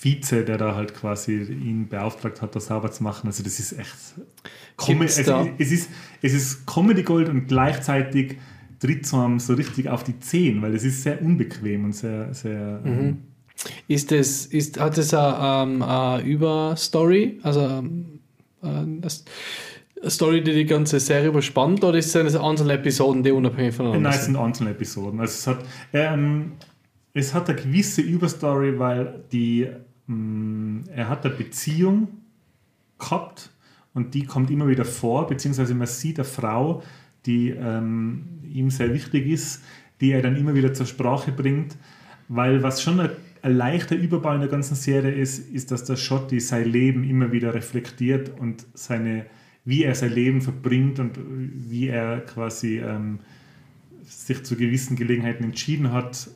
[0.00, 3.26] Vize, der da halt quasi ihn beauftragt hat, das sauber zu machen.
[3.26, 3.94] Also das ist echt
[4.76, 5.90] Com Gibt's es, da- es, ist,
[6.22, 8.38] es ist Comedy Gold und gleichzeitig
[8.80, 12.32] tritt so einem so richtig auf die Zehen, weil es ist sehr unbequem und sehr,
[12.34, 13.18] sehr ähm,
[13.86, 15.36] Ist das, ist, hat es eine,
[15.72, 18.18] ähm, eine Überstory, also ähm,
[18.62, 19.00] äh, eine
[20.10, 24.18] Story, die die ganze Serie überspannt, oder ist es einzelne Episoden, die unabhängig voneinander Nein,
[24.18, 24.34] es sind?
[24.34, 25.20] sind einzelne Episoden.
[25.20, 26.52] Also es hat, ähm,
[27.14, 29.68] es hat eine gewisse Überstory, weil die,
[30.06, 32.08] mh, er hat eine Beziehung
[32.98, 33.50] gehabt
[33.94, 36.82] und die kommt immer wieder vor, beziehungsweise man sieht eine Frau,
[37.26, 39.62] die ähm, ihm sehr wichtig ist,
[40.00, 41.76] die er dann immer wieder zur Sprache bringt.
[42.28, 43.10] Weil was schon ein,
[43.42, 47.30] ein leichter Überbau in der ganzen Serie ist, ist, dass der Schotti sein Leben immer
[47.32, 49.26] wieder reflektiert und seine,
[49.64, 53.20] wie er sein Leben verbringt und wie er quasi ähm,
[54.04, 56.28] sich zu gewissen Gelegenheiten entschieden hat.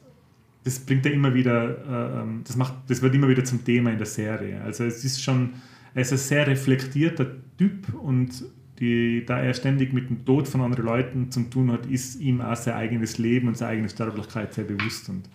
[0.66, 3.92] Das bringt er immer wieder, äh, ähm, das, macht, das wird immer wieder zum Thema
[3.92, 4.60] in der Serie.
[4.62, 5.50] Also es ist schon,
[5.94, 8.44] er ist ein sehr reflektierter Typ und
[8.80, 12.40] die, da er ständig mit dem Tod von anderen Leuten zu tun hat, ist ihm
[12.40, 15.08] auch sein eigenes Leben und seine eigene Sterblichkeit sehr bewusst.
[15.08, 15.28] Und,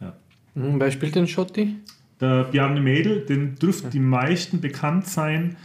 [0.00, 0.16] ja.
[0.54, 1.76] Mhm, Wer spielt den Schotti?
[2.18, 5.56] Der Bjarne Mädel, den dürfte die meisten bekannt sein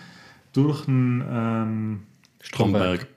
[0.52, 2.00] durch einen ähm,
[2.42, 3.08] Stromberg.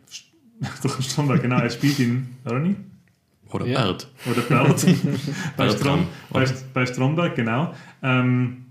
[0.83, 2.77] durch einen Stromberg, genau, er spielt in Ronny
[3.53, 3.83] Oder Ja.
[3.85, 4.09] Bert.
[4.31, 4.87] oder Bert
[5.57, 6.45] bei, Strom, bei,
[6.75, 7.73] bei Stromberg, genau.
[8.03, 8.67] Ähm,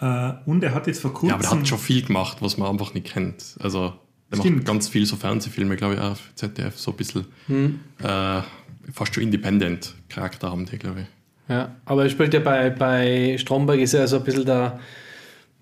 [0.00, 1.28] äh, und er hat jetzt vor kurzem.
[1.28, 3.56] Ja, aber der hat schon viel gemacht, was man einfach nicht kennt.
[3.60, 3.94] Also,
[4.32, 4.56] Stimmt.
[4.56, 7.80] macht ganz viel so Fernsehfilme, glaube ich, auch für ZDF, so ein bisschen Hm.
[8.02, 8.40] äh,
[8.92, 11.06] fast schon Independent-Charakter haben die, glaube ich.
[11.48, 14.78] Ja, aber er spielt ja bei, bei Stromberg, ist er so ein bisschen der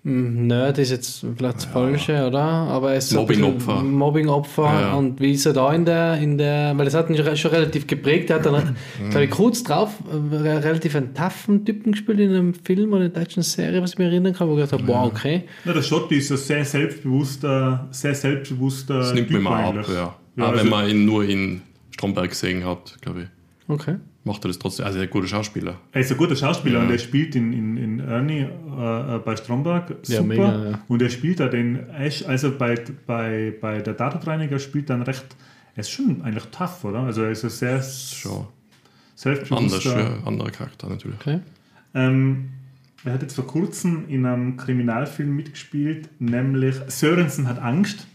[0.03, 2.41] Nerd, ist jetzt vielleicht das Falsche, oder?
[2.41, 3.83] Aber er ist so ein bisschen Mobbing-Opfer.
[3.83, 4.63] Mobbing-Opfer.
[4.63, 4.93] Ja, ja.
[4.95, 7.51] Und wie ist er da in der, in der weil das hat ihn schon schon
[7.51, 9.09] relativ geprägt, er hat dann, Mhm.
[9.11, 13.11] glaube ich, kurz drauf äh, relativ einen taffen Typen gespielt in einem Film oder in
[13.13, 15.43] einer deutschen Serie, was ich mir erinnern kann, wo ich gedacht habe, wow, okay.
[15.65, 18.97] Ja, der Schotti ist ein sehr selbstbewusster, sehr selbstbewusster.
[18.99, 19.87] Das nimmt mir Typ mal ab, eigentlich.
[19.95, 20.15] ja.
[20.37, 21.61] Ja, auch also- wenn man ihn nur in
[21.91, 23.27] Stromberg gesehen hat, glaube ich,
[23.71, 23.95] Okay.
[24.25, 24.85] macht er das trotzdem.
[24.85, 25.79] Also, er ist ein guter Schauspieler.
[25.93, 26.85] Er ist ein guter Schauspieler Ja.
[26.85, 30.13] und er spielt in, in, in Ernie äh, äh, bei Stromberg super.
[30.13, 30.79] Ja, mega, ja.
[30.87, 32.75] Und er spielt da den Ash, also bei,
[33.07, 35.25] bei, bei der Datenreiniger spielt dann recht,
[35.75, 36.99] er ist schon eigentlich tough, oder?
[36.99, 38.49] Also er ist ein sehr Schon anders,
[39.15, 39.99] selbstbewusster.
[39.99, 41.17] ja, anderer Charakter natürlich.
[41.19, 41.39] okay.
[41.93, 42.49] Ähm,
[43.03, 48.05] er hat jetzt vor kurzem in einem Kriminalfilm mitgespielt, nämlich Sörensen hat Angst.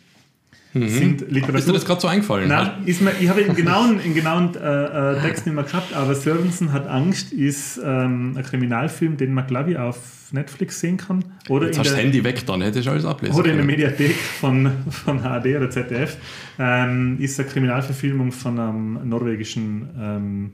[0.89, 1.57] Sind Literatur Mhm.
[1.59, 2.49] Ist dir das gerade so eingefallen?
[2.49, 5.93] Nein, ist mir, ich habe den genauen, den genauen äh, äh, Text nicht mehr gehabt,
[5.95, 10.97] aber Sörensen hat Angst ist ähm, ein Kriminalfilm, den man, glaube ich, auf Netflix sehen
[10.97, 11.25] kann.
[11.49, 13.51] Oder, Jetzt in hast du das der, Handy weg, dann hätte ich alles ablesen oder
[13.51, 13.65] in der.
[13.67, 16.17] Mediathek von, von ARD oder ZDF.
[16.59, 20.53] Ähm, ist eine Kriminalverfilmung von einem norwegischen ähm,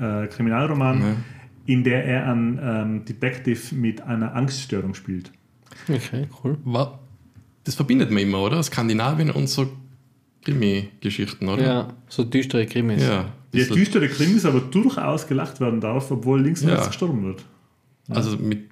[0.00, 1.16] äh, Kriminalroman, Ja.
[1.66, 5.30] in der er einen ähm, Detective mit einer Angststörung spielt.
[5.88, 6.56] Okay, cool.
[7.64, 8.62] Das verbindet man immer, oder?
[8.62, 9.66] Skandinavien und so
[10.44, 11.62] Krimi-Geschichten, oder?
[11.64, 13.02] Ja, so düstere Krimis.
[13.02, 13.32] Ja.
[13.50, 16.74] Bisschen- düstere Krimis aber durchaus gelacht werden darf, obwohl links und Ja.
[16.74, 17.44] rechts gestorben wird.
[18.10, 18.68] Also mit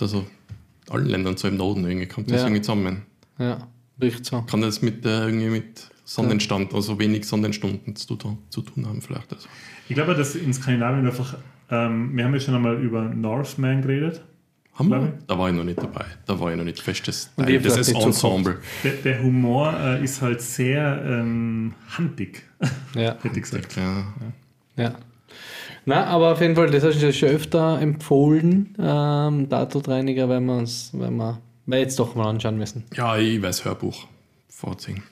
[0.00, 0.26] also
[0.90, 2.46] allen Ländern so im Norden irgendwie kommt das Ja.
[2.46, 3.02] irgendwie zusammen.
[3.38, 3.66] Ja,
[4.00, 4.42] riecht so.
[4.42, 9.00] Kann das mit äh, irgendwie mit Sonnenstand, also wenig Sonnenstunden zu tun, zu tun haben
[9.00, 9.32] vielleicht.
[9.32, 9.48] Also.
[9.88, 11.36] Ich glaube, dass in Skandinavien einfach,
[11.70, 14.22] ähm, wir haben ja schon einmal über Northman geredet.
[14.78, 15.12] Haben wir?
[15.26, 16.04] Da war ich noch nicht dabei.
[16.26, 18.58] Da war ich noch nicht festes Teil nicht so Ensemble.
[18.84, 22.44] Der, der Humor äh, ist halt sehr ähm, handig,
[22.94, 23.16] Ja.
[23.22, 23.76] hätte ich gesagt.
[23.76, 24.04] Ja.
[24.76, 24.94] Ja.
[25.84, 30.56] Na, aber auf jeden Fall, das hast du schon öfter empfohlen, ähm, Tatortreiniger, wenn wir
[30.58, 32.84] uns, wenn wir, wir jetzt doch mal anschauen müssen.
[32.94, 34.06] ja, ich weiß Hörbuch
[34.48, 35.02] vorziehen.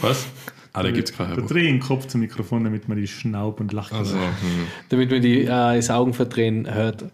[0.00, 0.26] Was?
[0.72, 1.48] Ah, da gibt es kein Da Hörbuch.
[1.50, 4.40] drehe ich den Kopf zum Mikrofon, damit man die Schnaub und Lacht Also, hört.
[4.40, 4.66] hm.
[4.88, 7.04] Damit man die äh, das Augenverdrehen hört.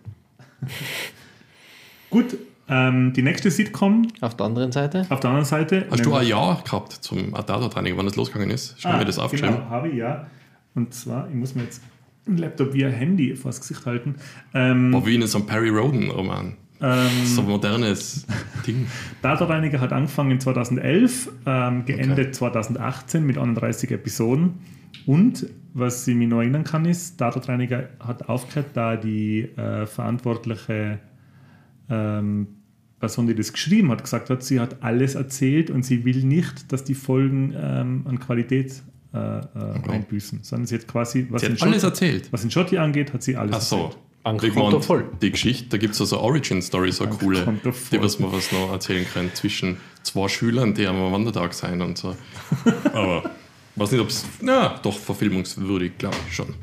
[2.14, 2.36] Gut,
[2.68, 5.04] ähm, die nächste Sitcom Auf der anderen Seite.
[5.10, 5.84] auf der anderen Seite.
[5.90, 8.80] Hast du ein Jahr gehabt zum Datatraining, wann das losgegangen ist?
[8.80, 9.56] Schon mir das aufgeschrieben.
[9.56, 10.28] Genau, habe ich ja.
[10.76, 11.82] Und zwar, ich muss mir jetzt
[12.28, 14.14] ein Laptop via Handy vor das Gesicht halten.
[14.54, 16.54] Ähm, War wie in so einem Perry Roden-Roman.
[16.80, 18.28] ähm, So ein modernes
[18.64, 18.86] Ding.
[19.22, 24.60] Datareiniger hat angefangen 2011, ähm, geendet 2018 mit 31 Episoden.
[25.04, 31.00] Und was ich mich noch erinnern kann, ist, Datareiniger hat aufgehört, da die äh, verantwortliche
[31.90, 32.46] ähm,
[33.00, 36.72] Person, die das geschrieben hat, gesagt hat, sie hat alles erzählt und sie will nicht,
[36.72, 38.82] dass die Folgen ähm, an Qualität
[39.12, 39.42] äh, äh,
[39.88, 42.32] einbüßen, sondern sie hat quasi, was Sie in, Schotti, erzählt.
[42.32, 43.76] was in Schotti angeht, hat sie alles Ach so.
[43.76, 43.98] erzählt.
[44.56, 45.04] Mein, voll.
[45.20, 47.60] Die Geschichte, da gibt es also Origin-Story, so eine coole,
[47.92, 51.98] die was man was noch erzählen können zwischen zwei Schülern, die am Wandertag sein und
[51.98, 52.16] so.
[52.94, 53.30] Aber
[53.76, 56.54] weiß nicht, ob es, na, doch verfilmungswürdig, glaube ich schon.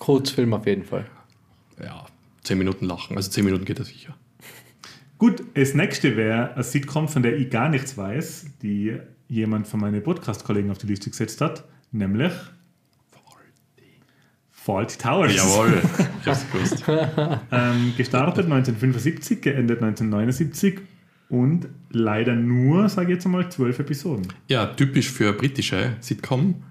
[0.00, 1.06] Kurzfilm auf jeden Fall.
[1.80, 2.04] Ja,
[2.50, 4.16] zehn Minuten lachen, also zehn Minuten geht das sicher.
[5.18, 8.98] Gut, das nächste wäre eine Sitcom, von der ich gar nichts weiß, die
[9.28, 11.62] jemand von meinen Podcast-Kollegen auf die Liste gesetzt hat,
[11.92, 12.32] nämlich
[14.50, 15.36] Fault Towers.
[15.36, 15.80] Jawohl,
[16.22, 16.84] ich hab's gewusst.
[17.52, 20.80] Ähm, gestartet 1975, geendet 1979
[21.28, 24.26] und leider nur, sage ich jetzt einmal, zwölf Episoden.
[24.48, 26.64] Ja, typisch für britische Sitcom.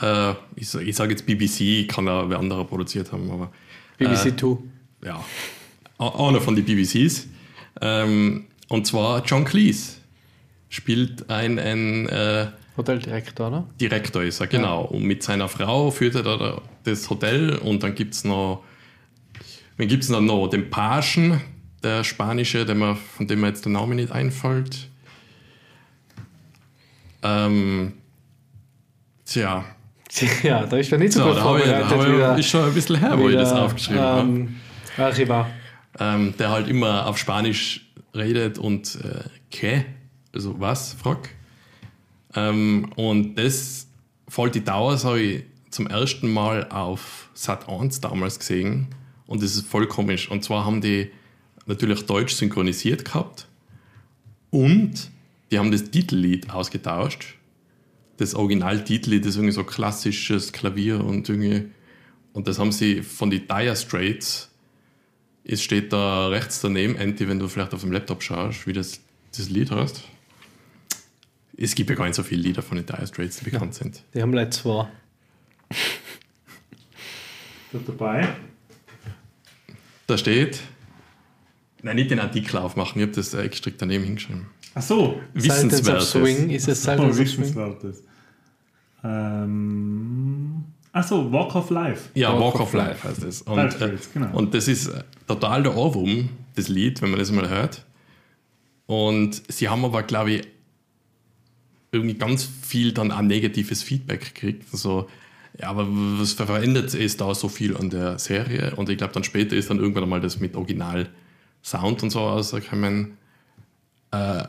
[0.00, 3.50] Äh, ich, ich sage jetzt BBC, kann auch wer anderer produziert haben, aber
[3.98, 4.62] BBC Two.
[5.04, 5.24] Ja,
[5.98, 7.28] einer von den BBCs.
[7.80, 9.96] Ähm, und zwar John Cleese
[10.68, 13.66] spielt ein, ein äh, Hoteldirektor, oder?
[13.80, 14.82] Direktor ist er, genau.
[14.82, 18.64] Und mit seiner Frau führt er da das Hotel und dann gibt es noch,
[19.76, 20.48] wen gibt es dann noch?
[20.48, 21.40] Den Pagen,
[21.82, 24.88] der Spanische, der mir, von dem mir jetzt der Name nicht einfällt.
[27.22, 27.92] Ähm,
[29.24, 29.64] tja,
[30.42, 32.38] Ja, da ist er nicht so, so, gut habe ich, da vorbereitet.
[32.38, 34.48] ich, schon ein bisschen her, wo ich das aufgeschrieben habe.
[34.96, 35.50] Archivar.
[35.98, 39.84] ähm, der halt immer auf Spanisch redet und äh, ¿qué?
[40.34, 40.94] Also was?
[40.94, 41.30] Frag.
[42.34, 43.86] Ähm, und das
[44.28, 48.88] Faulty Towers habe ich zum ersten Mal auf Sat 1 damals gesehen
[49.26, 50.30] und das ist voll komisch.
[50.30, 51.10] Und zwar haben die
[51.66, 53.46] natürlich Deutsch synchronisiert gehabt
[54.50, 55.10] und
[55.50, 57.36] die haben das Titellied ausgetauscht.
[58.16, 61.70] Das Originaltitellied ist irgendwie so klassisches Klavier und irgendwie
[62.32, 64.50] und das haben sie von die Dire Straits
[65.44, 69.00] es steht da rechts daneben, Anti, wenn du vielleicht auf dem Laptop schaust, wie das,
[69.36, 70.02] das Lied heißt.
[71.56, 74.02] Es gibt ja gar nicht so viele Lieder von den Dire Straits, die bekannt sind.
[74.12, 74.88] Die haben leider zwei.
[77.72, 78.28] Da dabei.
[80.06, 80.60] Da steht,
[81.82, 84.46] nein, nicht den Artikel aufmachen, ich habe das strikt daneben hingeschrieben.
[84.74, 85.20] Ach so.
[85.34, 86.10] Wissenswertes.
[86.10, 86.50] Swing.
[86.50, 87.26] Ist es Oh, Silence of Swing?
[87.26, 88.02] Wissenswertes.
[89.04, 90.64] Ähm,
[90.94, 92.08] ach so, Walk of Life.
[92.14, 93.42] Ja, Walk Walk, of of Life heißt es.
[93.42, 94.34] Und, äh, Straits, genau.
[94.36, 97.84] und das ist äh, total der Ohrwurm, das Lied, wenn man das mal hört.
[98.86, 100.48] Und sie haben aber, glaube ich,
[101.90, 104.66] irgendwie ganz viel dann auch negatives Feedback gekriegt.
[104.72, 105.08] Also,
[105.60, 108.74] ja, aber was verändert es da so viel an der Serie?
[108.76, 111.08] Und ich glaube, dann später ist dann irgendwann einmal das mit Original
[111.62, 113.16] Sound und so rausgekommen.
[114.10, 114.44] Äh,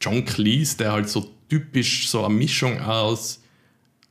[0.00, 3.41] John Cleese, der halt so typisch so eine Mischung aus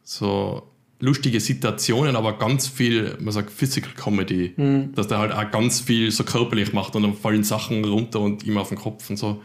[0.04, 0.64] so
[1.00, 4.54] lustige Situationen, aber ganz viel, man sagt Physical Comedy,
[4.96, 8.44] dass der halt auch ganz viel so körperlich macht und dann fallen Sachen runter und
[8.44, 9.42] ihm auf den Kopf und so.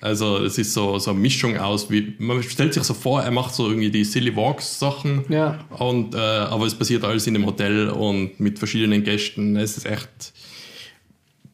[0.00, 3.32] Also es ist so, so eine Mischung aus, wie man stellt sich so vor, er
[3.32, 5.58] macht so irgendwie die Silly Walks Sachen, Ja.
[5.78, 9.56] und, äh, aber es passiert alles in dem Hotel und mit verschiedenen Gästen.
[9.56, 10.32] Es ist echt.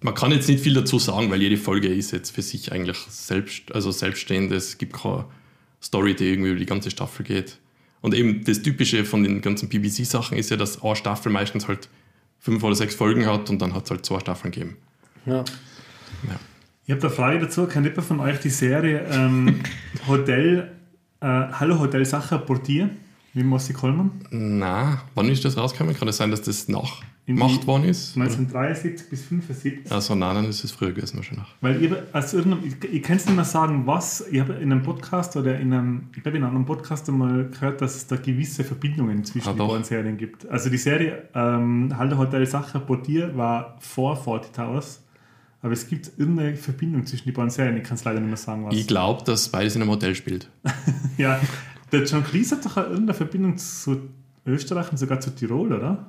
[0.00, 2.98] Man kann jetzt nicht viel dazu sagen, weil jede Folge ist jetzt für sich eigentlich
[3.08, 4.58] selbst, also selbstständig.
[4.58, 5.24] Es gibt keine
[5.82, 7.56] Story, die irgendwie über die ganze Staffel geht.
[8.04, 11.88] Und eben das Typische von den ganzen BBC-Sachen ist ja, dass eine Staffel meistens halt
[12.38, 14.76] fünf oder sechs Folgen hat und dann hat es halt zwei Staffeln gegeben.
[15.24, 15.42] Ja.
[16.84, 17.66] Ich habe da eine Frage dazu.
[17.66, 19.62] Kennt jemand von euch die Serie ähm,
[20.06, 20.70] Hotel,
[21.20, 22.90] äh, Hallo Hotel Sacher Portier
[23.34, 24.10] mit Mossi Kollmann?
[24.30, 25.94] Na, wann ist das rausgekommen?
[25.96, 28.16] Kann es sein, dass das nach In die- Macht worden ist?
[28.16, 29.90] 1973 bis 75.
[29.90, 31.46] Also nein, dann ist es früher gewesen wahrscheinlich.
[31.60, 34.24] Weil ich, aus irgendeinem, ich, ich kann es nicht mehr sagen, was.
[34.30, 37.48] Ich habe in einem Podcast oder in einem, ich glaube in einem anderen Podcast einmal
[37.50, 40.46] gehört, dass es da gewisse Verbindungen zwischen Ah, den beiden Serien gibt.
[40.48, 45.00] Also die Serie ähm, Hallo Hotel Sacher Portier war vor 40 Towers.
[45.62, 47.78] Aber es gibt irgendeine Verbindung zwischen den beiden Serien.
[47.78, 48.74] Ich kann es leider nicht mehr sagen, was.
[48.74, 50.50] Ich glaube, dass beides in einem Hotel spielt.
[51.16, 51.40] Ja,
[51.94, 54.08] der John Cleese hat doch irgendeine Verbindung zu
[54.46, 56.06] Österreich und sogar zu Tirol, oder?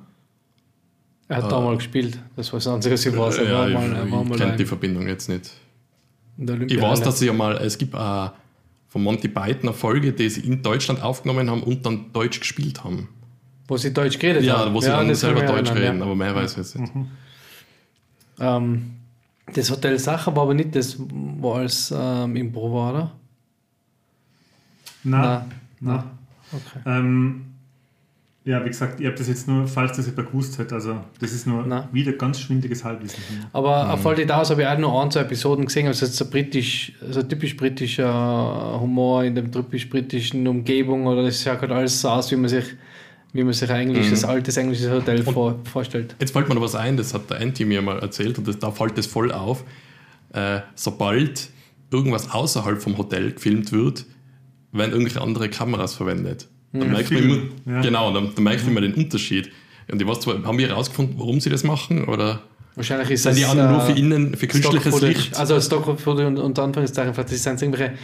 [1.28, 2.18] Er hat da mal gespielt.
[2.36, 3.38] Das war das Einzige, was ich weiß.
[3.38, 5.50] Er Äh, ja, war ich ich mal kenne die Verbindung jetzt nicht.
[6.68, 8.28] Ich weiß, dass sie ja mal, es gibt äh,
[8.88, 12.84] von Monty Python eine Folge, die sie in Deutschland aufgenommen haben und dann Deutsch gespielt
[12.84, 13.08] haben.
[13.66, 14.74] Wo sie Deutsch geredet Ja, haben.
[14.74, 16.78] wo sie dann das kann selber ich Deutsch erinnern, reden, aber mehr weiß ich jetzt
[16.78, 16.92] nicht.
[18.38, 18.56] Ja.
[18.58, 18.92] Ähm,
[19.52, 23.12] das Hotel Sacher war aber nicht das, wo alles ähm, Impro war, oder?
[25.02, 25.20] Nein.
[25.22, 25.52] Nein.
[25.80, 26.02] Nein.
[26.52, 26.78] Okay.
[26.86, 27.42] Ähm,
[28.44, 31.32] ja, wie gesagt, ich habe das jetzt nur, falls das jemand gewusst hat, also das
[31.32, 31.88] ist nur Nein.
[31.90, 33.20] wieder ganz schwindiges Halbwissen.
[33.52, 33.90] Aber Mhm.
[33.90, 35.88] auf Fall die Daus habe ich auch nur ein, zwei Episoden gesehen.
[35.88, 41.24] Also es ist so britisch, so typisch britischer Humor in der typisch britischen Umgebung oder
[41.24, 42.64] das schaut halt alles so aus, wie man sich,
[43.32, 44.10] wie man sich eigentlich Mhm.
[44.10, 46.14] das altes englische Hotel vor, vorstellt.
[46.20, 48.60] Jetzt fällt mir noch was ein, das hat der Anti mir mal erzählt und das,
[48.60, 49.64] da fällt es voll auf.
[50.32, 51.50] Äh, sobald
[51.90, 54.04] irgendwas außerhalb vom Hotel gefilmt wird,
[54.78, 56.48] werden irgendwelche andere Kameras verwendet.
[56.72, 57.80] Dann merkt man immer, ja.
[57.82, 59.50] Genau, dann, dann merkt man immer den Unterschied.
[59.90, 62.06] Und ich weiß zwar, haben wir herausgefunden, warum sie das machen?
[62.08, 62.42] Oder
[62.74, 65.00] Wahrscheinlich ist sind es die anderen nur für äh, innen, für künstliches.
[65.00, 65.36] Licht?
[65.38, 67.94] Also Stock-Footage und Anführungszeichen, vielleicht das sind irgendwelche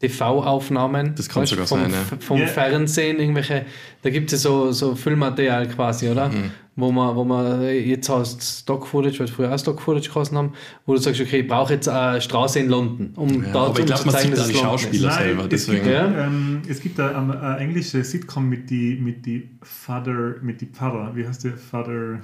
[0.00, 1.14] TV-Aufnahmen.
[1.16, 2.16] Das kann weißt, sogar vom, sein, ja.
[2.20, 2.46] Vom Ja.
[2.46, 3.66] Fernsehen, irgendwelche,
[4.02, 6.28] da gibt es so, so Füllmaterial quasi, oder?
[6.28, 6.50] Mhm.
[6.80, 10.52] Wo man, wo man jetzt hast Stock-Footage, weil wir früher auch Stock-Footage gehasst haben,
[10.86, 13.80] wo du sagst, okay, ich brauche jetzt eine Straße in London, um Ja, dort aber
[13.80, 14.80] ich glaube, zu man zeigen, dass es London ist.
[14.82, 15.42] Schauspieler selber.
[15.42, 15.84] es Deswegen.
[15.84, 16.26] gibt, Ja.
[16.26, 21.14] ähm, es gibt eine, eine englische Sitcom mit die, mit die Father, mit die Pfarrer,
[21.14, 22.20] wie heißt der Father?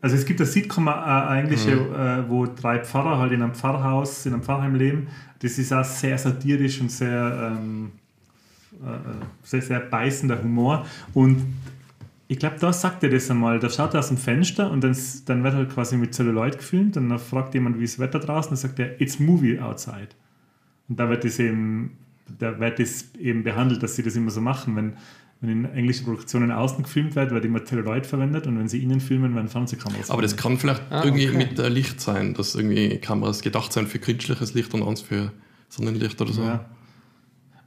[0.00, 1.94] Also es gibt eine Sitcom, äh, eine englische, Mhm.
[1.94, 5.08] äh, wo drei Pfarrer halt in einem Pfarrhaus, in einem Pfarrheim leben.
[5.40, 7.97] Das ist auch sehr satirisch und sehr, ähm, äh,
[9.42, 10.86] sehr, sehr beißender Humor.
[11.14, 11.42] Und
[12.30, 13.58] Ich glaube, da sagt er das einmal.
[13.58, 14.94] Da schaut er aus dem Fenster und dann,
[15.24, 18.18] dann wird halt quasi mit Celluloid gefilmt und dann fragt jemand, wie ist das Wetter
[18.18, 20.08] draußen, dann sagt er, it's movie outside.
[20.90, 21.96] Und da wird das eben,
[22.38, 24.76] da wird das eben behandelt, dass sie das immer so machen.
[24.76, 24.92] Wenn,
[25.40, 29.00] wenn in englischen Produktionen außen gefilmt wird, wird immer Celluloid verwendet und wenn sie innen
[29.00, 31.38] filmen, werden Fernsehkameras Aber das kann vielleicht Ah, irgendwie okay.
[31.38, 35.32] mit äh, Licht sein, dass irgendwie Kameras gedacht sind für künstliches Licht und eins für
[35.70, 36.42] Sonnenlicht oder so.
[36.42, 36.66] Ja.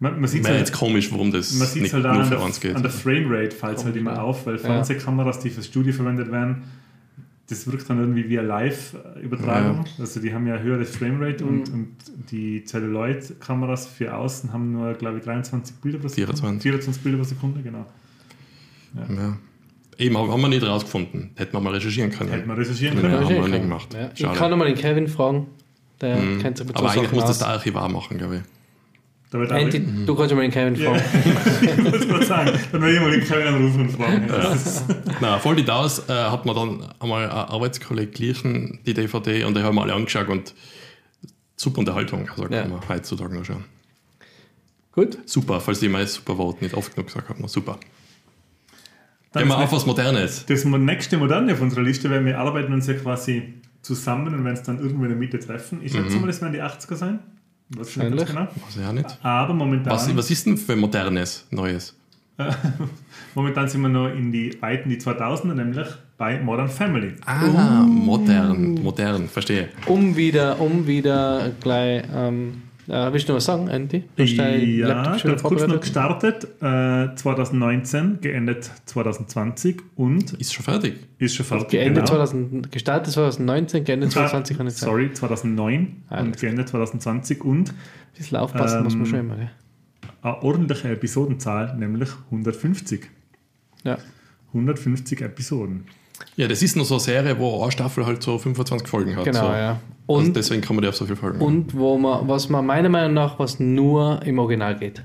[0.03, 2.35] Man, man sieht Wäre halt, jetzt komisch, warum das man nicht halt nur an für
[2.35, 2.75] der, eins geht.
[2.75, 4.21] an der Framerate fällt es halt immer ja.
[4.23, 4.61] auf, weil Ja.
[4.61, 6.63] Fernsehkameras, die fürs Studio verwendet werden,
[7.47, 9.85] das wirkt dann irgendwie wie eine Live-Übertragung.
[9.99, 11.73] Also die haben ja eine höhere Framerate und, Mhm.
[11.75, 16.33] und die Celluloid-Kameras für außen haben nur, glaube ich, 23 Bilder pro Sekunde.
[16.33, 16.61] 24.
[16.63, 17.85] 24 Bilder pro Sekunde, genau.
[18.95, 19.37] Ja.
[19.97, 21.29] Eben, aber haben wir nicht rausgefunden.
[21.35, 22.31] Hätten wir mal recherchieren können.
[22.31, 23.13] Hätte man recherchieren Ja, können.
[23.13, 23.93] haben wir ich nicht kann- gemacht.
[23.93, 24.09] Ja.
[24.15, 25.47] Ich kann nochmal den Kevin fragen.
[25.99, 26.39] Der Mhm.
[26.39, 28.41] kennt sich mit Aber so eigentlich Sachen muss das der Archivar machen, glaube ich.
[29.31, 30.93] Da wird auch Andy, du kannst mal den Kevin Ja.
[30.93, 31.03] fragen.
[31.77, 34.27] ich muss mal sagen, dann will ich mal den Kevin anrufen und fragen.
[34.53, 34.83] Ist-
[35.21, 39.55] Na, voll die Daus äh, hat man dann einmal ein Arbeitskollege glichen, die DVD, und
[39.57, 40.53] die haben wir alle angeschaut und
[41.55, 42.67] super Unterhaltung, also kann Ja.
[42.67, 43.63] man heutzutage noch schauen.
[44.91, 45.17] Gut.
[45.25, 47.79] Super, falls ich mal das super Wort nicht oft genug gesagt habe, super.
[49.31, 50.45] Dann Gehen wir ist auf was Modernes.
[50.45, 54.55] Das nächste Moderne auf unserer Liste, weil wir arbeiten uns ja quasi zusammen und werden
[54.55, 55.79] es dann irgendwo in der Mitte treffen.
[55.81, 57.19] Ich schätze mal, das werden die 80er sein.
[57.75, 58.25] Wahrscheinlich.
[58.25, 58.41] genau.
[58.41, 59.17] Weiß ich auch nicht.
[59.23, 61.95] Aber momentan, Was, was ist denn für Modernes, Neues?
[63.35, 65.87] momentan sind wir noch in die weiten die 2000er, nämlich
[66.17, 67.13] bei Modern Family.
[67.25, 69.69] Ah, modern, modern, verstehe.
[69.85, 72.03] Um wieder, um wieder gleich.
[72.13, 74.03] Ähm, äh, willst du noch was sagen, Andy?
[74.15, 80.63] Du hast Ja, schon ganz kurz noch gestartet, äh, 2019, geendet 2020 und Ist schon
[80.65, 80.95] fertig.
[81.19, 81.69] ist schon fertig.
[81.69, 82.17] Geendet genau.
[82.17, 84.91] 2000, gestartet 2019, geendet 2020 kann ich sagen.
[84.91, 87.75] Sorry, 2009 Alles und geendet 2020 und Ein
[88.17, 89.35] bisschen aufpassen muss man Ähm, schon immer.
[89.35, 89.51] Gell?
[90.23, 93.09] eine ordentliche Episodenzahl, nämlich 150.
[93.83, 93.97] Ja.
[94.53, 95.85] 150 Episoden.
[96.35, 99.25] Ja, das ist noch so eine Serie, wo eine Staffel halt so 25 Folgen hat.
[99.25, 99.53] Genau, so.
[99.53, 99.79] ja.
[100.07, 101.39] Und Und, deswegen kann man die auf so viele Folgen.
[101.39, 105.01] und wo man, was man meiner Meinung nach, was nur im Original geht.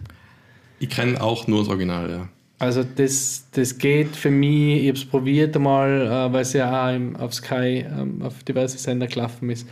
[0.79, 2.29] ich kenne auch nur das Original, ja.
[2.59, 6.89] Also das, das geht für mich, ich habe es probiert einmal, äh, weil es ja
[6.89, 9.69] auch auf Sky ähm, auf diverse Sender gelaufen ist.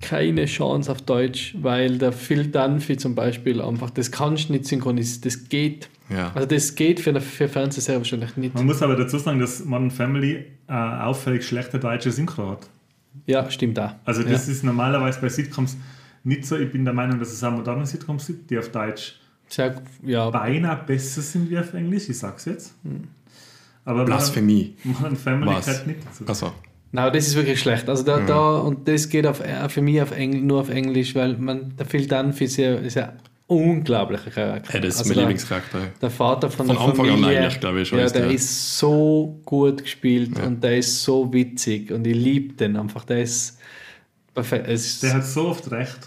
[0.00, 4.66] Keine Chance auf Deutsch, weil der Phil Dunphy zum Beispiel einfach, das kannst du nicht
[4.66, 5.88] synchronisieren, das geht.
[6.08, 6.30] ja.
[6.34, 8.54] Also das geht für eine für Fernsehserie wahrscheinlich nicht.
[8.54, 12.68] Man muss aber dazu sagen, dass Modern Family äh, auffällig schlechte deutsche Synchro hat.
[13.26, 13.94] Ja, stimmt auch.
[14.04, 14.30] Also ja.
[14.30, 15.76] das ist normalerweise bei Sitcoms
[16.24, 16.56] nicht so.
[16.56, 19.18] Ich bin der Meinung, dass es auch moderne Sitcoms gibt, die auf Deutsch
[19.48, 22.08] Sehr, ja, beinahe besser sind wie auf Englisch.
[22.08, 22.74] Ich sag's jetzt.
[23.84, 24.76] Aber Blasphemie.
[24.84, 25.66] Modern Family Was?
[25.66, 26.24] gehört nicht dazu.
[26.26, 26.52] Also,
[26.90, 27.88] Nein, das ist wirklich schlecht.
[27.88, 31.14] Also da, da und das geht auf, äh, für mich auf Engl, nur auf Englisch,
[31.14, 34.72] weil man, der Phil Dunphy ist ja, ist ja ein unglaublicher Charakter.
[34.72, 35.78] hey, das ist Also mein der- Lieblingscharakter.
[36.00, 38.22] Der Vater von Von der Anfang an Familie, eigentlich, glaube ich, schon Ja, ist der
[38.22, 40.44] der- ist so gut gespielt Ja.
[40.44, 43.04] und der ist so witzig und ich liebe den einfach.
[43.04, 43.58] Der ist
[44.34, 44.66] perfekt.
[44.68, 45.98] Es ist, Der hat so oft recht.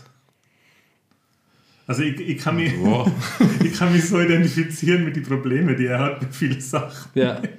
[1.88, 3.12] Also ich, ich, kann mich, Wow.
[3.64, 7.10] ich kann mich so identifizieren mit den Problemen, die er hat mit vielen Sachen.
[7.14, 7.40] ja.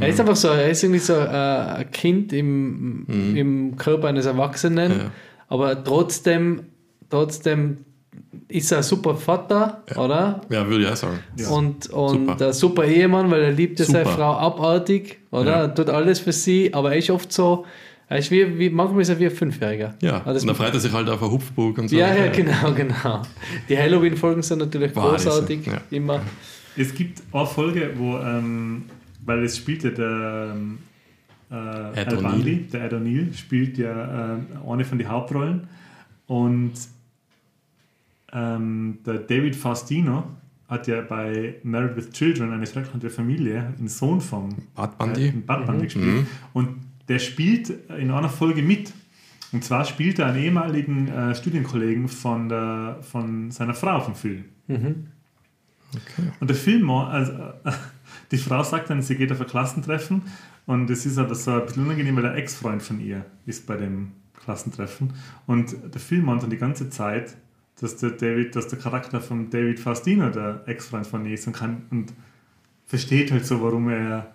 [0.00, 3.04] Er ist einfach so, er ist irgendwie so äh, ein Kind im,
[3.36, 4.98] im Körper eines Erwachsenen, Mhm.
[4.98, 5.10] Ja.
[5.48, 6.62] aber trotzdem,
[7.10, 7.78] trotzdem
[8.48, 10.40] ist er ein super Vater, oder?
[10.50, 11.18] Ja, würde ich auch sagen.
[11.38, 11.48] Ja.
[11.48, 12.46] Und, und Super.
[12.46, 14.04] ein super Ehemann, weil er liebt ja seine.
[14.06, 15.50] Frau abartig, oder?
[15.50, 15.62] Ja.
[15.62, 17.64] Er tut alles für sie, aber er ist oft so,
[18.08, 19.94] er ist wie, wie manchmal ist er wie ein Fünfjähriger.
[20.02, 21.96] Ja, das, und dann freut er sich halt auf eine Hupfburg und so.
[21.96, 23.22] ja, ja, genau, genau.
[23.68, 25.80] Die Halloween-Folgen sind natürlich sind- großartig, ja.
[25.90, 26.20] immer.
[26.76, 28.84] Es gibt eine Folge, wo, ähm,
[29.24, 30.78] weil es spielt ja der ähm,
[31.50, 32.20] äh, Ed.
[32.22, 34.38] Bundy, der Ed O'Neill spielt ja äh,
[34.68, 35.68] eine von den Hauptrollen
[36.26, 36.72] und
[38.32, 40.24] ähm, der David Faustino
[40.68, 45.26] hat ja bei Married with Children, eine schreckliche Familie, einen Sohn vom Bad äh, Bundy.
[45.28, 45.84] in Bad Bundy Mhm.
[45.84, 46.06] gespielt.
[46.06, 46.26] Mhm.
[46.54, 46.68] Und
[47.08, 47.68] der spielt
[47.98, 48.92] in einer Folge mit.
[49.52, 54.46] Und zwar spielt er einen ehemaligen äh, Studienkollegen von, der, von seiner Frau vom Film.
[54.66, 55.08] Mhm.
[56.40, 57.72] Und der Film, also, äh,
[58.32, 60.22] die Frau sagt dann, sie geht auf ein Klassentreffen
[60.66, 63.76] und es ist aber so ein bisschen unangenehm, weil der Ex-Freund von ihr ist bei
[63.76, 65.12] dem Klassentreffen.
[65.46, 67.36] Und der Film meint dann die ganze Zeit,
[67.80, 71.52] dass der David, dass der Charakter von David Faustino der Ex-Freund von ihr ist und
[71.52, 72.12] kann und
[72.86, 74.32] versteht halt so, warum er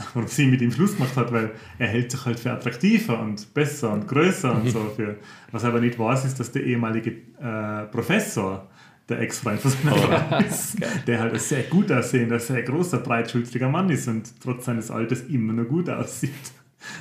[0.14, 3.52] warum sie mit ihm Schluss gemacht hat, weil er hält sich halt für attraktiver und
[3.54, 4.80] besser und größer und so.
[4.96, 5.16] Für,
[5.52, 8.66] was er aber nicht weiß, ist, dass der ehemalige äh, Professor
[9.10, 10.76] der Ex-Freund von seiner Frau ist,
[11.06, 15.22] der halt ein sehr gut aussehender, sehr großer, breitschultriger Mann ist und trotz seines Alters
[15.22, 16.30] immer noch gut aussieht.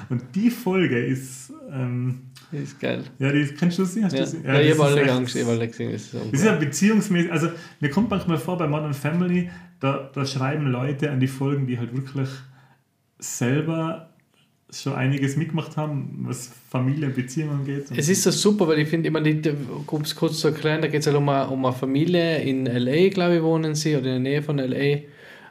[0.10, 3.04] Und die Folge ist, ähm, Die ist geil.
[3.20, 4.04] Ja, die kennst du sie?
[4.04, 4.38] Hast Ja, du sie?
[4.46, 5.92] ja, ich das habe alle Angst, ich habe alle gesehen.
[5.94, 7.50] Das ist so Das ist ja beziehungsmäßig, also
[7.80, 9.50] mir kommt manchmal vor bei Modern Family,
[9.80, 12.28] da, da schreiben Leute an die Folgen, die halt wirklich
[13.20, 14.09] selber
[14.72, 17.86] schon einiges mitgemacht haben, was Familie und Beziehungen angeht.
[17.96, 19.52] Es ist so super, weil ich finde, die,
[19.88, 22.68] um es kurz zu erklären, da geht es halt um eine, um eine Familie in
[22.68, 25.02] L.A., glaube ich, wohnen sie, oder in der Nähe von L.A.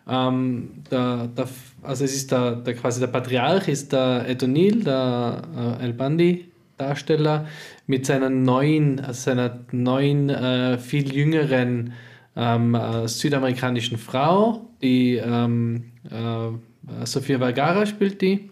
[0.09, 1.49] Ähm, der, der,
[1.83, 5.43] also es ist der, der quasi der Patriarch ist der Ed O'Neill, der
[5.81, 6.47] äh, El Bundy
[6.79, 7.47] Darsteller,
[7.87, 11.93] mit seiner neuen, also seiner neuen, äh, viel jüngeren
[12.37, 18.49] ähm, äh, südamerikanischen Frau, die ähm, äh, Sofia Vergara spielt die.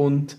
[0.00, 0.36] Und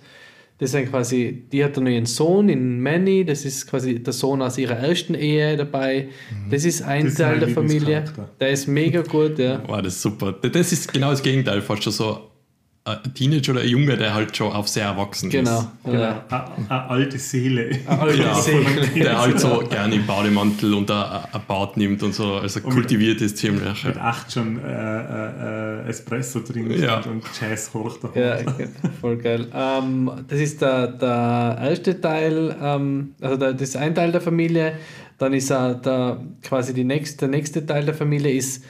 [0.58, 4.42] das sind quasi, die hat dann ihren Sohn in Manny, das ist quasi der Sohn
[4.42, 6.10] aus ihrer ersten Ehe dabei.
[6.50, 7.06] Das ist ein Mhm.
[7.06, 8.04] Das ist Teil mein der Familie.
[8.40, 9.64] Der ist mega gut, ja.
[9.68, 10.34] Wow, das ist super.
[10.34, 12.31] Das ist genau das Gegenteil, fast schon so
[12.84, 15.60] ein Teenager oder ein Junge, der halt schon auf sehr erwachsen Genau.
[15.60, 15.68] ist.
[15.84, 16.26] Genau, Ja.
[16.30, 17.78] eine, eine alte Seele.
[17.88, 18.88] alte Ja, Seele.
[18.96, 20.98] der halt so gerne im Bademantel und ein
[21.32, 23.84] ein Bad nimmt und so, also kultiviert ist ziemlich.
[23.84, 24.02] Mit Ja.
[24.02, 26.98] acht schon äh, äh, äh, Espresso trinkt Ja.
[26.98, 28.20] und, und Jazz hoch da.
[28.20, 28.38] Ja,
[29.00, 29.48] voll geil.
[29.54, 34.22] Ähm, das ist der, der erste Teil, ähm, also der, das ist ein Teil der
[34.22, 34.74] Familie.
[35.20, 38.64] Dann ist er der, quasi die nächste, der nächste Teil der Familie ist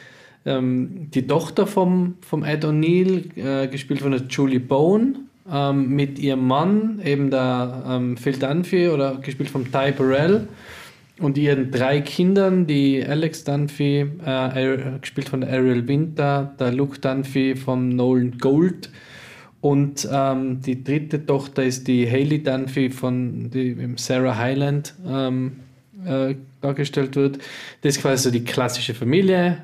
[0.45, 5.15] ähm, die Tochter vom, vom Ed O'Neill, äh, gespielt von der Julie Bone,
[5.51, 10.47] ähm, mit ihrem Mann, eben der ähm, Phil Dunphy, oder gespielt von Ty Burrell.
[11.19, 17.55] Und ihren drei Kindern, die Alex Dunphy, äh, gespielt von Ariel Winter, der Luke Dunphy
[17.55, 18.89] von Nolan Gold
[19.61, 25.59] und ähm, die dritte Tochter ist die Hayley Dunphy von die Sarah Hyland ähm,
[26.03, 27.37] äh, dargestellt wird.
[27.81, 29.59] Das ist quasi so die klassische Familie.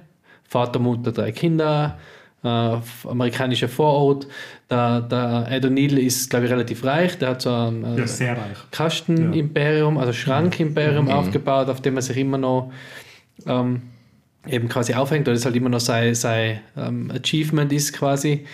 [0.48, 1.98] Vater, Mutter, drei Kinder,
[2.44, 2.48] äh,
[3.08, 4.28] amerikanischer Vorort.
[4.70, 7.18] Der, der Ed O'Neill ist, glaube ich, relativ reich.
[7.18, 8.58] Der hat so ein äh, Ja, sehr reich.
[8.72, 11.12] Kastenimperium, also Schrankimperium Mhm.
[11.12, 12.72] aufgebaut, auf dem er sich immer noch
[13.46, 13.82] ähm,
[14.48, 18.46] eben quasi aufhängt, oder das halt immer noch sein, sein ähm, Achievement ist quasi.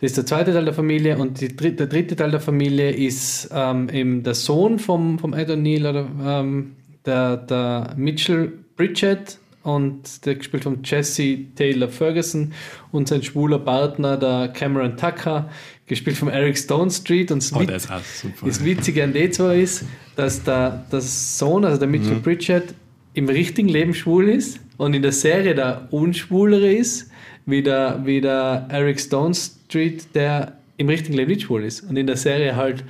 [0.00, 2.90] Das ist der zweite Teil der Familie und die dritte, der dritte Teil der Familie
[2.90, 6.72] ist ähm, eben der Sohn vom, vom Ed O'Neill, oder, ähm,
[7.06, 12.52] der, der Mitchell Bridget und der gespielt von Jesse Taylor Ferguson
[12.90, 15.48] und sein schwuler Partner, der Cameron Tucker,
[15.86, 17.52] gespielt von Eric Stone Street und das
[17.90, 18.46] Oh, super.
[18.46, 19.84] das Witzige an den zwei ist,
[20.16, 22.22] dass der, der Sohn, also der Mitchell Mhm.
[22.22, 22.74] Pritchard,
[23.14, 27.10] im richtigen Leben schwul ist und in der Serie der unschwulere ist,
[27.44, 31.82] wie der, wie der Eric Stone Street, der im richtigen Leben nicht schwul ist.
[31.82, 32.84] Und in der Serie halt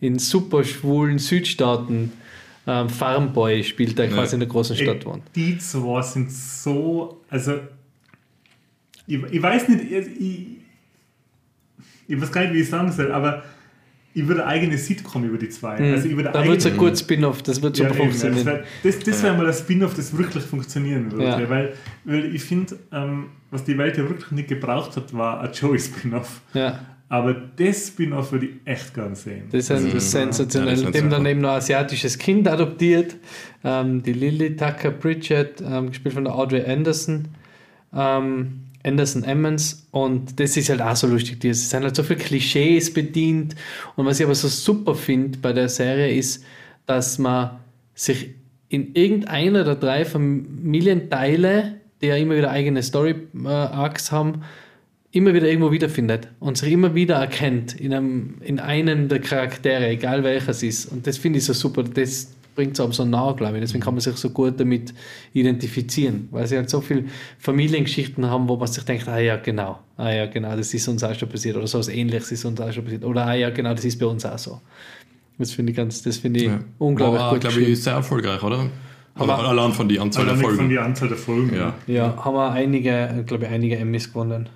[0.00, 2.12] in super schwulen Südstaaten
[2.66, 4.12] ähm, Farmboy spielt, der Ja.
[4.12, 5.22] quasi in der großen Stadt wohnt.
[5.34, 7.60] Die zwei sind so, also
[9.06, 10.56] ich, ich weiß nicht, ich,
[12.08, 13.42] ich, weiß gar nicht, wie ich sagen soll, aber
[14.16, 15.76] ich würde eine eigene Sitcom über die zwei.
[15.92, 16.32] Also ich würde Mhm.
[16.34, 18.46] da wird es ein gutes Spin-off, das wird Ja, super eben, das funktionieren.
[18.82, 21.24] wäre wär mal ein Spin-off, das wirklich funktionieren würde.
[21.42, 21.50] Ja.
[21.50, 21.72] Weil,
[22.04, 26.40] weil ich finde, ähm, was die Welt ja wirklich nicht gebraucht hat, war ein Joey-Spin-off.
[26.54, 26.78] ja.
[27.08, 29.44] Aber das Spin-off würde ich echt gern sehen.
[29.52, 30.00] Das ist ein Mhm.
[30.00, 30.70] sensationell.
[30.70, 33.16] Ja, das ist Dem dann eben noch ein asiatisches Kind adoptiert.
[33.62, 37.26] Ähm, die Lily Tucker Pritchett, ähm, gespielt von der Audrey Anderson.
[37.94, 39.86] Ähm, Anderson Emmons.
[39.92, 41.40] Und das ist halt auch so lustig.
[41.40, 43.54] Die- Es sind halt so viele Klischees bedient.
[43.96, 46.44] Und was ich aber so super finde bei der Serie ist,
[46.86, 47.50] dass man
[47.94, 48.30] sich
[48.68, 50.04] in irgendeiner der drei
[50.74, 54.42] Familienteile, die ja immer wieder eigene Story-Arcs haben,
[55.14, 59.88] immer wieder irgendwo wiederfindet und sich immer wieder erkennt in einem, in einem der Charaktere,
[59.88, 60.86] egal welcher es ist.
[60.92, 61.82] Und das finde ich so super.
[61.84, 63.60] Das bringt es aber so nah, glaube ich.
[63.62, 64.92] Deswegen kann man sich so gut damit
[65.32, 67.04] identifizieren, weil sie halt so viele
[67.38, 71.02] Familiengeschichten haben, wo man sich denkt, ah ja, genau, ah ja, genau, das ist uns
[71.04, 73.50] auch schon passiert oder so was ähnliches ist uns auch schon passiert oder ah ja,
[73.50, 74.60] genau, das ist bei uns auch so.
[75.38, 76.60] Das finde ich ganz, das finde ich Ja.
[76.78, 78.70] unglaublich War, gut glaube ich, sehr erfolgreich, oder?
[79.16, 80.70] Aber- Aber allein von der Anzahl der Allein von Folgen.
[80.70, 81.54] der Anzahl der Folgen.
[81.56, 81.74] Ja.
[81.86, 84.48] Ja, haben wir einige, glaube ich, einige Emmys gewonnen.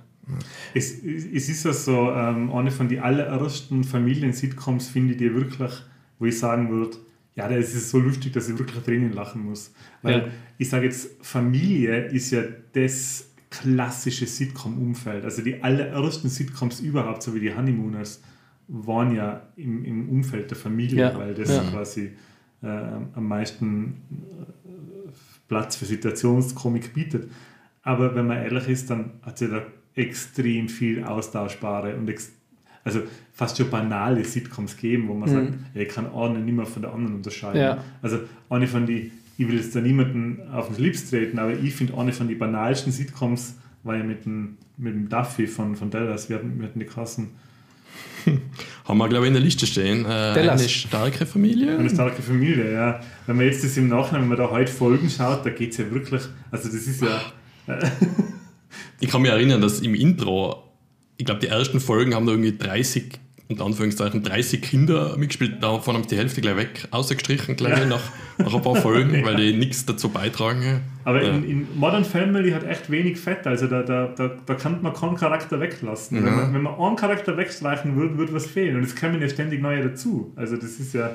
[0.74, 5.72] Es, es ist ja so, ähm, eine von den allerersten Familien-Sitcoms finde ich die wirklich,
[6.18, 6.96] wo ich sagen würde,
[7.36, 9.72] ja, das ist so lustig, dass ich wirklich Tränen lachen muss.
[10.02, 10.26] Weil Ja.
[10.58, 12.42] ich sage jetzt, Familie ist ja
[12.72, 15.24] das klassische Sitcom-Umfeld.
[15.24, 18.20] Also die allerersten Sitcoms überhaupt, so wie die Honeymooners,
[18.66, 21.18] waren ja im, im Umfeld der Familie, Ja.
[21.18, 21.62] weil das Ja.
[21.70, 22.10] quasi
[22.62, 25.10] äh, am meisten äh,
[25.46, 27.30] Platz für Situationskomik bietet.
[27.82, 29.62] Aber wenn man ehrlich ist, dann hat ja da
[29.98, 32.32] extrem viel austauschbare und ex
[32.84, 33.02] also
[33.34, 36.80] fast schon banale Sitcoms gegeben, wo man sagt, ja, ich kann eine nicht mehr von
[36.80, 37.60] der anderen unterscheiden.
[37.60, 37.66] Mhm.
[37.66, 37.84] Ja.
[38.00, 41.74] Also eine von die, ich will jetzt da niemanden auf den Schlips treten, aber ich
[41.74, 45.90] finde eine von den banalsten Sitcoms war ja mit dem, mit dem Duffy von, von
[45.90, 47.28] Dallas, wir hatten, wir hatten die Kassen.
[48.84, 50.04] Haben wir, glaube ich, in der Liste stehen.
[50.04, 51.78] Äh, eine starke Familie.
[51.78, 53.00] Eine starke Familie, ja.
[53.26, 55.76] Wenn man jetzt das im Nachhinein, wenn man da heute Folgen schaut, da geht es
[55.76, 57.20] ja wirklich, also das ist ja,
[59.00, 60.62] Ich kann mich erinnern, dass im Intro,
[61.16, 63.18] ich glaube, die ersten Folgen haben da irgendwie 30,
[63.48, 65.62] unter Anführungszeichen, 30 Kinder mitgespielt.
[65.62, 68.02] Davon haben sie die Hälfte gleich weg, ausgestrichen, gleich nach,
[68.38, 70.82] nach ein paar Folgen, weil die nichts dazu beitragen.
[71.04, 71.30] aber ja.
[71.32, 74.92] in, in Modern Family hat echt wenig Fett, also da, da, da, da kann man
[74.92, 76.18] keinen Charakter weglassen.
[76.18, 76.30] Wenn, Ja.
[76.36, 79.62] man, wenn man einen Charakter wegstreichen würde, würde was fehlen und es kommen ja ständig
[79.62, 80.32] neue dazu.
[80.36, 81.10] Also das ist ja,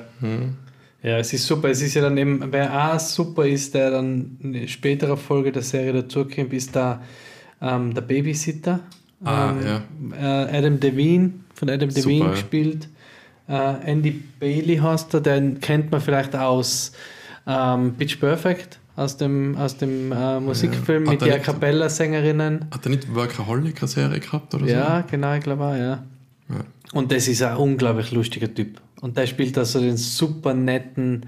[1.02, 1.68] Ja, es ist super.
[1.68, 5.52] Es ist ja dann eben, wer auch super ist, der dann in eine spätere Folge
[5.52, 7.02] der Serie dazukommt, ist da
[7.64, 8.80] ähm, der Babysitter.
[9.24, 12.30] Ah, ähm, äh, Adam Devine, von Adam Super, Devine ja.
[12.32, 12.88] gespielt.
[13.48, 16.92] Äh, Andy Bailey heißt er, den kennt man vielleicht aus
[17.46, 22.66] ähm, Pitch Perfect, aus dem, aus dem äh, Musikfilm Hat mit er der Capella-Sängerinnen.
[22.70, 26.04] Hat er nicht Workaholic eine Serie gehabt oder Ja, genau, ich glaube auch, ja.
[26.48, 26.64] Ja.
[26.92, 28.80] Und das ist ein unglaublich lustiger Typ.
[29.00, 31.26] Und der spielt also den super netten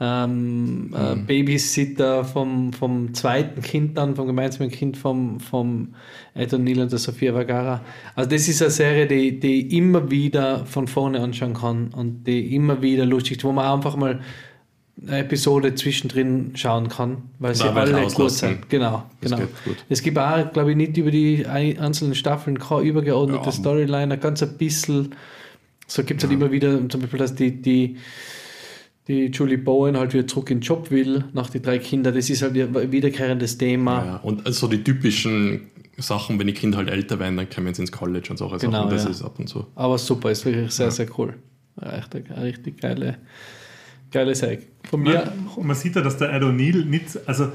[0.00, 1.26] ähm, äh, Mhm.
[1.26, 5.94] Babysitter vom, vom zweiten Kind dann, vom gemeinsamen Kind vom, vom
[6.34, 7.82] Ed O'Neill und der Sofia Vergara.
[8.14, 12.24] Also das ist eine Serie, die, die ich immer wieder von vorne anschauen kann und
[12.26, 14.20] die immer wieder lustig ist, wo man einfach mal
[15.06, 18.68] eine Episode zwischendrin schauen kann, weil sie welche alle gut sind.
[18.68, 19.42] Genau, Das genau.
[19.88, 23.52] Es gibt auch, glaube ich, nicht über die ein- einzelnen Staffeln keine übergeordnete Ja.
[23.52, 25.14] Storyline, ein ganz ein bisschen.
[25.86, 27.96] So gibt es halt immer wieder, zum Beispiel, dass die, die,
[29.10, 32.12] die Julie Bowen halt wieder zurück in den Job will, nach die drei Kinder.
[32.12, 34.04] Das ist halt ein wiederkehrendes Thema.
[34.04, 37.82] Ja, und so die typischen Sachen, wenn die Kinder halt älter werden, dann kommen sie
[37.82, 38.90] ins College und solche Genau, Sachen.
[38.90, 39.10] Das ja.
[39.10, 39.66] ist ab und zu.
[39.74, 41.34] Aber super, ist wirklich sehr, sehr cool.
[41.80, 43.18] Ja, echt eine, richtig geile,
[44.12, 44.60] geile Serie.
[44.88, 47.48] Von mir, Ja, und man sieht ja, dass der Ed O'Neill nicht, also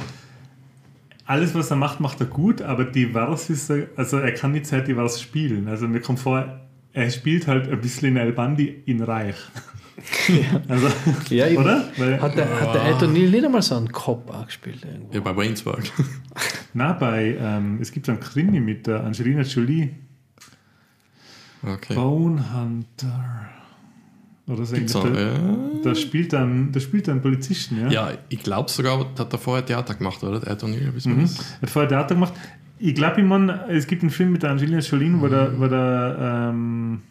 [1.25, 4.67] alles, was er macht, macht er gut, aber divers ist er, also er kann nicht
[4.67, 5.67] sehr divers spielen.
[5.67, 6.59] Also mir kommt vor,
[6.93, 9.37] er spielt halt ein bisschen in El Bandi in Reich.
[10.67, 10.87] Also,
[11.29, 11.83] ja, ich, oder?
[11.97, 15.13] Weil, hat der, hat der Ed O'Neill nicht einmal so einen Cop auch gespielt irgendwo?
[15.13, 15.91] Ja, bei Wayne's World.
[16.73, 19.91] na, bei, ähm, es gibt so einen Krimi mit der Angelina Jolie,
[21.63, 21.95] Okay.
[21.95, 23.49] Bone Hunter.
[24.47, 25.11] Oder so Gibt's ähnlich.
[25.11, 25.55] auch, Da, ja.
[25.83, 27.87] da spielt dann, da spielt dann Polizisten, ja?
[27.89, 30.39] ja, ich glaube sogar, hat er vorher Theater gemacht, oder?
[30.39, 30.59] Der
[30.93, 31.21] wissen wir Mhm.
[31.21, 31.59] das?
[31.61, 32.33] Hat vorher Theater gemacht.
[32.77, 35.65] Ich glaube, ich mein, es gibt einen Film mit der Angelina Jolie, wo der, wo
[35.67, 37.01] der ähm,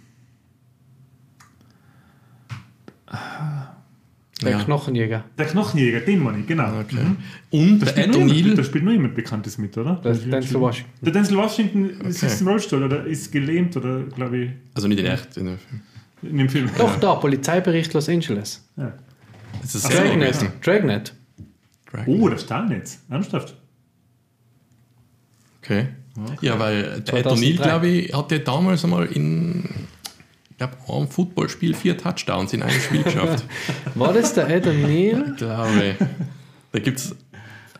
[4.42, 4.64] Der Ja.
[4.64, 5.24] Knochenjäger.
[5.38, 6.80] der Knochenjäger, den meine ich, genau.
[6.80, 6.96] Okay.
[6.96, 7.16] Mhm.
[7.50, 9.94] Und Da, der spielt jemand, da spielt noch jemand Bekanntes mit, oder?
[10.04, 10.92] Der Denzel Washington.
[11.02, 12.26] Der Denzel Washington ist Okay.
[12.26, 15.58] jetzt im Rollstuhl oder ist gelähmt oder glaube ich also nicht in echt, in der
[15.58, 15.80] Film.
[16.22, 16.68] in dem Film.
[16.76, 18.68] Doch, da, Polizeibericht Los Angeles.
[18.76, 18.92] Ja.
[19.62, 20.20] Das ist Dragnet.
[20.32, 20.48] gewesen.
[20.62, 21.14] Dragnet.
[21.90, 22.20] Dragon.
[22.20, 22.98] Oh, der Stahlnetz.
[23.08, 23.54] Ernsthaft?
[25.62, 25.86] Okay.
[26.40, 27.30] Ja, weil der Ed 2003.
[27.30, 29.64] O'Neill, glaube ich, hatte damals einmal in
[30.56, 33.44] ich glaube, einem Footballspiel vier Touchdowns in einem Spiel geschafft.
[33.94, 35.34] War das der Ed O'Neill?
[35.36, 36.06] glaube ich.
[36.72, 37.14] Da gibt's.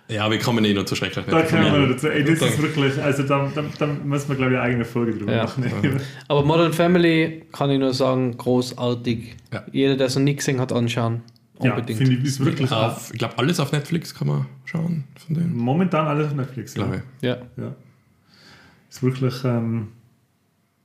[0.09, 1.25] Ja, wir kommen eh noch zu schrecklich.
[1.27, 2.09] Da können wir dazu.
[2.09, 5.13] Ey, das ist wirklich, also da, da, da müssen wir, glaube ich, eine eigene Folge
[5.17, 5.45] drüber Ja.
[5.45, 5.65] machen.
[6.29, 9.35] Aber Modern Family kann ich nur sagen, großartig.
[9.53, 9.63] Ja.
[9.73, 11.23] Jeder, der es noch nie gesehen hat, anschauen.
[11.63, 11.99] Ja, Unbedingt.
[11.99, 15.57] finde ich, ist wirklich Auf, ich glaube, alles auf Netflix kann man schauen von denen.
[15.57, 16.75] momentan alles auf Netflix.
[16.75, 17.23] Glaube ich.
[17.27, 17.37] ja.
[17.57, 17.75] Ja.
[18.91, 19.89] Ist wirklich ähm,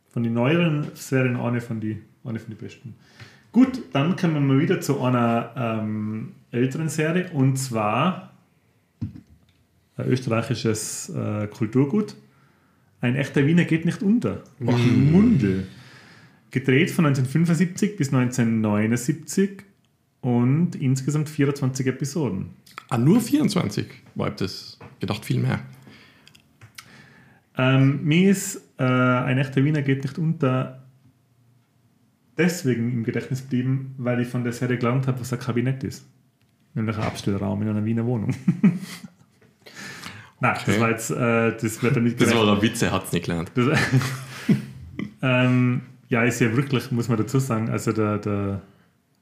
[0.09, 2.95] von den neueren Serien eine von die, eine von die besten.
[3.51, 8.33] Gut, dann kommen wir wieder zu einer ähm, älteren Serie und zwar
[9.97, 12.15] ein österreichisches äh, Kulturgut.
[13.01, 14.43] Ein echter Wiener geht nicht unter.
[14.59, 15.67] Mundel.
[16.51, 19.63] Gedreht von 1975 bis 1979
[20.21, 22.51] und insgesamt 24 Episoden.
[22.89, 23.87] Ah, nur 24.
[24.15, 25.61] War ich das gedacht, viel mehr.
[27.61, 30.81] Ähm, mir ist äh, ein echter Wiener geht nicht unter
[32.37, 36.05] deswegen im Gedächtnis geblieben, weil ich von der Serie gelernt habe, was ein Kabinett ist.
[36.73, 38.33] Nämlich ein Abstellraum in einer Wiener Wohnung.
[40.41, 40.79] Nein, das Okay.
[40.79, 43.25] war jetzt, äh, das wird dann nicht Das war ein Witz, er hat es nicht
[43.25, 43.51] gelernt.
[43.55, 43.77] Das,
[45.21, 48.61] ähm, ja, ist ja wirklich, muss man dazu sagen, also der, der,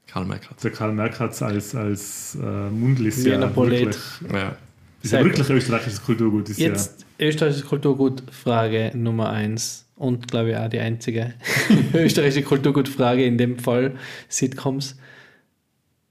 [0.06, 0.62] Karl Merkert.
[0.62, 3.96] der Karl Merkatz als, als äh, Mundl ist Wiener ja wirklich,
[4.32, 4.56] Ja.
[5.02, 6.48] ist ja wirklich österreichisches Kulturgut.
[6.50, 11.34] Ist Jetzt österreichische Kulturgut Frage Nummer eins und glaube ich auch die einzige
[11.94, 13.96] österreichische Kulturgut Frage in dem Fall
[14.28, 14.96] Sitcoms.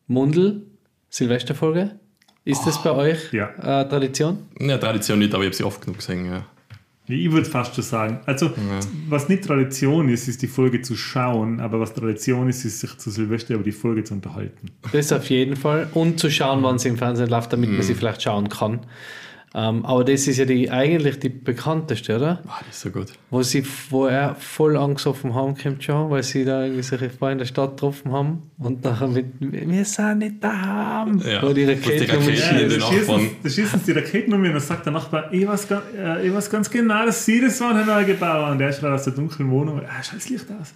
[0.08, 0.64] Mundel,
[1.10, 1.92] Silvesterfolge.
[2.46, 3.50] Ist das bei euch Ja.
[3.82, 4.38] äh, Tradition?
[4.60, 6.26] ja, Tradition nicht, aber ich habe sie oft genug gesehen.
[6.26, 6.46] Ja.
[7.08, 8.20] ja, ich würde fast schon sagen.
[8.26, 8.52] Also,
[9.10, 12.98] was nicht Tradition ist, ist die Folge zu schauen, aber was Tradition ist, ist sich
[12.98, 14.70] zu Silvester über die Folge zu unterhalten.
[14.94, 15.90] Das auf jeden Fall.
[15.94, 18.80] Und zu schauen, wann sie im Fernsehen läuft, damit man sie vielleicht schauen kann.
[19.60, 22.44] Ähm, aber das ist ja die, eigentlich die bekannteste, oder?
[22.48, 23.08] Ah, das ist so gut.
[23.32, 27.40] Wo, sie, wo er voll angesoffen heimkommt schon, weil sie da irgendwie sich vorher in
[27.40, 31.54] der Stadt getroffen haben und nachher mit «Wir sind nicht daheim!» Ja, wo die wo
[31.54, 32.36] die Raketen Raketen-.
[32.36, 33.30] Ja, den da schießen, Nachbarn.
[33.42, 35.82] da schießen sie die Raketen um ihn und dann sagt der Nachbar, ich weiß, ga-
[35.98, 38.52] äh, ich weiß ganz genau, dass sie das waren, Herr Neugebauer.
[38.52, 40.74] Und der schreit aus der dunklen Wohnung, ah, das Licht aus.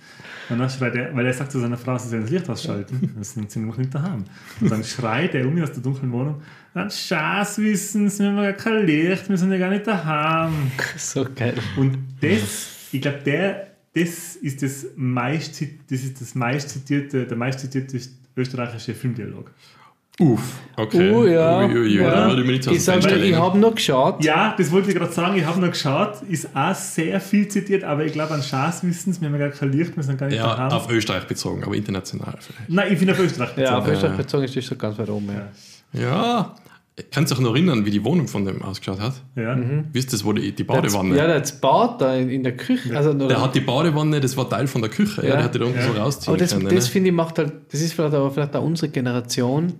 [0.51, 3.11] Und dann schreit er, weil er sagt zu seiner Frau, sie sollen das Licht ausschalten.
[3.13, 4.25] Dann sind sie noch nicht daheim.
[4.59, 6.41] Und dann schreit er um ihn aus der dunklen Wohnung,
[6.73, 10.71] dann Scheiß wissen, wir haben gar kein Licht, wir sind ja gar nicht daheim.
[10.97, 11.55] So geil.
[11.77, 17.37] Und das, ich glaube, der, das ist das meist, das ist das meist zitierte, der
[17.37, 17.99] meist zitierte
[18.35, 19.51] österreichische Filmdialog.
[20.19, 21.11] Uff, okay.
[21.11, 21.65] Oh ja.
[21.65, 22.31] Ui, ui, ui, ja.
[22.37, 24.23] ich nicht aus Ich habe noch geschaut.
[24.23, 27.83] Ja, das wollte ich gerade sagen, ich habe noch geschaut, ist auch sehr viel zitiert,
[27.83, 30.37] aber ich glaube an Schaßwissens, wir haben ja gar kein Licht, wir sind gar nicht
[30.37, 30.71] Ja, daheim.
[30.73, 32.69] auf Österreich bezogen, aber international vielleicht.
[32.69, 33.95] Nein, ich bin auf Österreich Ja, auf bezogen.
[33.95, 35.29] Österreich bezogen ist das schon ganz weit oben.
[35.93, 35.99] Ja.
[35.99, 36.55] Ja,
[37.09, 39.13] kannst du dich noch erinnern, wie die Wohnung von dem ausgeschaut hat?
[39.35, 39.57] Ja.
[39.91, 41.15] Wisst ihr, wo die, die Badewanne?
[41.17, 42.95] ja, das Bad da in, in der Küche.
[42.95, 45.21] Also, oder- der hat die Badewanne, das war Teil von der Küche.
[45.21, 45.35] Ja, Ja.
[45.37, 45.87] der hat die da unten Ja.
[45.87, 46.65] so rausziehen aber das, können.
[46.75, 46.91] das ne?
[46.91, 49.73] finde ich macht halt, das ist vielleicht aber vielleicht auch unsere Generation,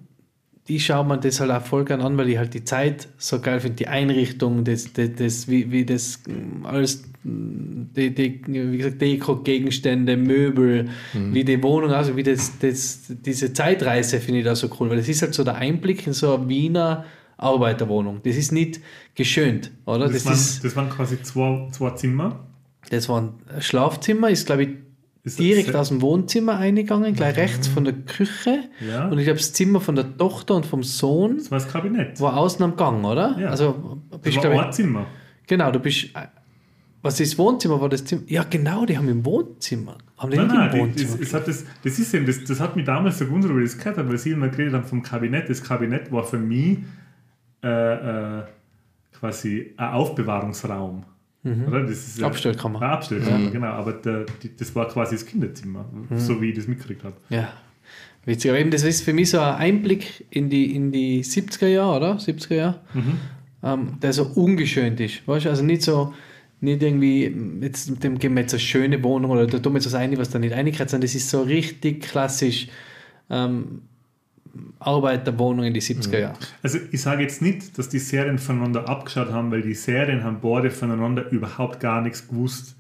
[0.71, 3.41] die schaut man das halt auch voll gern an, weil ich halt die Zeit so
[3.41, 8.41] geil finde, die Einrichtung, das, das, das, wie, wie das mm, alles, mm, die, die,
[8.47, 11.33] wie gesagt, Deko-Gegenstände, Möbel, Mhm.
[11.33, 14.95] wie die Wohnung, also wie das, das, diese Zeitreise finde ich da so cool, weil
[14.97, 17.03] das ist halt so der Einblick in so eine Wiener
[17.35, 18.21] Arbeiterwohnung.
[18.23, 18.79] Das ist nicht
[19.15, 20.05] geschönt, oder?
[20.05, 22.39] Das, Das, waren, ist, das waren quasi zwei, zwei Zimmer.
[22.89, 24.69] das war ein Schlafzimmer, ist glaube ich
[25.23, 28.63] Ist direkt das- aus dem Wohnzimmer eingegangen, gleich rechts von der Küche.
[28.87, 29.07] Ja.
[29.07, 32.19] Und ich glaube, das Zimmer von der Tochter und vom Sohn Das war das Kabinett.
[32.19, 33.37] war außen am Gang, oder?
[33.39, 33.49] Ja.
[33.49, 35.05] Also, Das bist, war glaub ein Zimmer.
[35.47, 36.07] genau, du bist.
[37.03, 37.81] Was ist das Wohnzimmer?
[37.81, 38.21] War das Zimmer?
[38.27, 39.97] Ja, genau, die haben im Wohnzimmer.
[40.17, 41.09] Haben die Nein, nein, im die, Wohnzimmer?
[41.17, 43.63] das, das, hat das, das ist eben, das, das hat mich damals so gewundert, weil
[43.63, 45.49] ich das gehört habe, weil sie immer geredet haben vom Kabinett.
[45.49, 46.77] Das Kabinett war für mich
[47.63, 47.67] äh,
[48.39, 48.43] äh,
[49.19, 51.03] quasi ein Aufbewahrungsraum.
[51.43, 51.81] Oder?
[51.83, 52.81] Das ist, äh, Abstellkammer.
[52.81, 53.67] Eine Abstellkammer, genau.
[53.67, 55.85] Aber der, die, das war quasi das Kinderzimmer,
[56.15, 57.15] so wie ich das mitgekriegt habe.
[57.29, 57.53] ja.
[58.23, 58.51] Witzig.
[58.51, 61.97] Aber eben, das ist für mich so ein Einblick in die, in die 70er Jahre,
[61.97, 62.15] oder?
[62.17, 62.79] 70er Jahre.
[63.63, 65.27] Ähm, der so ungeschönt ist.
[65.27, 65.49] Weißt du?
[65.49, 66.13] Also nicht so,
[66.59, 69.79] nicht irgendwie, jetzt mit dem geben wir jetzt eine schöne Wohnung oder da tun wir
[69.79, 72.67] jetzt was ein, was da nicht reingekratzt, sondern das ist so richtig klassisch
[73.31, 73.81] ähm,
[74.79, 76.35] Arbeiterwohnung in die 70er Jahre.
[76.63, 80.37] Also ich sage jetzt nicht, dass die Serien voneinander abgeschaut haben, weil die Serien haben
[80.41, 82.75] beide voneinander überhaupt gar nichts gewusst.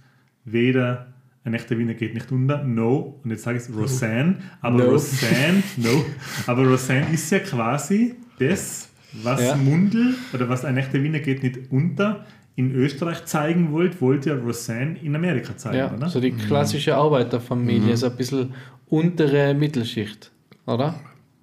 [0.45, 1.07] Weder
[1.43, 3.19] ein echter Wiener geht nicht unter, no.
[3.23, 4.89] Und jetzt sage ich es Roseanne, aber No.
[4.91, 6.03] Roseanne, no.
[6.47, 8.89] Aber Roseanne ist ja quasi das,
[9.23, 9.55] was Ja.
[9.55, 12.25] Mundel oder was ein echter Wiener geht nicht unter
[12.55, 16.09] in Österreich zeigen wollte, wollte ja Roseanne in Amerika zeigen, Ja, oder?
[16.09, 18.53] so die klassische Arbeiterfamilie, so ein bisschen
[18.87, 20.31] untere Mittelschicht,
[20.67, 20.95] oder?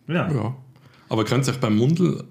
[0.09, 0.31] Ja.
[0.31, 0.57] Ja.
[1.09, 2.25] Aber könnt ihr euch beim Mundel,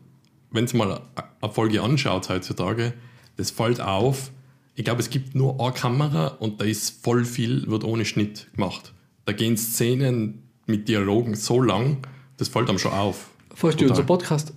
[0.52, 1.02] wenn ihr mal
[1.42, 2.94] eine Folge anschaut heutzutage,
[3.38, 4.32] das fällt auf.
[4.76, 8.48] Ich glaube, es gibt nur eine Kamera und da ist voll viel, wird ohne Schnitt
[8.54, 8.94] gemacht.
[9.26, 11.98] Da gehen Szenen mit Dialogen so lang,
[12.38, 13.30] das fällt einem schon auf.
[13.56, 13.92] Vorst du Total.
[13.92, 14.54] unser Podcast?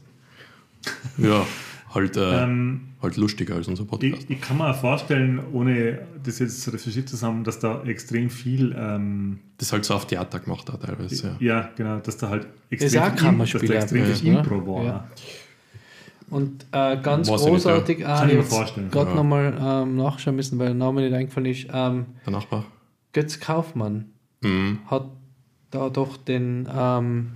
[1.17, 1.47] Ja,
[1.95, 4.25] halt, äh, Ähm, halt lustiger als unser Podcast.
[4.25, 7.83] Ich, ich kann mir auch vorstellen, ohne das jetzt zu recherchiert zu haben, dass da
[7.85, 11.37] extrem viel ähm, Das halt so auf Theater gemacht da teilweise.
[11.41, 11.55] Ja.
[11.61, 14.35] Ja, genau, dass da halt extrem dass Kammerspiel, da extrem ja, viel?
[14.37, 14.85] Impro war.
[14.85, 15.09] Ja.
[16.31, 17.41] Und äh, ganz ich ja.
[17.49, 18.91] großartig, ah, Kann ich mir vorstellen.
[18.91, 19.17] gerade Ja.
[19.17, 21.67] nochmal ähm, nachschauen müssen, weil der Name nicht eingefallen ist.
[21.73, 22.65] Ähm, Der Nachbar.
[23.13, 24.07] Götz Kaufmann
[24.43, 24.79] Mhm.
[24.87, 25.07] hat
[25.73, 27.33] da doch den, ähm,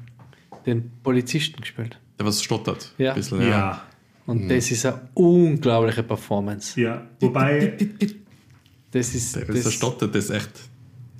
[0.64, 1.98] den Polizisten gespielt.
[2.18, 2.93] Der was stottert.
[2.98, 3.10] Ja.
[3.10, 3.82] Ein bisschen, Ja, ja.
[4.26, 4.32] Ja.
[4.32, 6.80] Und das ist eine unglaubliche Performance.
[7.20, 7.74] Wobei,
[8.90, 10.51] Das ist, Der, das der stottert das echt.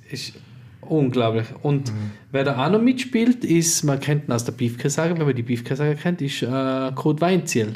[0.09, 0.33] ist
[0.81, 1.47] unglaublich.
[1.61, 1.91] Und
[2.31, 5.43] wer da auch noch mitspielt, ist, man kennt ihn aus der Beefke-Saga, wenn man die
[5.43, 7.73] Beefke-Saga kennt, ist äh, Kurt Weinziel.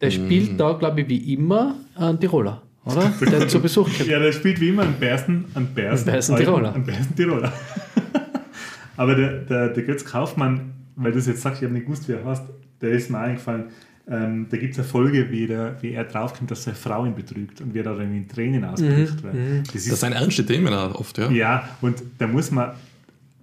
[0.00, 3.12] Der spielt da, glaube ich, wie immer einen Tiroler, oder?
[3.30, 4.08] Der zu Besuch kommt.
[4.08, 6.74] ja, der spielt wie immer einen Bersen, einen Bersen, Einen Bersen Tiroler.
[6.74, 7.52] Einen Bersen Tiroler.
[8.96, 12.08] Aber der, der, der Götz Kaufmann, weil du es jetzt sagst, ich habe nicht gewusst,
[12.08, 12.42] wie er heißt,
[12.80, 13.64] der ist mir eingefallen.
[14.08, 17.14] Ähm, da gibt es eine Folge, wie, der, wie er draufkommt, dass seine Frau ihn
[17.14, 19.22] betrügt und wie er da dann in Tränen ausbricht.
[19.24, 21.28] weil Das ist Das sind ernste Themen auch oft, ja.
[21.30, 22.72] Ja, und da muss man,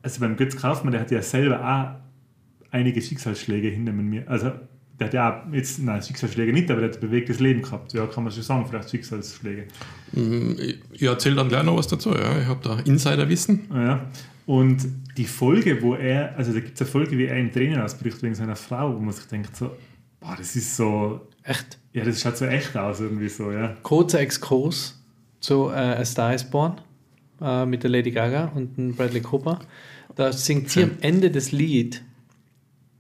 [0.02, 4.24] also beim Götz Kaufmann, der hat ja selber auch einige Schicksalsschläge hinter mir.
[4.28, 4.52] Also,
[5.00, 7.92] der hat ja auch jetzt, nein, Schicksalsschläge nicht, aber der hat ein bewegtes Leben gehabt.
[7.94, 9.66] Ja, kann man schon sagen, vielleicht Schicksalsschläge.
[10.14, 12.12] Ich, ich erzähle dann gleich noch was dazu.
[12.12, 12.40] Ja.
[12.40, 13.62] Ich habe da Insiderwissen.
[13.74, 14.06] Ja.
[14.46, 14.86] Und
[15.18, 18.22] die Folge, wo er, also da gibt es eine Folge, wie er in Tränen ausbricht
[18.24, 19.72] wegen seiner Frau, wo man sich denkt, so,
[20.24, 21.78] boah, das ist so, Echt.
[21.94, 23.76] ja, das schaut so echt aus irgendwie so, ja.
[23.84, 25.00] Kurzer Exkurs
[25.40, 26.80] zu äh, A Star is Born
[27.42, 29.60] äh, mit der Lady Gaga und dem Bradley Cooper.
[30.16, 32.02] Da singt sie am Ende des Lied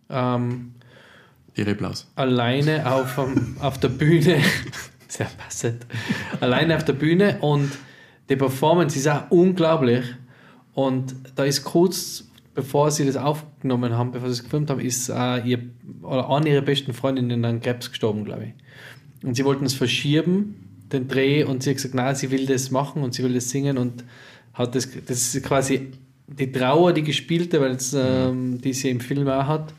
[0.09, 0.73] ähm,
[1.55, 2.07] Die Reblaus.
[2.15, 4.41] alleine auf, am- auf der Bühne.
[5.07, 5.85] Sehr passend.
[6.41, 7.71] Alleine auf der Bühne und
[8.29, 10.05] die Performance ist auch unglaublich.
[10.73, 15.09] Und da ist kurz bevor sie das aufgenommen haben, bevor sie es gefilmt haben, ist
[15.09, 15.59] äh, ihr,
[16.01, 19.25] oder eine ihrer besten Freundinnen an Krebs gestorben, glaube ich.
[19.27, 20.55] Und sie wollten es verschieben,
[20.91, 23.49] den Dreh, und sie hat gesagt, nein, sie will das machen und sie will das
[23.49, 24.03] singen und
[24.53, 25.91] hat das, das ist quasi
[26.27, 29.73] die Trauer, die gespielte, weil es, ähm, die sie im Film auch hat,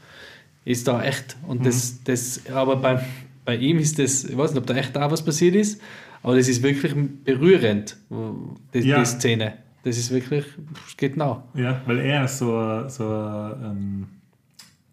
[0.64, 1.36] ist da echt.
[1.46, 3.04] Und das, das, aber bei,
[3.44, 5.80] bei ihm ist das, ich weiß nicht, ob da echt auch was passiert ist,
[6.22, 6.92] aber das ist wirklich
[7.24, 7.96] berührend,
[8.72, 8.98] die, Ja.
[8.98, 9.54] die Szene.
[9.84, 10.44] Das ist wirklich,
[10.88, 11.42] es geht nach.
[11.54, 14.06] Ja, weil er so, so, ähm,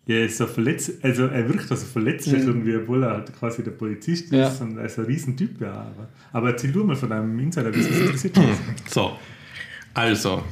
[0.05, 2.47] ja, so verletzt, also er wirkt also verletzlich Mhm.
[2.49, 4.51] irgendwie, obwohl er halt quasi der Polizist ist Ja.
[4.65, 5.72] und er ist ein Riesentyp, ja.
[5.73, 8.47] Aber, aber erzähl du mal von deinem Insider, das interessiert mich.
[8.89, 9.13] So,
[9.93, 10.43] also,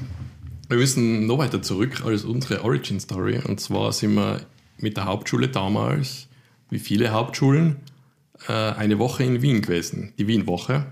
[0.70, 3.40] wir müssen noch weiter zurück als unsere Origin Story.
[3.46, 4.42] Und zwar sind wir
[4.78, 6.28] mit der Hauptschule damals,
[6.70, 7.78] wie viele Hauptschulen,
[8.48, 10.86] äh, eine Woche in Wien gewesen, die Wien-Woche.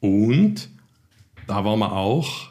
[0.00, 0.68] Und
[1.46, 2.50] da waren wir auch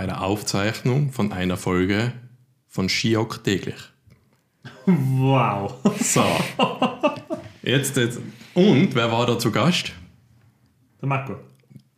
[0.00, 2.14] bei der Aufzeichnung von einer Folge
[2.68, 3.76] von Skiok täglich.
[4.86, 5.74] Wow.
[6.00, 6.24] So.
[7.62, 8.18] Jetzt, jetzt.
[8.54, 9.92] Und wer war da zu Gast?
[11.02, 11.36] Der Marco.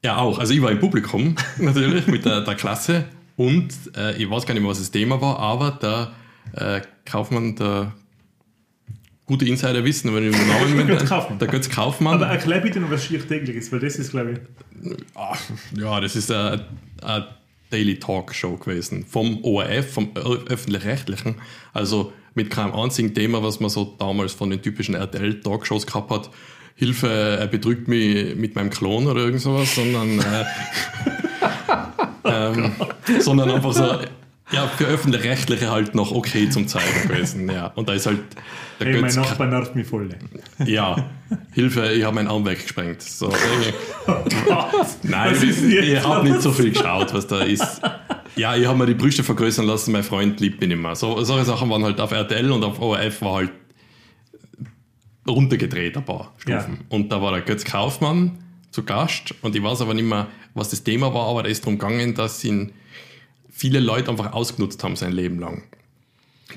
[0.05, 0.41] Ja, auch.
[0.41, 3.05] Also ich war im Publikum natürlich mit der, der Klasse
[3.37, 6.11] und äh, ich weiß gar nicht mehr, was das Thema war, aber der
[6.55, 7.93] äh, Kaufmann, der
[9.27, 11.39] gute Insider wissen, wenn ich den Namen Der Götz nenne, Kaufmann.
[11.39, 12.15] der Götz Kaufmann.
[12.15, 14.39] Aber erklär bitte noch, was schier täglich ist, weil das ist, glaube ich,
[15.15, 15.39] Ach,
[15.77, 16.67] ja, das ist eine,
[17.01, 17.29] eine
[17.73, 21.37] Daily Talk Show gewesen vom ORF, vom öffentlich-rechtlichen.
[21.73, 26.11] Also mit keinem einzigen Thema, was man so damals von den typischen RTL Talkshows gehabt
[26.11, 26.31] hat.
[26.75, 30.45] Hilfe, er betrügt mich mit meinem Klon oder irgend sowas, sondern, äh,
[32.25, 32.73] ähm,
[33.21, 33.99] sondern einfach so,
[34.53, 37.51] ja, für öffentlich-rechtliche halt noch okay zum Zeigen gewesen.
[37.51, 37.69] Ja.
[37.69, 38.21] Und da ist halt
[38.79, 40.09] der hey, mein Götz Nachbar nervt mich voll.
[40.65, 41.11] ja,
[41.53, 43.03] Hilfe, ich habe meinen Arm weggesprengt.
[43.03, 43.27] So,
[44.07, 45.09] irgendwie.
[45.09, 47.81] Nein, Was ich, ich habe nicht so viel geschaut, was da ist.
[48.37, 50.95] Ja, ich habe mir die Brüste vergrößern lassen, mein Freund liebt mich nicht mehr.
[50.95, 53.51] So, solche Sachen waren halt auf RTL und auf ORF war halt
[55.27, 56.79] runtergedreht ein paar Stufen.
[56.81, 56.85] Ja.
[56.89, 58.39] Und da war der Götz Kaufmann
[58.71, 61.63] zu Gast und ich weiß aber nicht mehr, was das Thema war, aber da ist
[61.65, 62.73] darum gegangen, dass ihn
[63.53, 65.63] viele Leute einfach ausgenutzt haben sein Leben lang.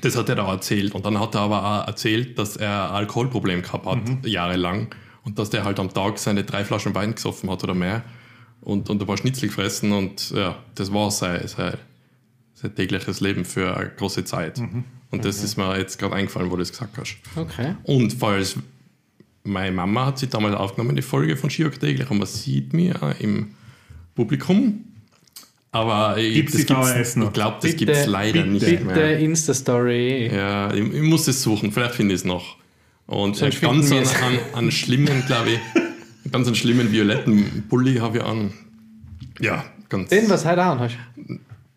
[0.00, 0.94] Das hat er da erzählt.
[0.94, 4.94] Und dann hat er aber auch erzählt, dass er ein Alkoholproblem gehabt hat, jahrelang.
[5.24, 8.02] Und dass der halt am Tag seine drei Flaschen Wein gesoffen hat oder mehr.
[8.60, 9.92] Und, und ein paar Schnitzel gefressen.
[9.92, 11.74] Und ja, das war sein, sein,
[12.54, 14.60] sein tägliches Leben für eine große Zeit.
[15.10, 17.16] Und das ist mir jetzt gerade eingefallen, wo du das gesagt hast.
[17.36, 17.76] Okay.
[17.84, 18.56] Und falls
[19.44, 22.94] meine Mama hat sie damals aufgenommen, die Folge von Skiok täglich, und man sieht mich
[23.00, 23.54] auch im
[24.14, 24.84] Publikum.
[25.72, 27.26] Aber ich, Gibt's das VHS noch?
[27.26, 29.18] ich glaube, das Bitte, gibt es leider bitte, nicht Bitte mehr.
[29.18, 30.30] Insta-Story.
[30.34, 32.56] Ja, ich, ich muss es suchen, vielleicht finde ich es noch.
[33.06, 35.60] Und äh, ganz wir einen, einen schlimmen, glaube ich,
[36.32, 38.52] ganz einen schlimmen violetten Pulli habe ich an.
[39.38, 40.08] Ja, ganz.
[40.08, 40.96] Den, was heute an hast.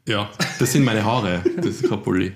[0.07, 0.30] Ja,
[0.60, 1.44] das sind meine Haare.
[1.57, 2.32] Das ist kein Pulli.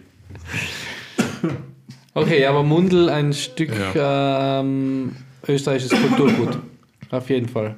[2.13, 5.15] Okay, aber Mundel ein Stück ähm,
[5.47, 6.59] österreichisches Kulturgut.
[7.09, 7.75] Auf jeden Fall.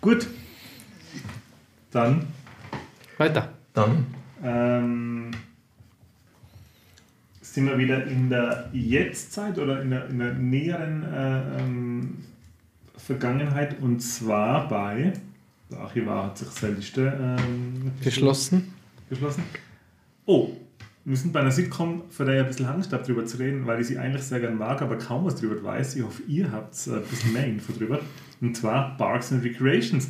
[0.00, 0.26] Gut.
[1.94, 2.26] Dann
[3.18, 3.50] Weiter.
[3.72, 4.06] Dann.
[4.42, 5.30] ähm,
[7.40, 12.24] sind wir wieder in der Jetztzeit oder in der, in der näheren äh, ähm,
[12.96, 15.12] Vergangenheit und zwar bei,
[15.70, 18.74] der Archivar hat sich seine Liste ähm, Geschlossen.
[19.08, 19.44] geschlossen.
[20.26, 20.50] Oh,
[21.04, 23.66] wir sind bei einer Sitcom, für die ich ein bisschen Angst habe, darüber zu reden,
[23.66, 25.94] weil ich sie eigentlich sehr gerne mag, aber kaum was darüber weiß.
[25.94, 28.00] Ich hoffe, ihr habt äh, ein bisschen mehr Info drüber.
[28.40, 30.08] Und zwar Parks and Recreations.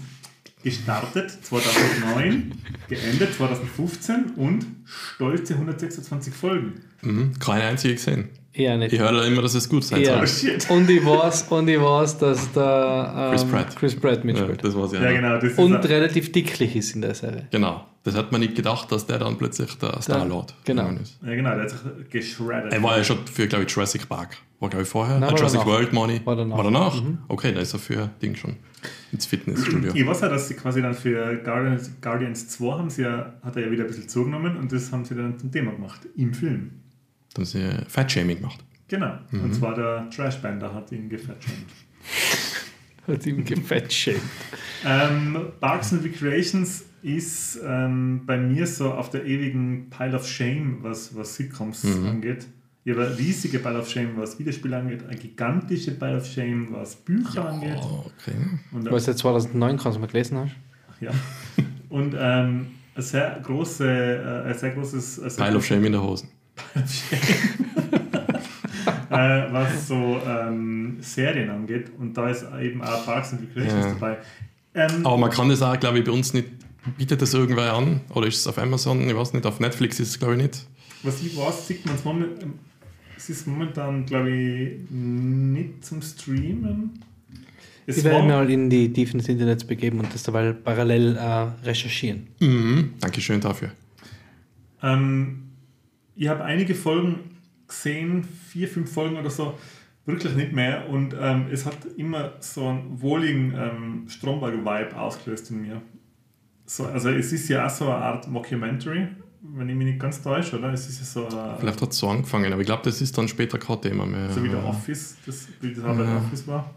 [0.64, 2.52] Gestartet 2009,
[2.88, 6.80] geendet 2015 und stolze 126 Folgen.
[7.02, 8.30] Mhm, keine einzige gesehen.
[8.52, 8.92] Eher nicht.
[8.92, 10.14] Ich höre da immer, dass es gut sein Ja.
[10.14, 10.22] soll.
[10.22, 10.70] Oh shit.
[10.70, 13.76] Und ich weiß, und ich weiß, dass da ähm, Chris Pratt.
[13.76, 14.64] Chris Pratt Ja, mitspielt.
[14.64, 15.02] das war's ja.
[15.02, 15.38] Ja, genau.
[15.38, 17.46] Das und relativ dicklich ist in der Serie.
[17.50, 17.84] Genau.
[18.04, 20.82] Das hat man nicht gedacht, dass der dann plötzlich der Star-Lord genau.
[20.82, 21.18] geworden ist.
[21.22, 22.72] ja, genau, der hat sich geschreddet.
[22.72, 24.36] Er war ja schon für, glaube ich, Jurassic Park.
[24.60, 25.18] War, glaube ich, vorher.
[25.18, 25.72] Nein, Ah, war Jurassic danach.
[25.74, 26.20] World, Money.
[26.24, 26.56] War danach.
[26.58, 27.02] War danach?
[27.28, 28.56] Okay, da ist er für Ding schon
[29.10, 29.92] ins Fitnessstudio.
[29.94, 33.56] Ich weiß ja, dass sie quasi dann für Guardians, Guardians 2 haben sie ja, hat
[33.56, 36.34] er ja wieder ein bisschen zugenommen und das haben sie dann zum Thema gemacht im
[36.34, 36.72] Film.
[37.32, 38.60] Da haben sie Fat-Shaming gemacht.
[38.88, 39.14] Genau.
[39.30, 39.44] Mhm.
[39.44, 41.56] Und zwar der Trashbender hat ihn gefettschamt.
[43.06, 44.20] Hat ihm gefettshamed.
[44.86, 50.78] ähm, Parks and Recreations ist ähm, bei mir so auf der ewigen Pile of Shame,
[50.82, 52.06] was, was Sitcoms Mhm.
[52.06, 52.46] angeht.
[52.86, 56.68] Ich habe eine riesige Pile of Shame, was Videospiele angeht, eine gigantische Pile of Shame,
[56.70, 57.78] was Bücher angeht.
[57.82, 58.34] Oh, okay.
[58.72, 60.52] Und, Was du 2009 kannst du mal gelesen hast.
[61.00, 61.10] ja.
[61.90, 63.86] und ähm, ein sehr, große,
[64.46, 65.18] äh, ein sehr großes.
[65.20, 66.28] ein sehr Pile of Shame in der Hosen.
[69.10, 71.90] äh, was so ähm, Serien angeht.
[71.98, 73.92] Und da ist eben auch Parks and Recreations Ja.
[73.92, 74.16] dabei.
[74.74, 76.48] Ähm, Aber man kann das auch, glaube ich, bei uns nicht.
[76.98, 78.00] Bietet das irgendwer an?
[78.10, 79.08] Oder ist es auf Amazon?
[79.08, 79.46] Ich weiß nicht.
[79.46, 80.66] Auf Netflix ist es, glaube ich, nicht.
[81.02, 82.52] was ich weiß, sieht man es momentan.
[83.16, 86.90] Es ist momentan, glaube ich, nicht zum Streamen.
[87.86, 91.66] Es Ich werde mal in die Tiefen des Internets begeben und das dabei parallel äh,
[91.66, 92.26] recherchieren.
[92.40, 92.94] Mhm.
[93.00, 93.70] Dankeschön dafür.
[94.82, 95.44] Ähm,
[96.16, 97.33] ich habe einige Folgen
[97.68, 99.58] gesehen, vier, fünf Folgen oder so,
[100.06, 100.88] wirklich nicht mehr.
[100.88, 105.82] Und ähm, es hat immer so einen wohligen ähm, Stromberg-Vibe ausgelöst in mir.
[106.66, 109.08] So, also es ist ja auch so eine Art Mockumentary,
[109.42, 110.72] wenn ich mich nicht ganz täusche, oder?
[110.72, 113.16] Es ist ja so, äh, Vielleicht hat es so angefangen, aber ich glaube, das ist
[113.18, 114.30] dann später kein Thema mehr.
[114.30, 116.16] so wie der Office, das, wie das auch bei Ja.
[116.18, 116.74] Office war.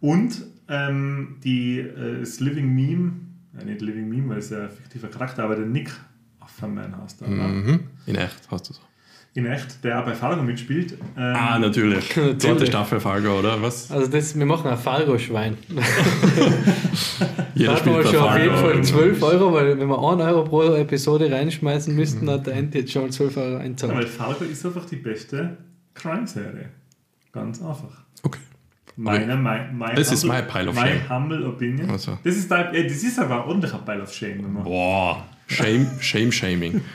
[0.00, 3.12] Und ähm, die, äh, das Living Meme,
[3.58, 5.92] ja, nicht Living Meme, weil es ja ein fiktiver Charakter, aber der Nick
[6.40, 7.28] Offerman heißt er?
[7.28, 7.80] Mhm.
[8.06, 8.80] In echt hast du so.
[9.34, 10.92] In echt, der auch bei Fargo mitspielt.
[11.16, 12.10] Ähm, Ah, natürlich.
[12.10, 13.90] Zweite Staffel Fargo, oder was?
[13.90, 15.56] Also das, wir machen ein Fargo-Schwein.
[17.54, 18.68] Jeder Da hat man spielt bei schon auf jeden Fargo.
[18.74, 22.78] Fall 12 Euro, weil wenn wir 1 Euro pro Episode reinschmeißen müssten, hat der Ente
[22.78, 24.08] jetzt schon 12 Euro Ja, weil einzahlt.
[24.08, 25.56] Fargo ist einfach die beste
[25.94, 26.66] Crime-Serie.
[27.32, 28.02] Ganz einfach.
[28.22, 28.38] Okay.
[28.96, 31.08] Meine, mein, mein Das ist mein Pile of my Shame.
[31.08, 31.88] humble Opinion.
[31.90, 32.18] Also.
[32.22, 34.42] Das, ist dein, ey, das ist aber ein ordentlicher Pile of Shame.
[34.62, 35.24] Boah.
[35.46, 36.80] Shame, Shame, Shaming.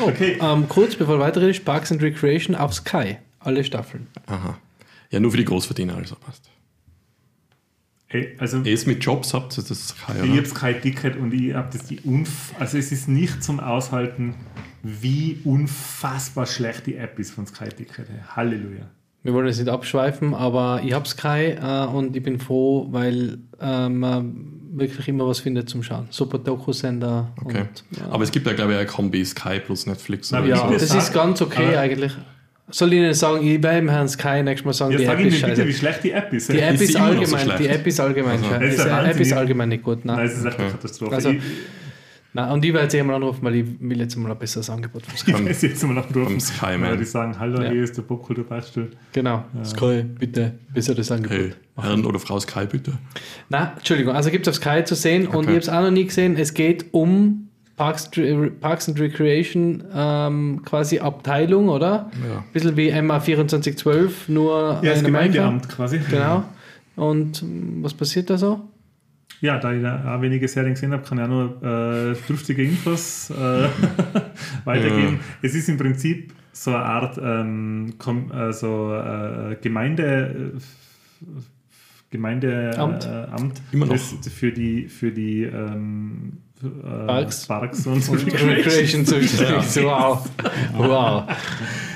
[0.00, 3.16] Okay, Ähm, kurz bevor weiter ist, Parks and Recreation auf Sky.
[3.40, 4.06] Alle Staffeln.
[4.26, 4.58] Aha.
[5.10, 6.48] Ja, nur für die Großverdiener, also passt.
[8.08, 10.36] ey, also ist mit Jobs habt ihr das kein, ich oder?
[10.42, 14.34] habe kein Ticket und ich habe das die Unf also es ist nicht zum Aushalten,
[14.82, 18.08] wie unfassbar schlecht die App ist von Sky Ticket.
[18.10, 18.20] ey.
[18.34, 18.90] Halleluja.
[19.24, 23.38] Wir wollen jetzt nicht abschweifen, aber ich habe Sky äh, und ich bin froh, weil
[23.60, 26.06] äh, man wirklich immer was findet zum Schauen.
[26.10, 27.32] Super Doku-Sender.
[27.42, 27.60] Okay.
[27.62, 28.06] Und, ja.
[28.10, 30.30] Aber es gibt ja, glaube ich, eine Kombi Sky plus Netflix.
[30.30, 32.12] Na, ja, das ist ganz okay aber- eigentlich.
[32.70, 35.20] Soll ich Ihnen sagen, ich werde Herrn Sky nächstes Mal sagen, Ja, die sag App
[35.20, 35.68] Ihnen ist bitte, scheiße.
[35.68, 36.50] wie schlecht die App ist.
[36.52, 37.60] Die App Ist ist, so allgemein, schlecht?
[37.60, 38.48] die App ist allgemein Also.
[38.58, 40.04] Die App ist allgemein nicht gut.
[40.04, 40.16] Nein.
[40.16, 40.70] Nein, es ist echt eine.
[40.70, 41.14] Katastrophe.
[41.14, 41.42] Also- ich,
[42.36, 45.06] Nein, und ich werde sie einmal anrufen, weil ich will jetzt mal ein besseres Angebot
[45.06, 45.30] von Sky.
[45.30, 46.40] ich weiß jetzt immer noch Vom.
[46.40, 47.70] Sky, Weil die sagen, hallo, Ja.
[47.70, 48.90] hier ist der Popkulturbeistuhl.
[49.12, 49.44] Genau.
[49.64, 51.36] Sky, bitte, besseres Angebot.
[51.38, 52.92] Hey, Herrn oder Frau Sky, bitte.
[53.48, 55.42] Na, Entschuldigung, also gibt es auf Sky zu sehen und Okay.
[55.44, 56.36] ich habe es auch noch nie gesehen.
[56.36, 58.10] Es geht um Parks,
[58.60, 62.10] Parks and Recreation ähm, quasi Abteilung, oder?
[62.28, 62.38] Ja.
[62.38, 65.02] Ein bisschen wie MA 2412, nur Ja, das.
[65.04, 66.00] Gemeindeamt quasi.
[66.10, 66.44] Genau.
[66.96, 68.60] Und ähm, was passiert da so?
[69.44, 72.62] Ja, da ich da auch wenige Serien gesehen habe, kann ich auch nur äh, dürftige
[72.64, 73.34] Infos äh,
[74.64, 75.20] weitergeben.
[75.42, 80.54] Es ist im Prinzip so eine Art ähm, kom, also, äh, Gemeinde.
[80.56, 81.30] Äh,
[82.08, 83.06] Gemeindeamt Amt.
[83.06, 83.92] äh, Amt Immer noch.
[83.92, 86.43] das für die für die ähm, äh,
[87.06, 87.46] Parks.
[87.46, 89.64] Parks und, Und Recreation zuständig.
[89.64, 90.24] So, Wow.
[90.76, 91.24] Wow.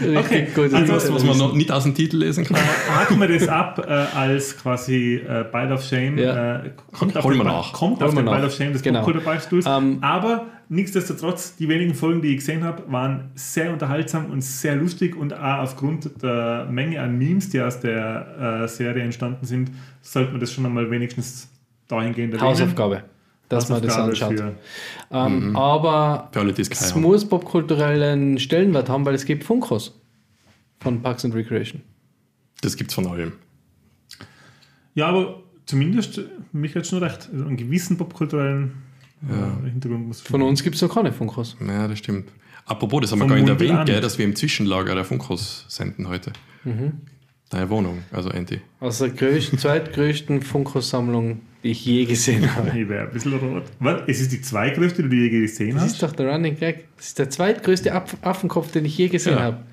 [0.00, 0.74] Richtig Okay, gut.
[0.74, 2.56] also Was, was man noch nicht aus dem Titel lesen kann.
[2.90, 6.18] haken wir das ab äh, als quasi äh, Pile of Shame.
[6.18, 6.56] Ja.
[6.56, 7.72] Äh, kommt auf Holen den, nach.
[7.72, 8.42] Kommt auf den nach.
[8.44, 8.98] Of Shame des Genau.
[9.04, 9.64] Popkulturbeistuhls.
[9.66, 14.76] Ähm, Aber nichtsdestotrotz, die wenigen Folgen, die ich gesehen habe, waren sehr unterhaltsam und sehr
[14.76, 19.70] lustig und auch aufgrund der Menge an Memes, die aus der äh, Serie entstanden sind,
[20.02, 21.48] sollte man das schon einmal wenigstens
[21.88, 22.50] dahingehend erwähnen.
[22.50, 23.02] Hausaufgabe,
[23.48, 24.42] dass man das anschaut.
[25.10, 29.98] Ähm, Aber alle, die es es muss popkulturellen Stellenwert haben, weil es gibt Funkos
[30.80, 31.82] von Parks and Recreation.
[32.60, 33.32] Das gibt's von allem.
[34.94, 36.20] Ja, aber zumindest,
[36.52, 38.82] mich hat schon recht, also einen gewissen popkulturellen
[39.22, 41.56] äh, Hintergrund muss Von uns gibt es noch keine Funkos.
[41.66, 42.30] Ja, das stimmt.
[42.66, 45.64] Apropos, das haben wir Vom gar nicht erwähnt, gell, dass wir im Zwischenlager der Funkos
[45.68, 46.32] senden heute.
[47.50, 48.60] Deine Wohnung, also Enti.
[48.80, 52.70] Aus der größten, zweitgrößten Funkos-Sammlung, die ich je gesehen habe.
[52.78, 53.64] Ich wäre ein bisschen rot.
[53.80, 54.02] Was?
[54.06, 55.92] Es ist die zweitgrößte, die du je gesehen Das hast?
[55.92, 56.84] ist doch der Running Gag.
[56.96, 59.42] Das ist der zweitgrößte Aff Affenkopf, den ich je gesehen Ja.
[59.44, 59.64] habe.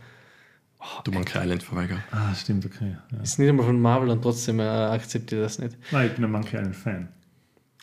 [1.04, 1.98] Du Monkey Island Verweiger.
[2.12, 2.96] Ah, stimmt, okay.
[3.12, 3.22] Ja.
[3.24, 5.76] Ist nicht einmal von Marvel und trotzdem äh, akzeptiert das nicht.
[5.92, 7.08] Nein, ich bin ein Monkey Island Fan.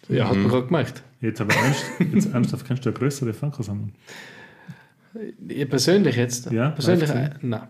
[0.09, 1.03] Ja, hat man gerade gemerkt.
[1.21, 3.93] Jetzt aber ernst, jetzt ernsthaft, kennst du eine größere Funko-Sammlung?
[5.49, 6.51] Ihr persönlich jetzt?
[6.51, 7.11] Ja, Persönlich?
[7.11, 7.17] du?
[7.17, 7.69] äh, Nein.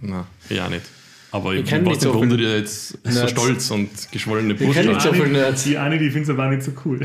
[0.00, 0.82] Na, ja nicht.
[1.30, 3.30] Aber Ich ich, kenn weiß nicht so du viel dir jetzt so Nerds.
[3.30, 5.64] stolz und geschwollene Ich kenn Brust nicht so viel Nerds.
[5.64, 7.00] Die eine, die findet es aber auch nicht so cool.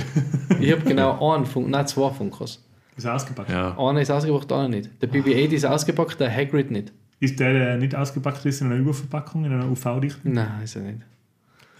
[0.61, 2.63] Ich habe genau einen Funk, nein, zwei Funkos.
[2.95, 3.49] Ist ausgepackt.
[3.49, 4.89] Ja, Einer ist ausgepackt, der andere nicht.
[5.01, 6.93] Der BB-8 ist ausgepackt, der Hagrid nicht.
[7.19, 10.19] Ist der, der nicht ausgepackt ist, in einer Überverpackung, in einer UV-Dichte?
[10.29, 10.99] Nein, ist er nicht.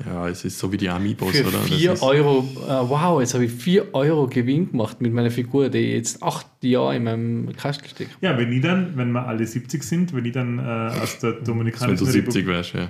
[0.06, 1.60] ja, es ist so wie die Amiibos, Für oder?
[1.60, 5.30] Das 4 ist- Euro, äh, wow, jetzt habe ich 4 Euro Gewinn gemacht mit meiner
[5.32, 8.12] Figur, die jetzt 8 Jahr in meinem Kasten stecke.
[8.22, 10.62] Ja, wenn ich dann, wenn wir alle 70 sind, wenn ich dann äh,
[11.02, 12.90] aus der Wenn du Dominikanischen 70 wärst, ja.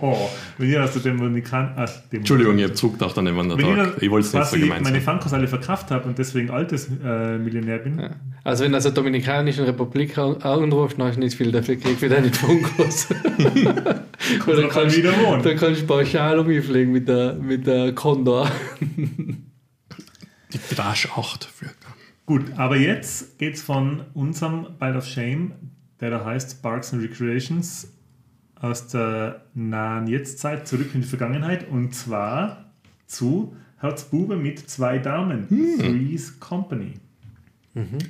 [0.00, 0.28] Oh,
[0.58, 3.86] wenn ich aus der Dominikan äh, Dem- Entschuldigung, ich habe zugedacht an dem anderen wenn
[3.96, 4.02] ich.
[4.02, 5.00] Ich wollte es nicht so gemeint meine.
[5.00, 8.10] Funkos alle verkauft habe und deswegen altes äh, Millionär bin, Ja.
[8.44, 11.98] Also wenn du aus der Dominikanischen Republik an- anrufst, dann du nicht viel dafür gekriegt
[11.98, 13.08] für deine Funkos.
[14.46, 15.44] Weil dann drauf an, wie der wohnt.
[15.44, 18.48] dann kannst du pauschal umfliegen mit der, mit der Condor.
[20.52, 21.74] Die Trash 8 fliegt.
[22.26, 25.52] Gut, aber jetzt geht's von unserem Bite of Shame,
[26.00, 27.92] der da heißt Parks and Recreations,
[28.56, 32.72] aus der nahen Jetztzeit zurück in die Vergangenheit und zwar
[33.06, 35.46] zu Herzbube mit zwei Damen,
[35.78, 36.94] Three's Company.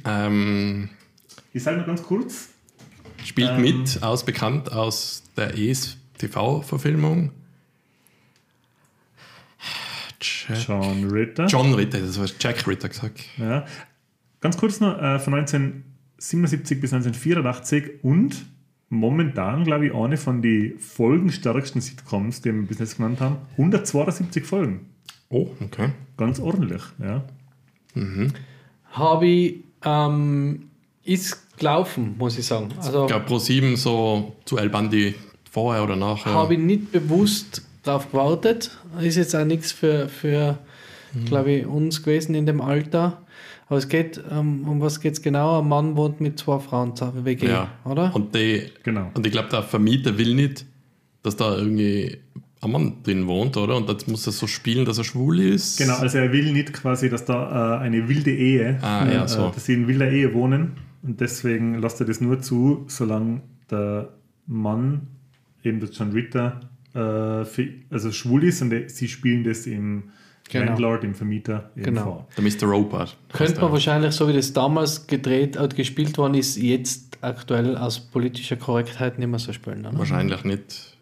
[0.05, 0.88] Ähm,
[1.52, 2.51] Ich sage nur ganz kurz,
[3.24, 3.60] spielt Ähm.
[3.60, 7.32] mit, aus bekannt aus der ES TV-Verfilmung.
[10.20, 11.47] Jack, John Ritter.
[11.47, 13.24] John Ritter, das war Jack Ritter gesagt.
[13.36, 13.66] Ja.
[14.40, 18.46] Ganz kurz noch, äh, von 1977 bis 1984 und
[18.88, 23.36] momentan, glaube ich, eine von den folgenstärksten Sitcoms, die wir bis jetzt genannt haben.
[23.56, 24.86] 172 Folgen.
[25.28, 25.90] Oh, okay.
[26.16, 27.24] Ganz ordentlich, ja.
[28.92, 30.68] Habe ich, ähm,
[31.04, 32.68] ist gelaufen, muss ich sagen.
[32.78, 35.14] Also Ich glaube, Pro7 so zu El Bandi
[35.50, 36.32] vorher oder nachher.
[36.32, 38.70] habe ich nicht bewusst darauf gewartet.
[39.00, 40.58] Ist jetzt auch nichts für, für
[41.24, 43.22] glaube ich, uns gewesen in dem Alter.
[43.68, 45.60] Aber es geht, ähm, um was geht es genau?
[45.60, 47.68] Ein Mann wohnt mit zwei Frauen zusammen, WG, ja.
[47.84, 48.14] oder?
[48.14, 49.10] Und, die, Genau.
[49.14, 50.64] und ich glaube, der Vermieter will nicht,
[51.22, 52.18] dass da irgendwie
[52.62, 53.76] ein Mann drin wohnt, oder?
[53.76, 55.78] Und jetzt muss er so spielen, dass er schwul ist.
[55.78, 59.28] Genau, also er will nicht quasi, dass da äh, eine wilde Ehe, Ah, ja, äh,
[59.28, 59.51] so.
[59.51, 60.72] dass sie in wilder Ehe wohnen
[61.02, 63.40] und deswegen lässt er das nur zu, solange
[63.70, 64.10] der
[64.47, 65.09] Mann,
[65.64, 66.60] eben der John Ritter,
[66.94, 70.05] äh, für, also schwul ist und der, sie spielen das im
[70.48, 70.66] Genau.
[70.66, 72.27] Landlord, im Vermieter Genau.
[72.36, 72.64] Der Mr.
[72.66, 73.09] Roper.
[73.32, 77.98] Könnte man wahrscheinlich, so wie das damals gedreht und gespielt worden ist, jetzt aktuell aus
[77.98, 79.85] politischer Korrektheit nicht mehr so spielen.
[79.86, 79.98] Oder?
[79.98, 80.97] Wahrscheinlich nicht.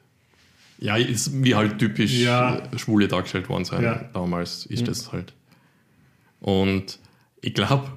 [0.79, 2.57] Ja, ist wie halt typisch Ja.
[2.73, 3.83] äh, Schwule dargestellt worden sein.
[3.83, 4.05] Ja.
[4.13, 5.33] Damals ist das halt.
[6.41, 6.99] Und
[7.41, 7.89] ich glaube,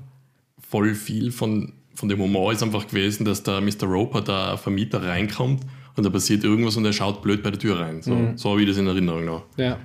[0.70, 3.84] voll viel von, von dem Humor ist einfach gewesen, dass der Mr.
[3.86, 5.64] Roper, der Vermieter, reinkommt
[5.96, 8.02] und da passiert irgendwas und er schaut blöd bei der Tür rein.
[8.02, 9.44] So, so habe ich das in Erinnerung noch.
[9.58, 9.78] Ja.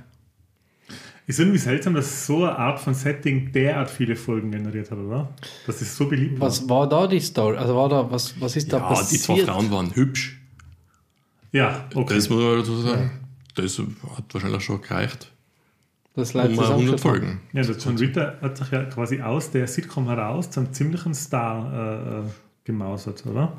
[1.27, 5.33] Ist irgendwie seltsam, dass so eine Art von Setting derart viele Folgen generiert hat, oder?
[5.67, 6.41] Das ist so beliebt.
[6.41, 6.49] war.
[6.49, 7.57] Was war da die Story?
[7.57, 9.49] Also war da, was, was ist da Ja, die zwei passiert?
[9.49, 10.41] Frauen waren hübsch.
[11.53, 12.15] Ja, okay.
[12.17, 13.11] Das muss man dazu sagen.
[13.55, 15.31] Das hat wahrscheinlich schon gereicht.
[16.15, 16.99] Das Um Leute mal 100 zusammengeschrieben haben.
[16.99, 17.41] Folgen.
[17.53, 21.73] Ja, der John Ritter hat sich ja quasi aus der Sitcom heraus zum ziemlichen Star
[21.73, 22.23] äh, äh,
[22.65, 23.53] gemausert, oder?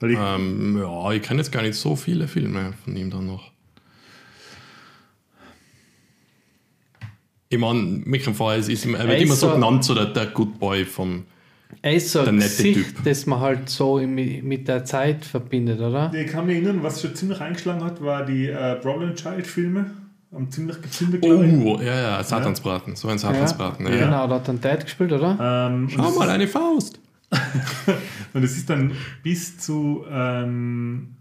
[0.00, 3.26] Weil ich, Ähm, ja, ich kenne jetzt gar nicht so viele Filme von ihm dann
[3.26, 3.50] noch.
[7.50, 8.02] Ich meine,
[8.58, 10.58] es ist, immer- er wird Er ist immer so so- genannt, so der, der Good
[10.58, 11.24] Boy vom.
[11.82, 13.04] Er ist so Der nette Gesicht, Typ.
[13.04, 16.12] das man halt so mit der Zeit verbindet, oder?
[16.14, 19.90] ich kann mich erinnern, was schon ziemlich eingeschlagen hat, war die äh, Problem Child Filme.
[20.34, 21.22] Haben ziemlich gezündet.
[21.24, 22.96] Oh, ja, ja, Satansbraten.
[22.96, 23.86] So ein Satansbraten.
[23.86, 23.92] Ja.
[23.96, 25.70] Genau, da hat er einen Dad gespielt, oder?
[25.70, 27.00] Ähm, Schau mal, eine Faust.
[28.34, 28.92] und es ist dann
[29.22, 30.04] bis zu.
[30.10, 31.14] Ähm,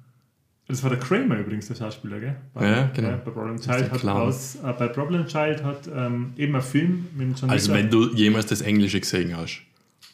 [0.67, 2.35] das war der Kramer übrigens, der Schauspieler, gell?
[2.53, 3.09] Bei, Ja, genau.
[3.23, 7.27] bei Problem Child hat aus, äh, bei Problem Child hat ähm, eben ein Film mit
[7.27, 9.61] dem John Also, wenn du jemals das Englische gesehen hast.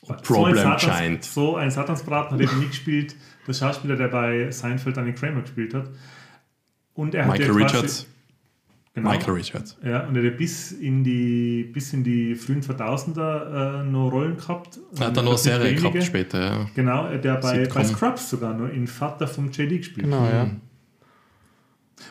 [0.06, 1.24] So ein Problem Satans- Child.
[1.24, 3.16] So ein Satansbraten hat eben mitgespielt,
[3.48, 5.90] der Schauspieler, der bei Seinfeld Danny Kramer gespielt hat.
[6.94, 8.08] Und er hat Michael Richards.
[8.96, 9.76] Genau, Michael Richards.
[9.84, 14.38] Ja, und er hat bis in die, bis in die frühen 2000er äh, noch Rollen
[14.38, 14.80] gehabt.
[15.00, 15.82] Er hat dann noch Serie wenige.
[15.82, 16.70] gehabt später, ja.
[16.76, 20.06] Genau, der bei, bei Scrubs sogar noch in Vater vom JD gespielt.
[20.06, 20.48] Genau, ja.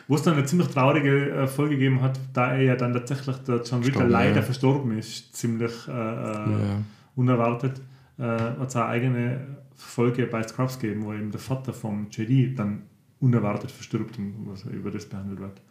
[0.09, 3.37] Wo es dann eine ziemlich traurige äh, Folge gegeben hat, da er ja dann tatsächlich
[3.37, 4.41] der John Ritter leider ja.
[4.41, 6.81] verstorben ist, ziemlich äh, äh, ja.
[7.15, 7.79] unerwartet,
[8.17, 12.59] äh, hat es eine eigene Folge bei Scrubs gegeben, wo eben der Vater vom JD
[12.59, 12.83] dann
[13.21, 15.61] unerwartet verstirbt und was über das behandelt wird.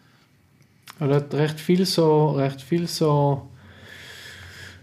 [1.01, 3.49] Er hat recht viel so, recht viel so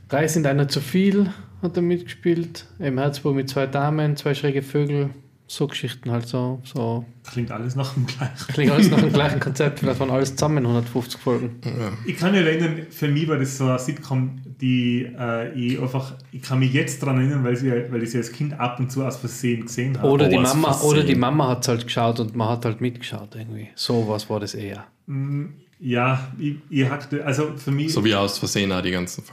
[0.09, 1.29] Drei sind einer zu viel,
[1.61, 2.65] hat er mitgespielt.
[2.79, 5.11] Im Herzburg mit zwei Damen, zwei schräge Vögel.
[5.45, 6.59] So Geschichten halt so.
[6.63, 7.05] so.
[7.31, 8.53] Klingt alles nach dem gleichen.
[8.53, 11.59] Klingt alles nach dem gleichen Konzept, vielleicht waren alles zusammen 150 Folgen.
[12.05, 16.13] Ich kann mich erinnern, für mich war das so eine Sitcom, die äh, ich einfach,
[16.31, 18.91] ich kann mich jetzt daran erinnern, weil, sie, weil ich sie als Kind ab und
[18.91, 20.07] zu aus Versehen gesehen habe.
[20.07, 22.65] Oder, die Oh, aus Mama, oder die Mama hat es halt geschaut und man hat
[22.65, 23.69] halt mitgeschaut irgendwie.
[23.75, 24.85] So was war das eher.
[25.07, 25.45] Mm,
[25.79, 29.23] Ja, ich, ich hackte, also für mich, So wie aus Versehen auch die ganzen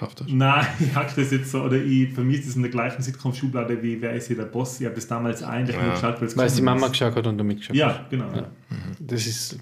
[0.00, 0.24] hat.
[0.28, 3.02] nein, ich hack das jetzt so, oder ich, für mich ist das in der gleichen
[3.02, 4.80] Sitcom-Schublade wie Wer ist hier der Boss?
[4.80, 5.82] Ich habe das damals eigentlich Ja.
[5.82, 6.92] nur geschaut, weil es Weil es die Mama ist.
[6.92, 7.78] geschaut hat und du mitgeschaut hast.
[7.78, 8.32] Ja, genau.
[8.34, 8.46] Ja.
[8.98, 9.58] Das ist.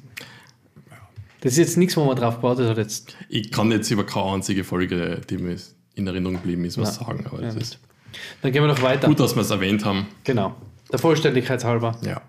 [1.41, 2.79] Das ist jetzt nichts, wo man drauf gewartet hat.
[2.79, 3.17] Jetzt.
[3.29, 5.57] Ich kann jetzt über keine einzige Folge, die mir
[5.95, 7.05] in Erinnerung geblieben ist, was Ja.
[7.05, 7.25] sagen.
[7.27, 7.79] Aber Ja, das ist
[8.43, 9.07] Dann gehen wir noch weiter.
[9.09, 10.07] gut, dass wir es erwähnt haben.
[10.25, 10.57] Genau.
[10.91, 11.97] Der Vollständigkeit halber.
[12.03, 12.23] Ja.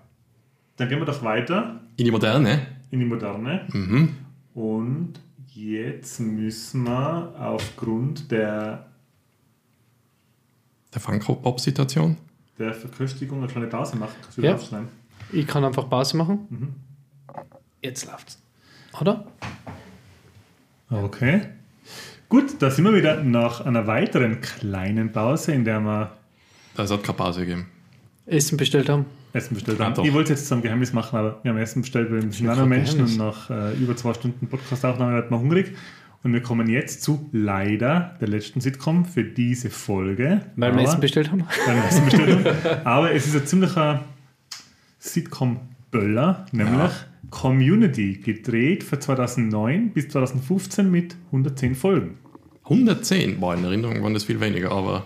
[0.76, 2.66] Dann gehen wir doch weiter In die Moderne.
[2.90, 3.66] In die Moderne.
[3.72, 4.14] Mhm.
[4.54, 5.14] Und
[5.54, 8.86] jetzt müssen wir aufgrund der,
[10.92, 12.16] Der Funk-Pop-Situation.
[12.58, 14.14] der Verköstigung eine kleine Pause machen.
[14.22, 14.54] Kannst du Ja.
[14.54, 14.88] aufschneiden?
[15.32, 16.46] Ich kann einfach Pause machen.
[16.50, 16.68] Mhm.
[17.82, 18.38] Jetzt läuft's.
[19.00, 19.26] Oder?
[20.90, 21.42] Okay.
[22.28, 26.12] Gut, da sind wir wieder nach einer weiteren kleinen Pause, in der wir
[26.74, 27.66] Da hat keine Pause gegeben.
[28.26, 29.06] Essen bestellt haben.
[29.32, 29.94] Essen bestellt haben.
[29.94, 30.04] doch.
[30.04, 32.48] ich wollte es jetzt zum Geheimnis machen, aber wir haben Essen bestellt, weil wir sind
[32.48, 35.74] andere Menschen und nach äh, über zwei Stunden Podcast-Aufnahme wird man hungrig.
[36.22, 40.42] Und wir kommen jetzt zu leider der letzten Sitcom für diese Folge.
[40.56, 41.44] Weil wir Essen bestellt haben.
[41.66, 42.86] Weil wir Essen bestellt haben.
[42.86, 44.04] Aber es ist ein ziemlicher
[44.98, 46.90] Sitcom-Böller, nämlich Ja.
[47.30, 52.18] Community, gedreht von 2009 bis 2015 mit 110 Folgen.
[52.64, 55.04] 110 war in Erinnerung, waren das viel weniger, aber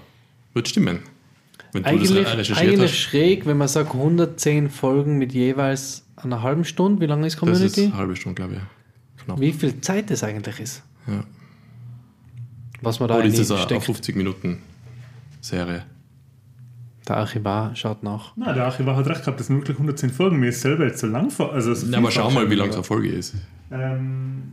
[0.52, 1.00] wird stimmen.
[1.74, 2.98] Wenn du Eigentlich, das recherchiert eigentlich hast.
[2.98, 7.00] schräg, wenn man sagt 110 Folgen mit jeweils einer halben Stunde.
[7.02, 7.66] Wie lange ist Das Community?
[7.66, 9.24] ist eine halbe Stunde, glaube ich.
[9.24, 9.40] Knapp.
[9.40, 10.82] Wie viel Zeit das eigentlich ist.
[11.06, 11.24] Ja.
[12.80, 13.84] Was man da Oder ist es rein eine steckt.
[13.84, 14.58] 50 Minuten
[15.40, 15.84] Serie?
[17.08, 18.32] Der Archivar schaut nach.
[18.36, 20.38] Na, der Archivar hat recht gehabt, das sind wirklich 110 Folgen.
[20.38, 21.52] Mir ist selber jetzt so lang vor.
[21.52, 23.34] Also so Ja, aber schau mal, wie lang so eine Folge ist.
[23.70, 24.52] Ähm,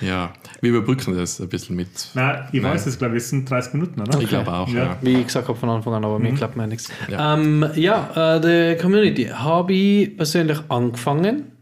[0.00, 1.88] Ja, wir überbrücken das ein bisschen mit.
[2.14, 2.72] nein, ich Nein.
[2.72, 4.20] weiß es, glaube ich, es sind 30 Minuten, oder?
[4.20, 4.84] Ich glaube auch, Ja.
[4.84, 4.98] ja.
[5.02, 6.90] Wie ich gesagt habe von Anfang an, aber mir klappt mir nichts.
[7.08, 7.34] Ja.
[7.34, 8.40] Ähm, ja, äh,
[8.76, 11.52] die Community habe ich persönlich angefangen,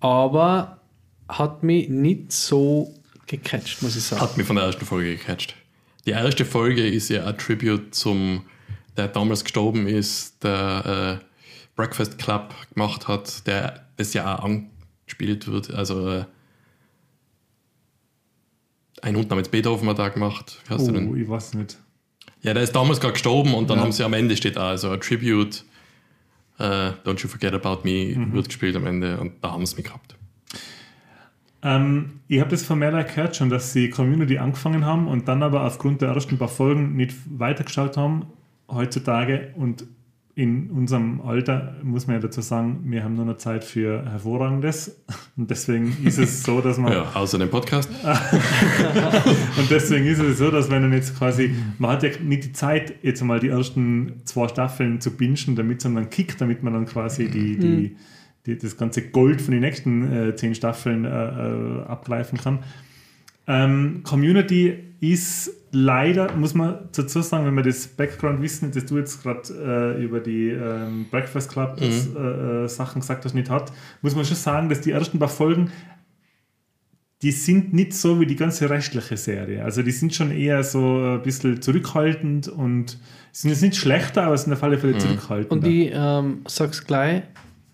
[0.00, 0.80] aber
[1.28, 2.94] hat mich nicht so
[3.26, 4.22] gecatcht, muss ich sagen.
[4.22, 5.54] Hat mich von der ersten Folge gecatcht.
[6.06, 8.42] Die erste Folge ist ja ein Tribute zum,
[8.96, 11.24] der damals gestorben ist, der äh,
[11.74, 15.74] Breakfast Club gemacht hat, der das ja auch angespielt wird.
[15.74, 16.24] Also äh,
[19.02, 20.60] ein Hund namens Beethoven hat da gemacht.
[20.68, 20.90] Wie heißt?
[20.90, 21.78] Oh, ich weiß nicht.
[22.42, 23.84] Ja, der ist damals gerade gestorben und dann Ja.
[23.84, 25.64] haben sie am Ende steht auch so ein Tribute.
[26.58, 28.32] äh, Don't You Forget About Me Mhm.
[28.32, 30.16] wird gespielt am Ende und da haben sie mich gehabt.
[31.62, 35.42] Ähm, ich habe das von mehreren gehört schon, dass sie Community angefangen haben und dann
[35.42, 38.26] aber aufgrund der ersten paar Folgen nicht weitergeschaut haben
[38.70, 39.84] heutzutage und
[40.36, 45.02] in unserem Alter muss man ja dazu sagen, wir haben nur noch Zeit für Hervorragendes
[45.34, 47.88] und deswegen ist es so, dass man Ja, außer dem Podcast.
[49.58, 52.52] und deswegen ist es so, dass wenn man jetzt quasi, man hat ja nicht die
[52.52, 56.74] Zeit, jetzt mal die ersten zwei Staffeln zu bingen, damit es dann kickt, damit man
[56.74, 57.96] dann quasi die, die,
[58.44, 62.58] die, das ganze Gold von den nächsten äh, zehn Staffeln äh, äh, abgreifen kann.
[63.46, 69.22] Ähm, Community ist leider, muss man dazu sagen, wenn man das Background-Wissen, das du jetzt
[69.22, 74.16] gerade äh, über die ähm, Breakfast Club äh, äh, Sachen gesagt hast, nicht hat, muss
[74.16, 75.70] man schon sagen, dass die ersten paar Folgen
[77.22, 79.64] die sind nicht so wie die ganze restliche Serie.
[79.64, 82.98] Also die sind schon eher so ein bisschen zurückhaltend und
[83.32, 85.66] sind jetzt nicht schlechter, aber sind auf alle Fälle zurückhaltender.
[85.66, 87.22] Und ich ähm, sag's gleich,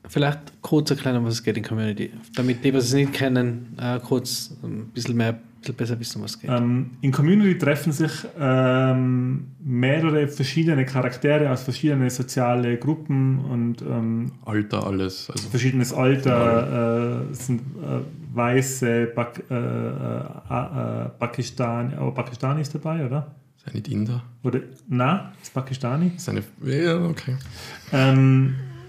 [0.08, 2.12] vielleicht kurz erklären, was es geht in Community.
[2.36, 6.38] Damit die, die es nicht kennen, äh, kurz ein bisschen mehr, bisschen besser wissen, was
[6.38, 6.50] geht.
[6.50, 14.32] ähm, in Community treffen sich ähm, mehrere verschiedene Charaktere aus verschiedenen sozialen Gruppen und ähm,
[14.44, 15.30] Alter, alles.
[15.30, 18.00] Also verschiedenes Alter, äh, sind äh,
[18.34, 23.34] weiße Pak äh, äh, äh, Pakistan, oh, Pakistani ist dabei, oder?
[23.56, 24.22] ist er nicht Inder?
[24.42, 26.12] Oder na, ist Pakistani?
[26.16, 27.36] Ist eine, ja, okay.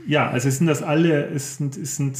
[0.06, 2.18] Ja, also es sind das alle, es sind, es sind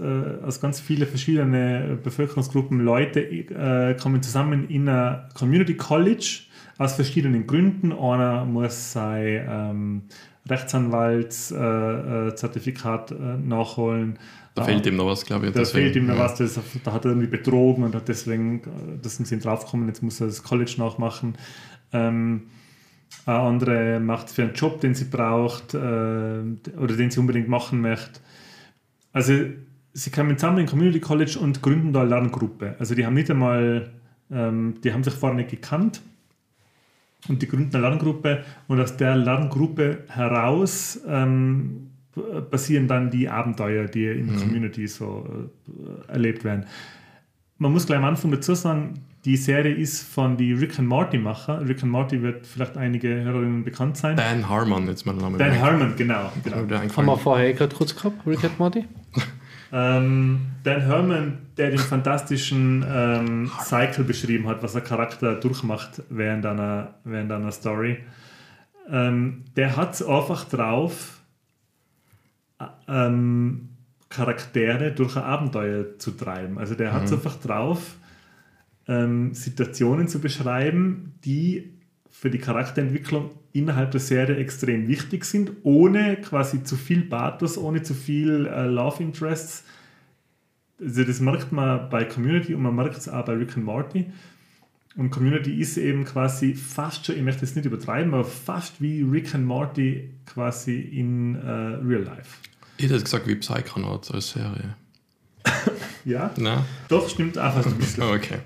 [0.00, 6.40] äh, aus ganz vielen verschiedenen Bevölkerungsgruppen Leute äh, kommen zusammen in einer Community College
[6.78, 7.92] aus verschiedenen Gründen.
[7.92, 10.02] Einer muss sein ähm,
[10.48, 14.18] Rechtsanwaltszertifikat äh, Zertifikat, äh, nachholen.
[14.54, 15.52] Da fehlt ihm noch was, glaube ich.
[15.52, 16.24] Da deswegen, fehlt ihm noch ja.
[16.24, 19.40] was, das, da hat er irgendwie betrogen und hat deswegen, äh, da sind sie ihm
[19.40, 21.36] draufgekommen, jetzt muss er das College nachmachen.
[21.92, 22.48] Ähm,
[23.26, 27.48] eine andere macht es für einen Job, den sie braucht äh, oder den sie unbedingt
[27.48, 28.20] machen möchte.
[29.12, 29.34] Also
[29.92, 32.76] sie kommen zusammen in Community College und gründen da eine Lerngruppe.
[32.78, 33.90] Also die haben nicht einmal,
[34.30, 36.00] ähm, die haben sich vorher nicht gekannt
[37.28, 41.90] und die gründen eine Lerngruppe und aus der Lerngruppe heraus ähm,
[42.50, 45.48] passieren dann die Abenteuer, die in der Community so
[46.08, 46.66] äh, erlebt werden.
[47.58, 48.94] Man muss gleich am Anfang dazu sagen,
[49.24, 51.60] die Serie ist von die Rick and Morty Macher.
[51.66, 54.16] Rick and Morty wird vielleicht einige Hörerinnen bekannt sein.
[54.16, 55.38] Dan Harmon, jetzt der Name.
[55.38, 55.60] Dan.
[55.60, 56.32] Harmon, genau.
[56.44, 56.56] genau.
[56.56, 58.84] Haben wir vorher eh gerade kurz gehabt, Rick and Morty?
[59.70, 66.46] Ähm, Dan Herman, der den fantastischen ähm, Cycle beschrieben hat, was ein Charakter durchmacht während
[66.46, 67.98] einer, während einer Story,
[68.90, 71.20] ähm, der hat es einfach drauf,
[72.58, 73.68] äh, ähm,
[74.08, 76.58] Charaktere durch ein Abenteuer zu treiben.
[76.58, 77.96] Also der hat es einfach drauf,
[78.86, 81.72] ähm, Situationen zu beschreiben, die
[82.10, 87.82] für die Charakterentwicklung innerhalb der Serie extrem wichtig sind, ohne quasi zu viel Pathos, ohne
[87.82, 89.64] zu viel äh, Love Interests.
[90.80, 94.06] Also das merkt man bei Community und man merkt es auch bei Rick and Morty.
[94.96, 99.02] Und Community ist eben quasi fast schon, ich möchte es nicht übertreiben, aber fast wie
[99.02, 102.38] Rick and Morty quasi in äh, Real Life.
[102.78, 104.76] Ich hätte gesagt wie Psychonauts als Serie.
[106.04, 106.64] Ja, Na?
[106.88, 108.02] doch, stimmt auch fast ein bisschen.
[108.14, 108.38] Okay.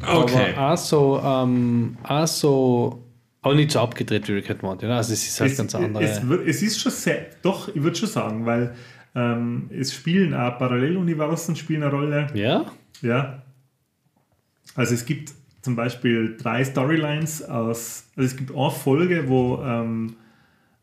[0.00, 3.02] Aber auch so, ähm, auch so,
[3.54, 4.86] nicht so abgedreht wie Rick and Morty.
[4.86, 4.94] ne?
[4.96, 6.04] Also es ist halt es, ganz andere.
[6.04, 8.74] Es, es ist schon sehr, doch, ich würde schon sagen, weil
[9.14, 12.26] ähm, es spielen auch Paralleluniversen spielen eine Rolle.
[12.34, 12.66] ja?
[13.02, 13.42] Ja.
[14.74, 15.32] Also es gibt
[15.62, 20.16] zum Beispiel drei Storylines aus, also es gibt eine Folge, wo ähm,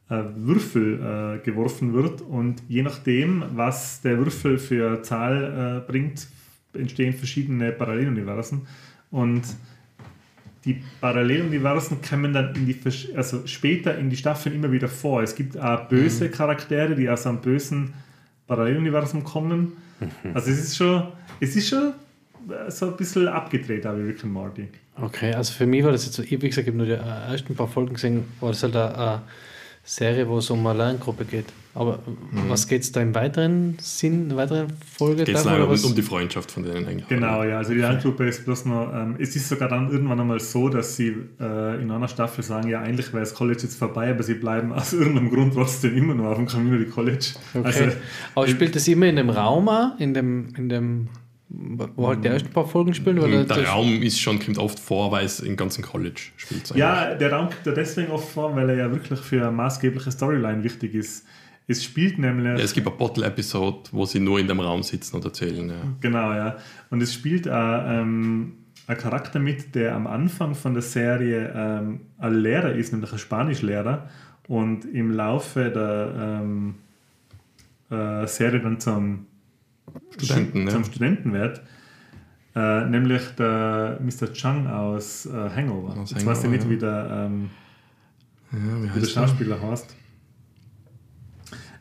[0.09, 6.27] Würfel äh, geworfen wird und je nachdem, was der Würfel für Zahl äh, bringt,
[6.73, 8.67] entstehen verschiedene Paralleluniversen
[9.11, 9.43] und
[10.65, 12.79] die Paralleluniversen kommen dann in die,
[13.15, 15.21] also später in die Staffeln immer wieder vor.
[15.21, 17.93] Es gibt auch böse Charaktere, die aus einem bösen
[18.47, 19.73] Paralleluniversum kommen.
[20.33, 21.03] Also es ist schon,
[21.39, 21.93] es ist schon
[22.49, 24.67] äh, so ein bisschen abgedreht, aber Rick and Morty.
[25.01, 26.93] Okay, also für mich war das jetzt so, ich, wie gesagt, ich habe nur die
[26.93, 29.21] äh, ersten paar Folgen gesehen, war das halt eine
[29.83, 31.45] Serie, wo es um eine Lerngruppe geht.
[31.75, 31.99] Aber
[32.47, 35.23] was geht es da im weiteren Sinn, in der weiteren Folge?
[35.23, 35.83] Geht es leider oder um, was?
[35.83, 37.07] um die Freundschaft von denen eigentlich.
[37.07, 37.57] Genau, ja.
[37.57, 40.95] Also die Lerngruppe ist bloß noch, ähm, es ist sogar dann irgendwann einmal so, dass
[40.95, 44.35] sie äh, in einer Staffel sagen, ja, eigentlich wäre das College jetzt vorbei, aber sie
[44.35, 47.25] bleiben aus irgendeinem Grund trotzdem immer noch auf dem Community College.
[47.55, 47.65] Okay.
[47.65, 47.83] Also,
[48.35, 51.07] Aber spielt das immer in dem Raum in dem, in dem,
[51.53, 53.19] wo halt die ersten paar Folgen spielen?
[53.19, 56.75] Oder Und der Raum ist schon, kommt oft vor, weil es im ganzen College spielt.
[56.75, 60.11] ja, der Raum kommt ja deswegen oft vor, weil er ja wirklich für eine maßgebliche
[60.11, 61.25] Storyline wichtig ist.
[61.67, 62.57] Es spielt nämlich...
[62.57, 65.69] Ja, es gibt eine Bottle-Episode, wo sie nur in dem Raum sitzen und erzählen.
[65.69, 65.75] Ja.
[66.01, 66.57] Genau, ja.
[66.89, 68.53] Und es spielt auch, ähm,
[68.87, 73.19] ein Charakter mit, der am Anfang von der Serie ähm, ein Lehrer ist, nämlich ein
[73.19, 74.09] Spanischlehrer.
[74.47, 76.75] Und im Laufe der ähm,
[77.89, 79.27] äh, Serie dann zum
[80.17, 80.87] Studenten, zum ja.
[80.87, 81.61] Studenten wird.
[82.55, 84.31] Äh, nämlich der Mr.
[84.31, 85.97] Chung aus äh, Hangover.
[85.97, 86.69] Aus Jetzt weiß ich nicht, ja.
[86.69, 87.49] wie der, ähm,
[88.51, 89.21] Ja, wie wie der heißt der?
[89.21, 89.95] Schauspieler heißt.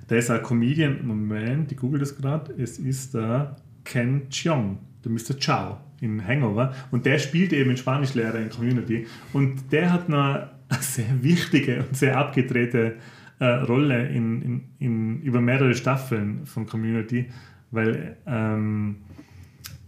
[0.08, 1.06] Der ist ein Comedian.
[1.06, 2.52] Moment, ich google das gerade.
[2.54, 5.34] Es ist der Ken Cheong, der Mr.
[5.38, 6.74] Chow in Hangover.
[6.90, 9.06] Und der spielt eben Spanischlehrer in Community.
[9.32, 10.50] Und der hat eine
[10.80, 12.96] sehr wichtige und sehr abgedrehte
[13.38, 17.26] äh, Rolle in, in, in, über mehrere Staffeln von Community,
[17.72, 18.96] weil ähm,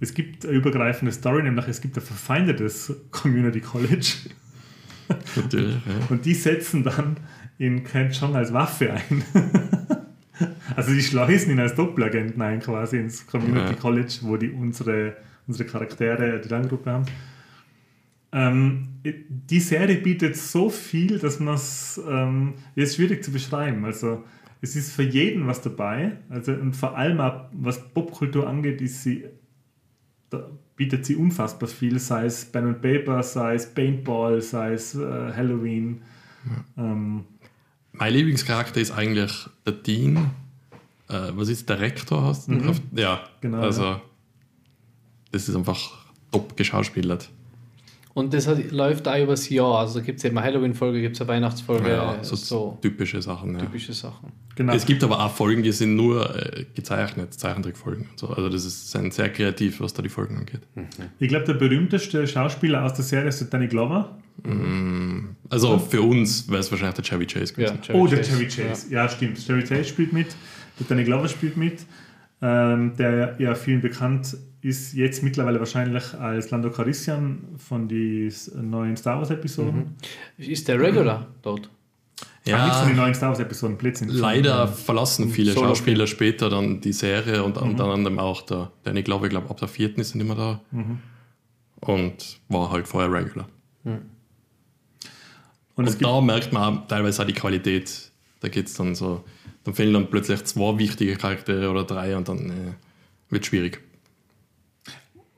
[0.00, 4.12] es gibt eine übergreifende Story, nämlich es gibt ein verfeindetes Community College.
[5.36, 6.06] Natürlich, ja.
[6.08, 7.16] Und die setzen dann
[7.58, 9.22] in Ken Chong als Waffe ein.
[10.76, 13.78] also die schleusen ihn als Doppelagenten ein quasi ins Community Ja.
[13.78, 15.16] College, wo die unsere,
[15.46, 17.04] unsere Charaktere die Lerngruppe haben.
[18.32, 23.84] Ähm, die Serie bietet so viel, dass man es ähm, ist schwierig zu beschreiben.
[23.84, 24.24] Also
[24.64, 26.18] es ist für jeden was dabei.
[26.30, 29.24] Also und vor allem auch, was Popkultur angeht, ist sie
[30.30, 34.94] da bietet sie unfassbar viel, sei es Pen and Paper, sei es Paintball, sei es
[34.96, 36.02] äh, Halloween.
[36.76, 37.24] Ähm,
[37.92, 39.32] Mein Lieblingscharakter ist eigentlich
[39.64, 40.16] der Dean.
[41.08, 42.24] Äh, was ist der Rektor?
[42.24, 42.58] Hast du?
[42.68, 44.00] Auf- Ja, Genau, Also,
[45.30, 45.78] das ist einfach
[46.32, 47.30] top geschauspielert.
[48.14, 49.80] Und das hat, läuft auch übers Jahr.
[49.80, 53.54] Also gibt es eben eine Halloween-Folge, gibt es eine Weihnachtsfolge, Ja, so, so typische Sachen.
[53.54, 53.60] Ja.
[53.62, 54.30] typische Sachen.
[54.54, 54.72] genau.
[54.72, 58.06] Es gibt aber auch Folgen, die sind nur äh, gezeichnet, Zeichentrickfolgen.
[58.08, 58.28] Und so.
[58.28, 60.60] Also, das ist sind sehr kreativ, was da die Folgen angeht.
[61.18, 64.16] Ich glaube, der berühmteste Schauspieler aus der Serie ist der Danny Glover.
[65.50, 67.80] Also, für uns wäre es wahrscheinlich der Chevy Chase gewesen.
[67.82, 68.94] Chevy oh, der Chase, Chevy Chase.
[68.94, 69.08] Ja.
[69.08, 69.44] stimmt.
[69.44, 70.28] Chevy Chase spielt mit.
[70.78, 71.84] Der Danny Glover spielt mit.
[72.40, 78.32] Ähm, der ja vielen bekannt ist, jetzt mittlerweile wahrscheinlich als Lando Calrissian von den
[78.62, 79.96] neuen Star Wars-Episoden.
[80.38, 80.48] Ja.
[80.48, 81.68] Ist der Regular dort?
[82.46, 82.64] Ja.
[82.66, 84.08] Nicht von den neuen Star Wars-Episoden, Blödsinn.
[84.08, 88.94] leider verlassen viele Solo Schauspieler später dann die Serie und unter anderem auch der, der
[88.94, 90.60] ich glaube, ich glaube, ab der vierten ist er nicht mehr da.
[91.80, 93.48] Und war halt vorher Regular.
[93.84, 94.00] Und
[95.76, 98.10] es Und gibt da merkt man auch teilweise auch die Qualität.
[98.40, 99.24] Da geht es dann so,
[99.64, 102.74] dann fehlen dann plötzlich zwei wichtige Charaktere oder drei und dann äh,
[103.30, 103.80] wird schwierig.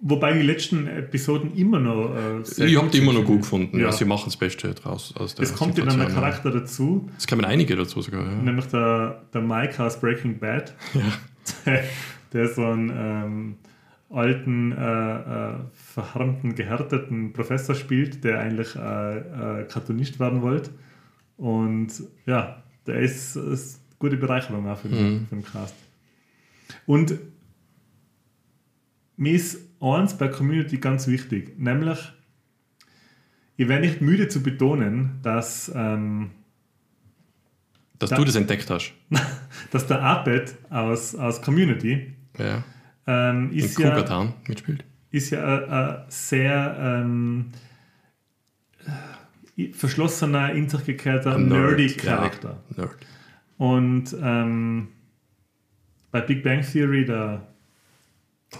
[0.01, 3.79] Wobei die letzten Episoden immer noch äh, sehr Ich habe die immer noch gut gefunden.
[3.79, 3.87] Ja.
[3.87, 3.93] Ja.
[3.93, 5.15] Sie machen das Beste draus.
[5.17, 6.31] Aus der Es kommt ja dann ein Situation, ja.
[6.31, 8.25] Charakter dazu, Es kamen einige dazu sogar.
[8.27, 8.35] Ja.
[8.43, 10.75] nämlich der, der Mike aus Breaking Bad.
[11.65, 11.85] Der,
[12.33, 13.57] der so einen ähm,
[14.11, 19.19] alten, äh, äh, verharmten, gehärteten Professor spielt, der eigentlich äh,
[19.61, 20.71] äh, Cartoonist werden wollte.
[21.37, 21.89] Und
[22.27, 25.27] ja, der ist, ist eine gute Bereicherung auch für den, Mhm.
[25.29, 25.75] für den Cast.
[26.85, 27.15] Und
[29.17, 31.99] mir ist eins bei Community ganz wichtig, nämlich,
[33.57, 36.31] ich werde nicht müde zu betonen, dass, ähm,
[37.99, 38.93] Dass Da- du das entdeckt hast.
[39.71, 42.63] dass der Abed aus, aus Community Ja.
[43.07, 44.85] ähm, ist, ja, Town mitspielt.
[45.11, 47.53] ist ja ein, ein sehr ähm,
[49.57, 51.97] äh, verschlossener, in sich gekehrter, nerdy ja.
[51.97, 52.63] Charakter.
[52.77, 52.97] Nerd.
[53.57, 54.89] Und ähm,
[56.11, 57.47] bei Big Bang Theory, der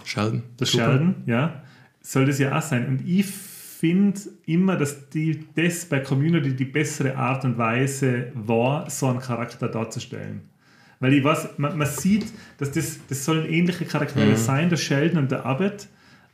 [0.03, 0.43] Sheldon.
[0.59, 0.67] der.
[0.67, 1.63] Sheldon, ja,
[2.01, 2.87] soll das ja auch sein.
[2.87, 8.89] Und ich finde immer, dass die, das bei Community die bessere Art und Weise war,
[8.89, 10.41] so einen Charakter darzustellen.
[10.99, 12.25] Weil ich weiß, man, man sieht,
[12.57, 15.87] dass das, das sollen ähnliche Charaktere sein, der Sheldon und der Abbott.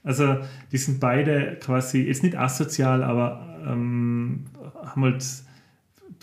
[0.04, 0.38] Also
[0.72, 4.46] die sind beide quasi, jetzt nicht asozial, aber ähm,
[4.86, 5.26] haben halt,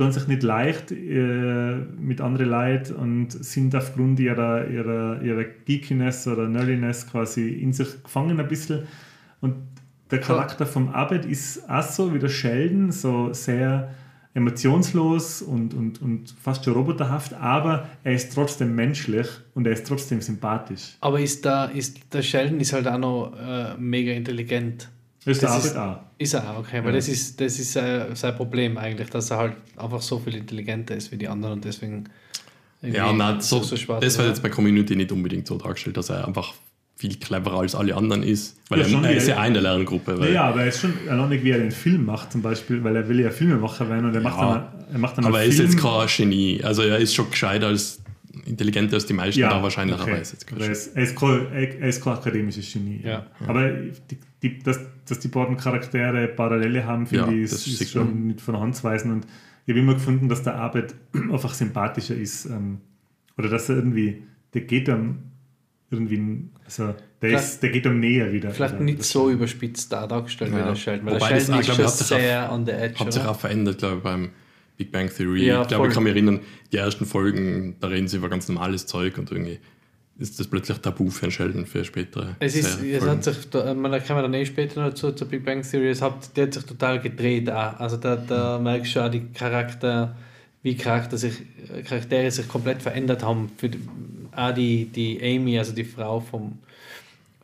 [0.01, 6.27] tun sich nicht leicht äh, mit anderen Leuten und sind aufgrund ihrer, ihrer, ihrer Geekiness
[6.27, 8.85] oder Nerdiness quasi in sich gefangen ein bisschen.
[9.43, 9.57] Und
[10.11, 13.91] der Charakter vom Abed ist auch so wie der Sheldon, so sehr
[14.33, 19.87] emotionslos und, und, und fast schon roboterhaft, aber er ist trotzdem menschlich und er ist
[19.87, 20.97] trotzdem sympathisch.
[21.03, 24.89] Aber ist da, ist der Sheldon ist halt auch noch äh, mega intelligent.
[25.25, 25.99] Ist der Das ist- auch.
[26.19, 26.79] Ist er auch, okay.
[26.83, 26.97] Weil Ja.
[26.97, 30.95] das ist, das ist äh, sein Problem eigentlich, dass er halt einfach so viel intelligenter
[30.97, 32.05] ist wie die anderen und deswegen.
[32.83, 36.27] Ja, nein, so, schwarz das wird jetzt bei Community nicht unbedingt so dargestellt, dass er
[36.27, 36.55] einfach
[36.97, 38.57] viel cleverer als alle anderen ist.
[38.71, 39.35] Weil Ja, schon, er, er ist ja.
[39.37, 40.19] ja eine Lerngruppe.
[40.19, 42.97] Weil, Ja, aber er ist schon alleine, wie er den Film macht, zum Beispiel, weil
[42.97, 44.55] er will ja Filmemacher werden und er macht Ja.
[44.55, 45.71] dann, er macht dann aber er einen ist Film.
[45.71, 46.63] jetzt kein Genie.
[46.65, 48.01] Also er ist schon gescheiter als
[48.45, 50.33] intelligenter als die meisten da wahrscheinlicherweise.
[50.35, 53.01] Jetzt Aber er, ist, er, ist kein, er ist kein akademisches Genie.
[53.05, 53.27] Ja.
[53.47, 57.91] Aber die, die, dass, dass die beiden Charaktere Parallele haben, finde Ja, ich, ist, ist
[57.93, 59.13] schon nicht von Hand zu weisen.
[59.13, 59.27] Und
[59.67, 62.47] ich habe immer gefunden, dass der Arbeit einfach sympathischer ist.
[62.47, 62.79] Ähm,
[63.37, 64.23] oder dass er irgendwie,
[64.55, 65.19] der geht am
[65.91, 68.51] irgendwie, also der, ist, der geht am näher wieder.
[68.51, 70.67] Vielleicht Also, nicht so überspitzt da dargestellt wie Ja.
[70.69, 71.07] der Sheldon.
[71.07, 73.01] Weil Wobei der auch, ist schon sich sehr on the edge.
[73.01, 73.31] Hat sich oder?
[73.33, 74.31] auch verändert, glaube ich, beim
[74.81, 75.45] Big Bang Theory.
[75.45, 76.41] Ja, ich glaube, ich kann mich erinnern,
[76.73, 79.59] die ersten Folgen, da reden sie über ganz normales Zeug und irgendwie
[80.19, 83.75] ist das plötzlich tabu für einen Sheldon für spätere Es, ist, es hat sich, da,
[83.75, 86.35] man, da kommen wir dann eh später noch zu, zur Big Bang Theory, es hat,
[86.35, 87.79] die hat sich total gedreht auch.
[87.79, 90.17] Also da, da merkst du auch die Charakter,
[90.63, 91.35] wie Charakter sich,
[91.87, 93.51] Charaktere sich komplett verändert haben.
[93.59, 93.81] Für die,
[94.35, 96.59] auch die, die Amy, also die Frau vom,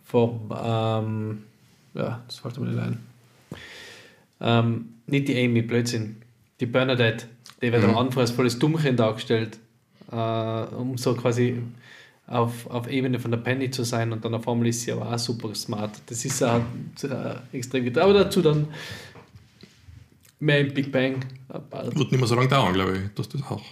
[0.05, 1.43] vom ähm,
[1.93, 2.99] ja, das fällt mir nicht ein.
[4.41, 6.17] Ähm, nicht die Amy, Blödsinn.
[6.61, 7.27] Die Bernadette,
[7.63, 7.91] die wird Mhm.
[7.91, 9.59] am Anfang als volles Dummchen dargestellt,
[10.11, 10.17] äh,
[10.75, 11.63] um so quasi
[12.27, 15.13] auf, auf Ebene von der Penny zu sein und dann auf einmal ist sie aber
[15.13, 16.01] auch super smart.
[16.07, 16.61] Das ist auch
[17.03, 17.99] äh, extrem gut.
[17.99, 18.67] Aber dazu dann
[20.41, 21.25] mehr im Big Bang.
[21.71, 23.63] Wird nicht mehr so lange dauern, glaube ich, dass das auch.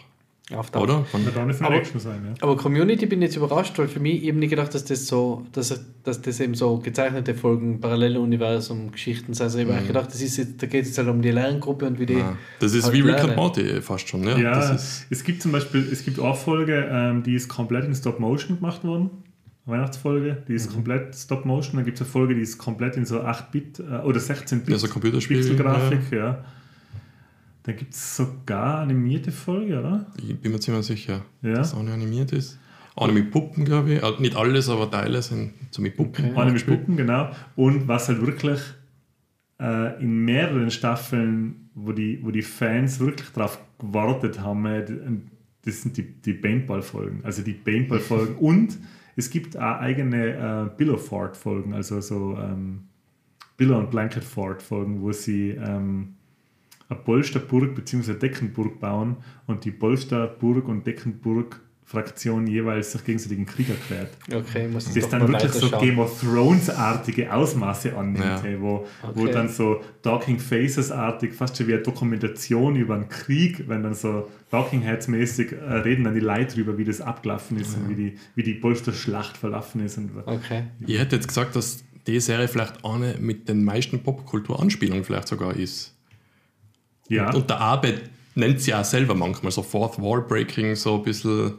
[0.55, 0.85] Auftaucht.
[0.85, 1.05] Oder?
[1.05, 2.35] Von, auch nicht von Aber- Action sein, ja.
[2.43, 5.47] Aber Community bin ich jetzt überrascht, weil für mich eben nicht gedacht, dass das so,
[5.53, 9.43] dass, dass das eben so gezeichnete Folgen, Paralleluniversum, Geschichten sind.
[9.45, 11.31] Also ich habe eigentlich gedacht, das ist jetzt, da geht es jetzt halt um die
[11.31, 12.15] Lerngruppe und wie die.
[12.19, 12.37] ja.
[12.61, 13.37] Das ist halt wie Rick lernen.
[13.37, 14.23] Morty fast schon.
[14.25, 17.49] Ja, Ja, Das ist, es gibt zum Beispiel, es gibt eine Folge, ähm, die ist
[17.49, 19.11] komplett in Stop Motion gemacht worden.
[19.67, 20.57] Weihnachtsfolge, die Mhm.
[20.57, 21.77] ist komplett Stop Motion.
[21.77, 24.77] Dann gibt es eine Folge, die ist komplett in so 8-Bit äh, oder 16-Bit Ja,
[24.79, 26.45] so Computerspiel, Pixelgrafik, ja.
[27.65, 30.07] Dann gibt es sogar animierte Folge, oder?
[30.19, 31.55] ich bin mir ziemlich sicher, Ja.
[31.55, 32.59] dass auch nicht animiert ist.
[32.95, 34.05] Auch nicht mit Puppen, glaube ich.
[34.05, 36.37] Also nicht alles, aber Teile sind so mit Puppen.
[36.37, 36.53] Okay.
[36.53, 37.31] Mit Puppen, genau.
[37.57, 38.61] Und was halt wirklich
[39.61, 44.85] äh, in mehreren Staffeln, wo die, wo die Fans wirklich drauf gewartet haben, äh,
[45.65, 47.21] das sind die, die Paintball-Folgen.
[47.25, 48.35] Also die Paintball-Folgen.
[48.39, 48.79] Und
[49.17, 52.85] es gibt auch eigene äh, Billow Ford-Folgen, also so ähm,
[53.57, 56.15] Billow und Blanket Ford-Folgen, wo sie ähm,
[56.89, 58.15] eine Polsterburg bzw.
[58.15, 59.17] Deckenburg bauen
[59.47, 64.95] und die Polsterburg und Deckenburg Fraktion jeweils sich gegenseitig in Krieg erklärt Okay, muss das
[65.05, 65.69] doch dann mal wirklich so.
[65.79, 68.43] Game of Thrones-artige Ausmaße annimmt, Ja.
[68.43, 69.33] hey, wo, wo Okay.
[69.33, 74.31] dann so Talking Faces-artig, fast schon wie eine Dokumentation über einen Krieg, wenn dann so
[74.51, 78.19] Talking Heads-mäßig äh, reden dann die Leute drüber, wie das abgelaufen ist und wie die,
[78.35, 79.99] wie die Polster-Schlacht verlaufen ist.
[79.99, 80.65] Und, Okay.
[80.87, 85.55] Ich hätte jetzt gesagt, dass die Serie vielleicht eine mit den meisten Popkultur-Anspielungen vielleicht sogar
[85.55, 85.94] ist.
[87.09, 88.03] Ja, Und der Arbeit
[88.35, 91.55] nennt sie auch selber manchmal so Fourth Wall Breaking, so ein bisschen,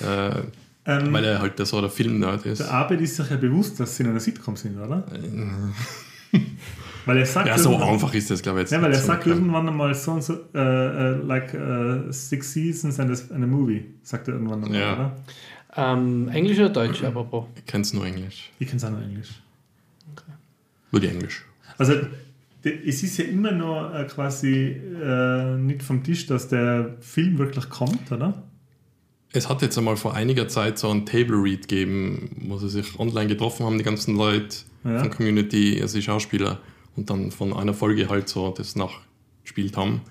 [0.00, 0.40] äh,
[0.86, 2.58] ähm, weil er halt so der Film-Nerd ist.
[2.60, 5.04] der Arbeit ist sich ja bewusst, dass sie in einer Sitcom sind, oder?
[7.06, 8.72] weil er sagt, Ja, so einfach ist das, glaube ich, jetzt.
[8.72, 12.52] Ja, weil er so sagt irgendwann einmal so und so, äh, äh, like uh, six
[12.52, 14.92] seasons and a, and a movie, sagt er irgendwann einmal, Ja.
[14.94, 15.16] oder?
[15.76, 17.46] Ähm, Englisch oder Deutsch, apropos?
[17.56, 18.50] Ich kenne es nur Englisch.
[18.58, 19.30] Ich kenne es auch noch Englisch.
[20.92, 21.44] Nur die Englisch.
[21.78, 21.94] Also
[22.64, 27.68] es ist ja immer noch äh, quasi äh, nicht vom Tisch, dass der Film wirklich
[27.68, 28.42] kommt, oder?
[29.36, 32.96] es hat jetzt einmal vor einiger Zeit so ein Table Read gegeben, wo sie sich
[33.00, 35.00] online getroffen haben, die ganzen Leute Ja.
[35.00, 36.60] von Community, also die Schauspieler,
[36.94, 40.02] und dann von einer Folge halt so das nachgespielt haben.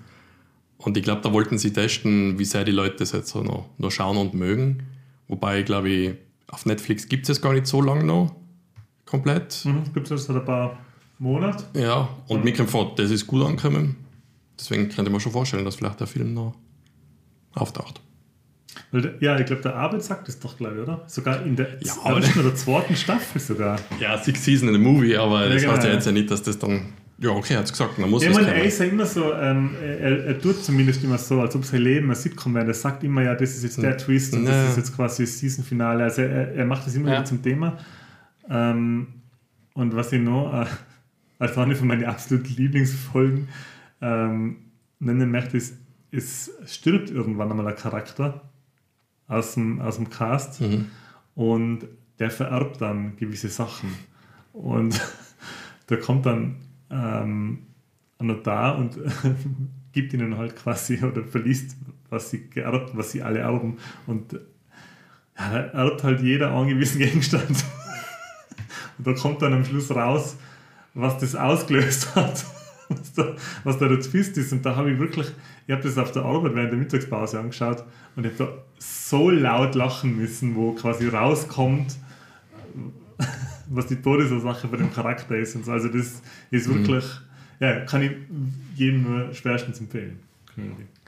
[0.76, 3.70] Und ich glaube, da wollten sie testen, wie sehr die Leute das jetzt so noch,
[3.78, 4.82] noch schauen und mögen.
[5.28, 6.14] Wobei, glaube ich,
[6.48, 8.36] auf Netflix gibt es gar nicht so lange noch
[9.06, 9.64] komplett.
[9.64, 9.84] Mhm.
[9.94, 10.83] Gibt es seit ein paar
[11.18, 11.78] Monaten?
[11.78, 13.96] Ja, und mir kommt vor, das ist gut angekommen.
[14.58, 16.54] Deswegen könnte man schon vorstellen, dass vielleicht der Film noch
[17.54, 18.00] auftaucht.
[19.20, 21.02] Ja, ich glaube, der Arbeit sagt es doch, glaube ich, oder?
[21.06, 23.78] Sogar in der Ja, ersten oder zweiten Staffel sogar.
[24.00, 25.94] Ja, Six Season in the Movie, aber das Ja, heißt ja genau.
[25.94, 26.92] jetzt ja nicht, dass das dann.
[27.18, 29.06] Ja, okay, er hat es gesagt, man muss Ja, ich meine, er ist ja immer
[29.06, 32.66] so, ähm, er, er tut zumindest immer so, als ob sein Leben ein Sitcom wäre.
[32.66, 34.50] Er sagt immer, ja, das ist jetzt der Twist und Ja.
[34.50, 36.02] das ist jetzt quasi das Season-Finale.
[36.02, 37.14] Also er, er macht das immer Ja.
[37.18, 37.78] wieder zum Thema.
[38.50, 39.06] Ähm,
[39.74, 40.66] und was ich noch äh,
[41.38, 43.48] als eine von meinen absoluten Lieblingsfolgen
[44.00, 44.56] ähm,
[44.98, 45.76] nennen möchte, ist,
[46.10, 48.42] es stirbt irgendwann einmal ein Charakter
[49.26, 50.86] aus dem, aus dem Cast Mhm.
[51.34, 51.80] und
[52.18, 53.90] der vererbt dann gewisse Sachen.
[54.52, 55.00] Und
[55.88, 56.56] da kommt dann
[56.90, 57.66] ähm,
[58.18, 58.98] ein Notar und
[59.92, 61.76] gibt ihnen halt quasi oder verliest,
[62.10, 63.78] was sie geerbt, was sie alle erben.
[64.06, 64.34] Und
[65.36, 67.64] ja, da erbt halt jeder einen gewissen Gegenstand.
[68.98, 70.36] Und da kommt dann am Schluss raus,
[70.94, 72.44] was das ausgelöst hat.
[72.88, 73.34] Was da,
[73.64, 74.52] was da der Twist ist.
[74.52, 75.26] Und da habe ich wirklich,
[75.66, 77.82] ich habe das auf der Arbeit während der Mittagspause angeschaut
[78.14, 81.96] und ich habe da so laut lachen müssen, wo quasi rauskommt,
[83.68, 85.56] was die Todesursache bei dem Charakter ist.
[85.56, 85.72] Und so.
[85.72, 87.04] Also das ist wirklich,
[87.58, 88.12] ja, kann ich
[88.76, 90.20] jedem nur schwerstens empfehlen.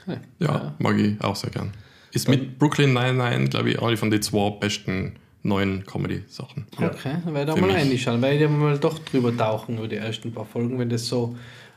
[0.01, 0.19] Okay.
[0.39, 1.71] Ja, mag ich auch sehr gern.
[2.11, 6.65] Ist mit Brooklyn Nine-Nine, glaube ich, eine von den zwei besten neuen Comedy-Sachen.
[6.77, 7.75] Okay, dann werde ich mal mich.
[7.75, 11.35] reinschauen, weil ich mal doch drüber tauchen über die ersten paar Folgen, wenn das so.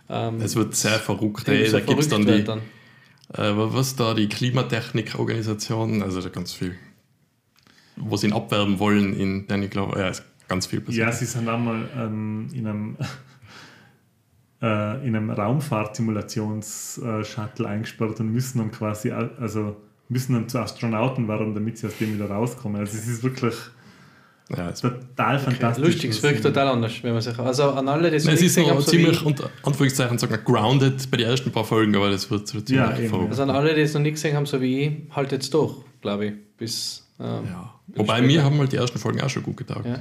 [0.08, 1.46] Ähm, Es wird sehr verrückt.
[1.48, 1.66] Ey.
[1.66, 2.58] so Da gibt es dann die, äh,
[3.54, 6.74] was da, die Klimatechnik-Organisation, also da ganz viel,
[7.96, 11.06] wo sie ihn abwerben wollen, in ich glaube, ja, ist ganz viel passiert.
[11.06, 12.96] Ja, sie sind einmal ähm, in einem,
[14.62, 19.76] äh, in einem Raumfahrt-Simulations-Shuttle eingesperrt und müssen dann quasi, au- also
[20.10, 22.80] müssen dann zu Astronauten werden, damit sie aus dem wieder rauskommen.
[22.80, 23.54] Also es ist wirklich
[24.56, 25.84] ja, es, total Okay, fantastisch.
[25.86, 27.38] lustig, es wirkt total anders, wenn man sich.
[27.38, 29.20] Also an alle, die es Nein, es nicht ist gesehen noch haben, so wie ziemlich,
[29.20, 32.66] ich, unter Anführungszeichen, sagen wir, grounded bei den ersten paar Folgen, aber das wird, wird
[32.66, 35.30] ziemlich Ja, also an alle, die es noch nicht gesehen haben, so wie ich, halt
[35.30, 36.32] jetzt durch, glaube ich.
[36.58, 37.06] Bis.
[37.20, 37.74] Ähm, Ja.
[37.94, 39.84] Wobei mir haben halt die ersten Folgen auch schon gut getaugt.
[39.86, 39.98] ja.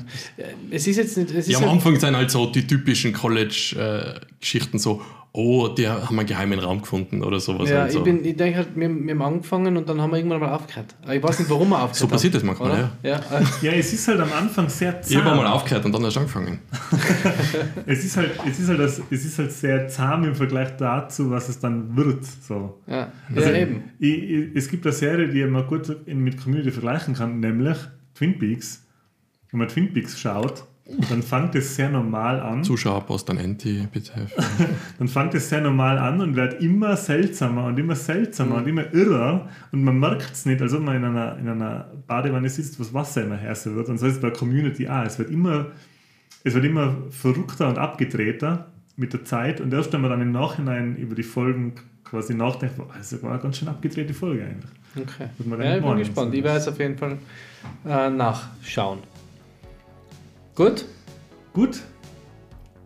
[0.72, 1.30] Es ist jetzt nicht.
[1.32, 5.02] Es ist Ja, am halt- Anfang sind halt so die typischen College-Geschichten so,
[5.32, 7.70] oh, die haben einen geheimen Raum gefunden oder sowas.
[7.70, 8.00] ja, halt so.
[8.00, 10.54] ich, bin, ich denke halt, wir, wir haben angefangen und dann haben wir irgendwann mal
[10.54, 10.96] aufgehört.
[11.04, 12.92] Aber Ich weiß nicht, warum wir aufgehört So passiert haben, das manchmal, oder?
[13.04, 13.16] ja.
[13.18, 15.38] äh, Ja, es ist halt am Anfang sehr ich habe zahm.
[15.38, 16.60] mal aufgehört und dann erst angefangen.
[17.86, 21.30] Es ist halt, es ist halt, das, es ist halt sehr zahm im Vergleich dazu,
[21.32, 22.24] was es dann wird.
[22.26, 22.80] So.
[22.88, 23.12] ja.
[23.36, 23.84] Also, ja, eben.
[24.00, 27.78] Ich, ich, es gibt eine Serie, die man gut in- mit Community vergleichen kann, nämlich
[28.16, 28.86] Twin Peaks.
[29.52, 30.64] Wenn man Twin Peaks schaut,
[31.10, 32.64] dann fängt es sehr normal an.
[32.64, 34.28] Zuschauerpost an Enti, bitte.
[34.98, 38.92] Dann fängt es sehr normal an und wird immer seltsamer und immer seltsamer und immer
[38.94, 42.80] irrer und man merkt es nicht, als ob man in einer, in einer Badewanne sitzt,
[42.80, 43.90] wo das Wasser immer härter wird.
[43.90, 45.04] Und so ist es bei Community auch.
[45.04, 45.68] Es wird immer,
[46.44, 50.32] es wird immer verrückter und abgedrehter mit der Zeit und erst wenn man dann im
[50.32, 54.72] Nachhinein über die Folgen quasi nachdenkt, boah, das war eine ganz schön abgedrehte Folge eigentlich.
[54.96, 55.30] Okay.
[55.64, 56.34] Ja, ich bin gespannt.
[56.34, 57.18] Ich werde es auf jeden Fall
[57.86, 59.00] äh, nachschauen.
[60.60, 60.84] Gut,
[61.54, 61.80] Gut.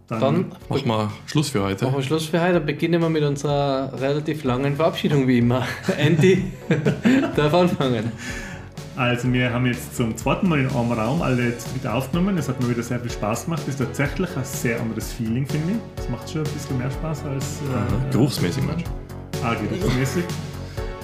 [0.07, 1.85] Dann, dann Machen wir Schluss für heute.
[1.85, 2.53] machen wir Schluss für heute.
[2.53, 5.65] Dann beginnen wir mit unserer relativ langen Verabschiedung wie immer.
[5.97, 6.51] Andy
[7.35, 8.11] darf anfangen.
[8.95, 12.37] Also wir haben jetzt zum zweiten Mal in einem Raum alle dritt aufgenommen.
[12.37, 13.63] Es hat mir wieder sehr viel Spaß gemacht.
[13.65, 15.77] Das ist tatsächlich ein sehr anderes Feeling, finde ich.
[15.95, 18.85] Das macht schon ein bisschen mehr Spaß als äh, Geruchsmäßig, meinst
[19.43, 20.25] Ah, geruchsmäßig.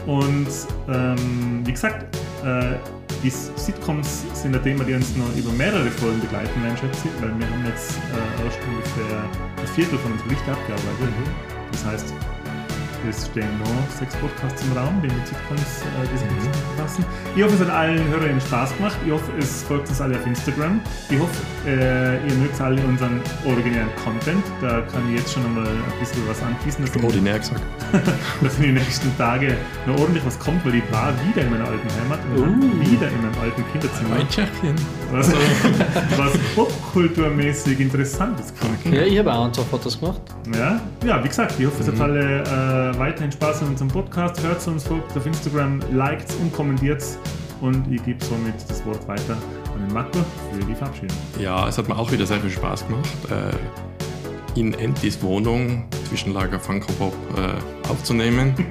[0.06, 0.48] Und
[0.88, 2.16] ähm, wie gesagt,
[2.46, 2.78] äh,
[3.24, 7.22] die Sitcoms sind ein Thema, die uns noch über mehrere Folgen begleiten werden, schätze ich,
[7.22, 9.24] weil wir haben jetzt äh, erst ungefähr
[9.60, 11.14] ein Viertel von unserer Liste abgearbeitet.
[11.72, 12.14] Das heißt,
[13.08, 16.76] es stehen noch sechs Podcasts im Raum, die mit Sitcoms äh, sich Mhm.
[16.76, 17.06] befassen.
[17.36, 18.98] Ich hoffe, es hat allen Hörerinnen Spaß gemacht.
[19.06, 20.80] Ich hoffe, es folgt uns alle auf Instagram.
[21.10, 24.44] Ich hoffe, äh, ihr mögt alle unseren originären Content.
[24.62, 26.86] Da kann ich jetzt schon einmal ein bisschen was anschließen.
[27.04, 27.62] Ordinär gesagt.
[28.42, 29.54] dass in den nächsten Tagen
[29.86, 32.80] noch ordentlich was kommt, weil ich war wieder in meiner alten Heimat und Uh.
[32.82, 34.10] wieder in meinem alten Kinderzimmer.
[34.18, 34.76] Mein Tschechien.
[35.12, 35.32] Was,
[36.18, 38.94] was popkulturmäßig Interessantes kommt.
[38.94, 40.22] Ja, ich habe auch ein, zwei Fotos gemacht.
[40.56, 44.42] Ja, ja, wie gesagt, ich hoffe, es hat alle äh, weiterhin Spaß an unserem Podcast.
[44.42, 47.04] Hört uns, folgt auf Instagram, liked und kommentiert
[47.62, 49.38] und ich gebe somit das Wort weiter
[49.74, 50.20] an den Marco
[50.52, 51.16] für die Verabschiedung.
[51.40, 56.60] Ja, es hat mir auch wieder sehr viel Spaß gemacht, äh, in Entis Wohnung Zwischenlager
[56.60, 58.56] Funko Pop äh, aufzunehmen.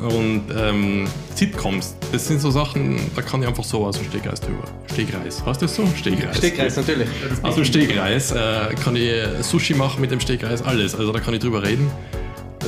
[0.00, 4.40] Und ähm, Sitcoms, das sind so Sachen, da kann ich einfach so aus dem Stegreis
[4.40, 4.64] drüber.
[4.90, 5.86] Stegreis, heißt das so?
[5.94, 6.38] Stegreis.
[6.38, 7.06] Stegreis, natürlich.
[7.42, 10.94] Aus dem Stegreis äh, kann ich Sushi machen mit dem Stegreis, alles.
[10.94, 11.90] Also da kann ich drüber reden.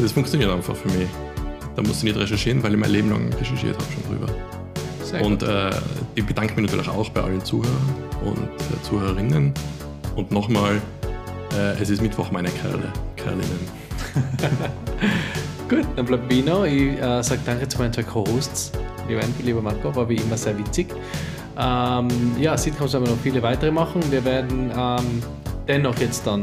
[0.00, 1.08] Das funktioniert einfach für mich.
[1.76, 4.32] Da muss ich nicht recherchieren, weil ich mein Leben lang recherchiert habe schon drüber.
[5.02, 5.28] Sehr gut.
[5.28, 5.70] Und äh,
[6.14, 7.94] ich bedanke mich natürlich auch bei allen Zuhörern
[8.24, 9.52] und äh, Zuhörerinnen.
[10.16, 10.80] Und nochmal,
[11.54, 13.68] äh, es ist Mittwoch, meine Kerle, Kerlinnen.
[15.68, 16.64] Gut, dann bleibt noch.
[16.64, 18.72] Ich äh, sage danke zu meinen zwei Co-Hosts.
[19.42, 20.88] Lieber Marco, war wie immer sehr witzig.
[21.58, 22.08] Ähm,
[22.38, 24.02] ja, Sitcoms werden wir noch viele weitere machen.
[24.10, 25.22] Wir werden ähm,
[25.68, 26.42] dennoch jetzt dann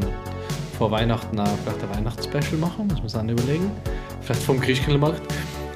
[0.80, 3.70] vor Weihnachten auch vielleicht ein Weihnachtsspecial machen, muss man sich dann überlegen.
[4.22, 5.22] Vielleicht vom Christkindlmarkt.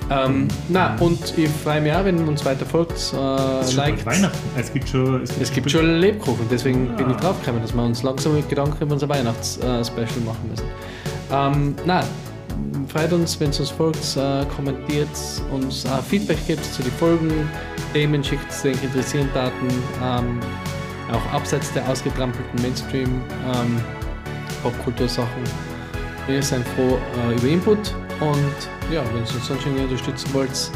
[0.09, 3.73] Ähm, na, und ich freue mich auch, wenn ihr uns weiter folgt, äh, Es ist
[3.73, 4.05] schon liked.
[4.05, 4.37] Weihnachten.
[4.57, 5.23] Es gibt schon.
[5.23, 8.81] Es gibt schon Lebkuchen, deswegen bin ich drauf gekommen, dass wir uns langsam mit Gedanken
[8.81, 10.65] über unser Weihnachtsspecial machen müssen.
[11.31, 12.03] Ähm, na,
[12.87, 15.09] freut uns, wenn ihr uns folgt, äh, kommentiert,
[15.51, 17.49] uns äh, Feedback gibt zu den Folgen,
[17.93, 19.67] Themen schickt, die euch interessieren Daten,
[20.01, 20.39] ähm,
[21.11, 23.21] auch abseits der ausgetrampelten Mainstream
[23.53, 23.81] ähm,
[24.63, 25.43] Popkultursachen.
[26.27, 26.97] Wir sind froh
[27.29, 28.55] äh, über Input und
[28.91, 30.71] ja, wenn ihr uns sonst irgendwie unterstützen wollt,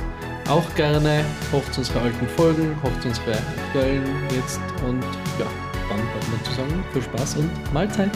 [0.50, 1.24] auch gerne.
[1.52, 4.04] Hocht unsere alten Folgen, hocht unsere aktuellen
[4.36, 5.04] jetzt und
[5.40, 5.46] ja,
[5.90, 8.12] dann bleibt mir zu sagen, viel Spaß und Mahlzeit.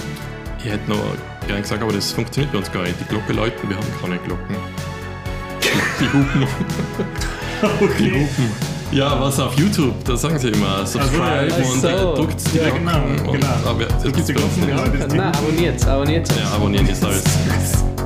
[0.59, 1.01] Ich hätte noch
[1.47, 2.99] gerne gesagt, aber das funktioniert bei uns gar nicht.
[2.99, 4.55] Die Glocke läuten, wir haben keine Glocken.
[5.99, 6.47] Die Hupen.
[7.61, 8.11] Die Okay.
[8.11, 8.70] Hupen.
[8.91, 11.55] Ja, was auf YouTube, da sagen sie immer, subscribe ja.
[11.55, 12.15] und so.
[12.15, 12.85] drückt die Ja, Glocken.
[12.85, 13.47] genau, und, genau.
[13.65, 14.83] Aber das gibt's die Glocken, genau.
[14.85, 16.27] Das Na, abonniert, abonniert.
[16.35, 17.23] Ja, abonnieren ist alles.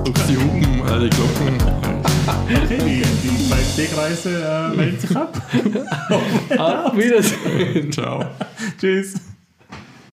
[0.03, 1.57] Drückt die Hupen, äh, die Glocken.
[2.27, 4.29] Okay, die, die zwei Stegreise
[4.73, 5.41] äh, melden sich ab.
[6.57, 7.91] Auf Wiedersehen.
[7.91, 8.23] Ciao.
[8.79, 9.15] Tschüss.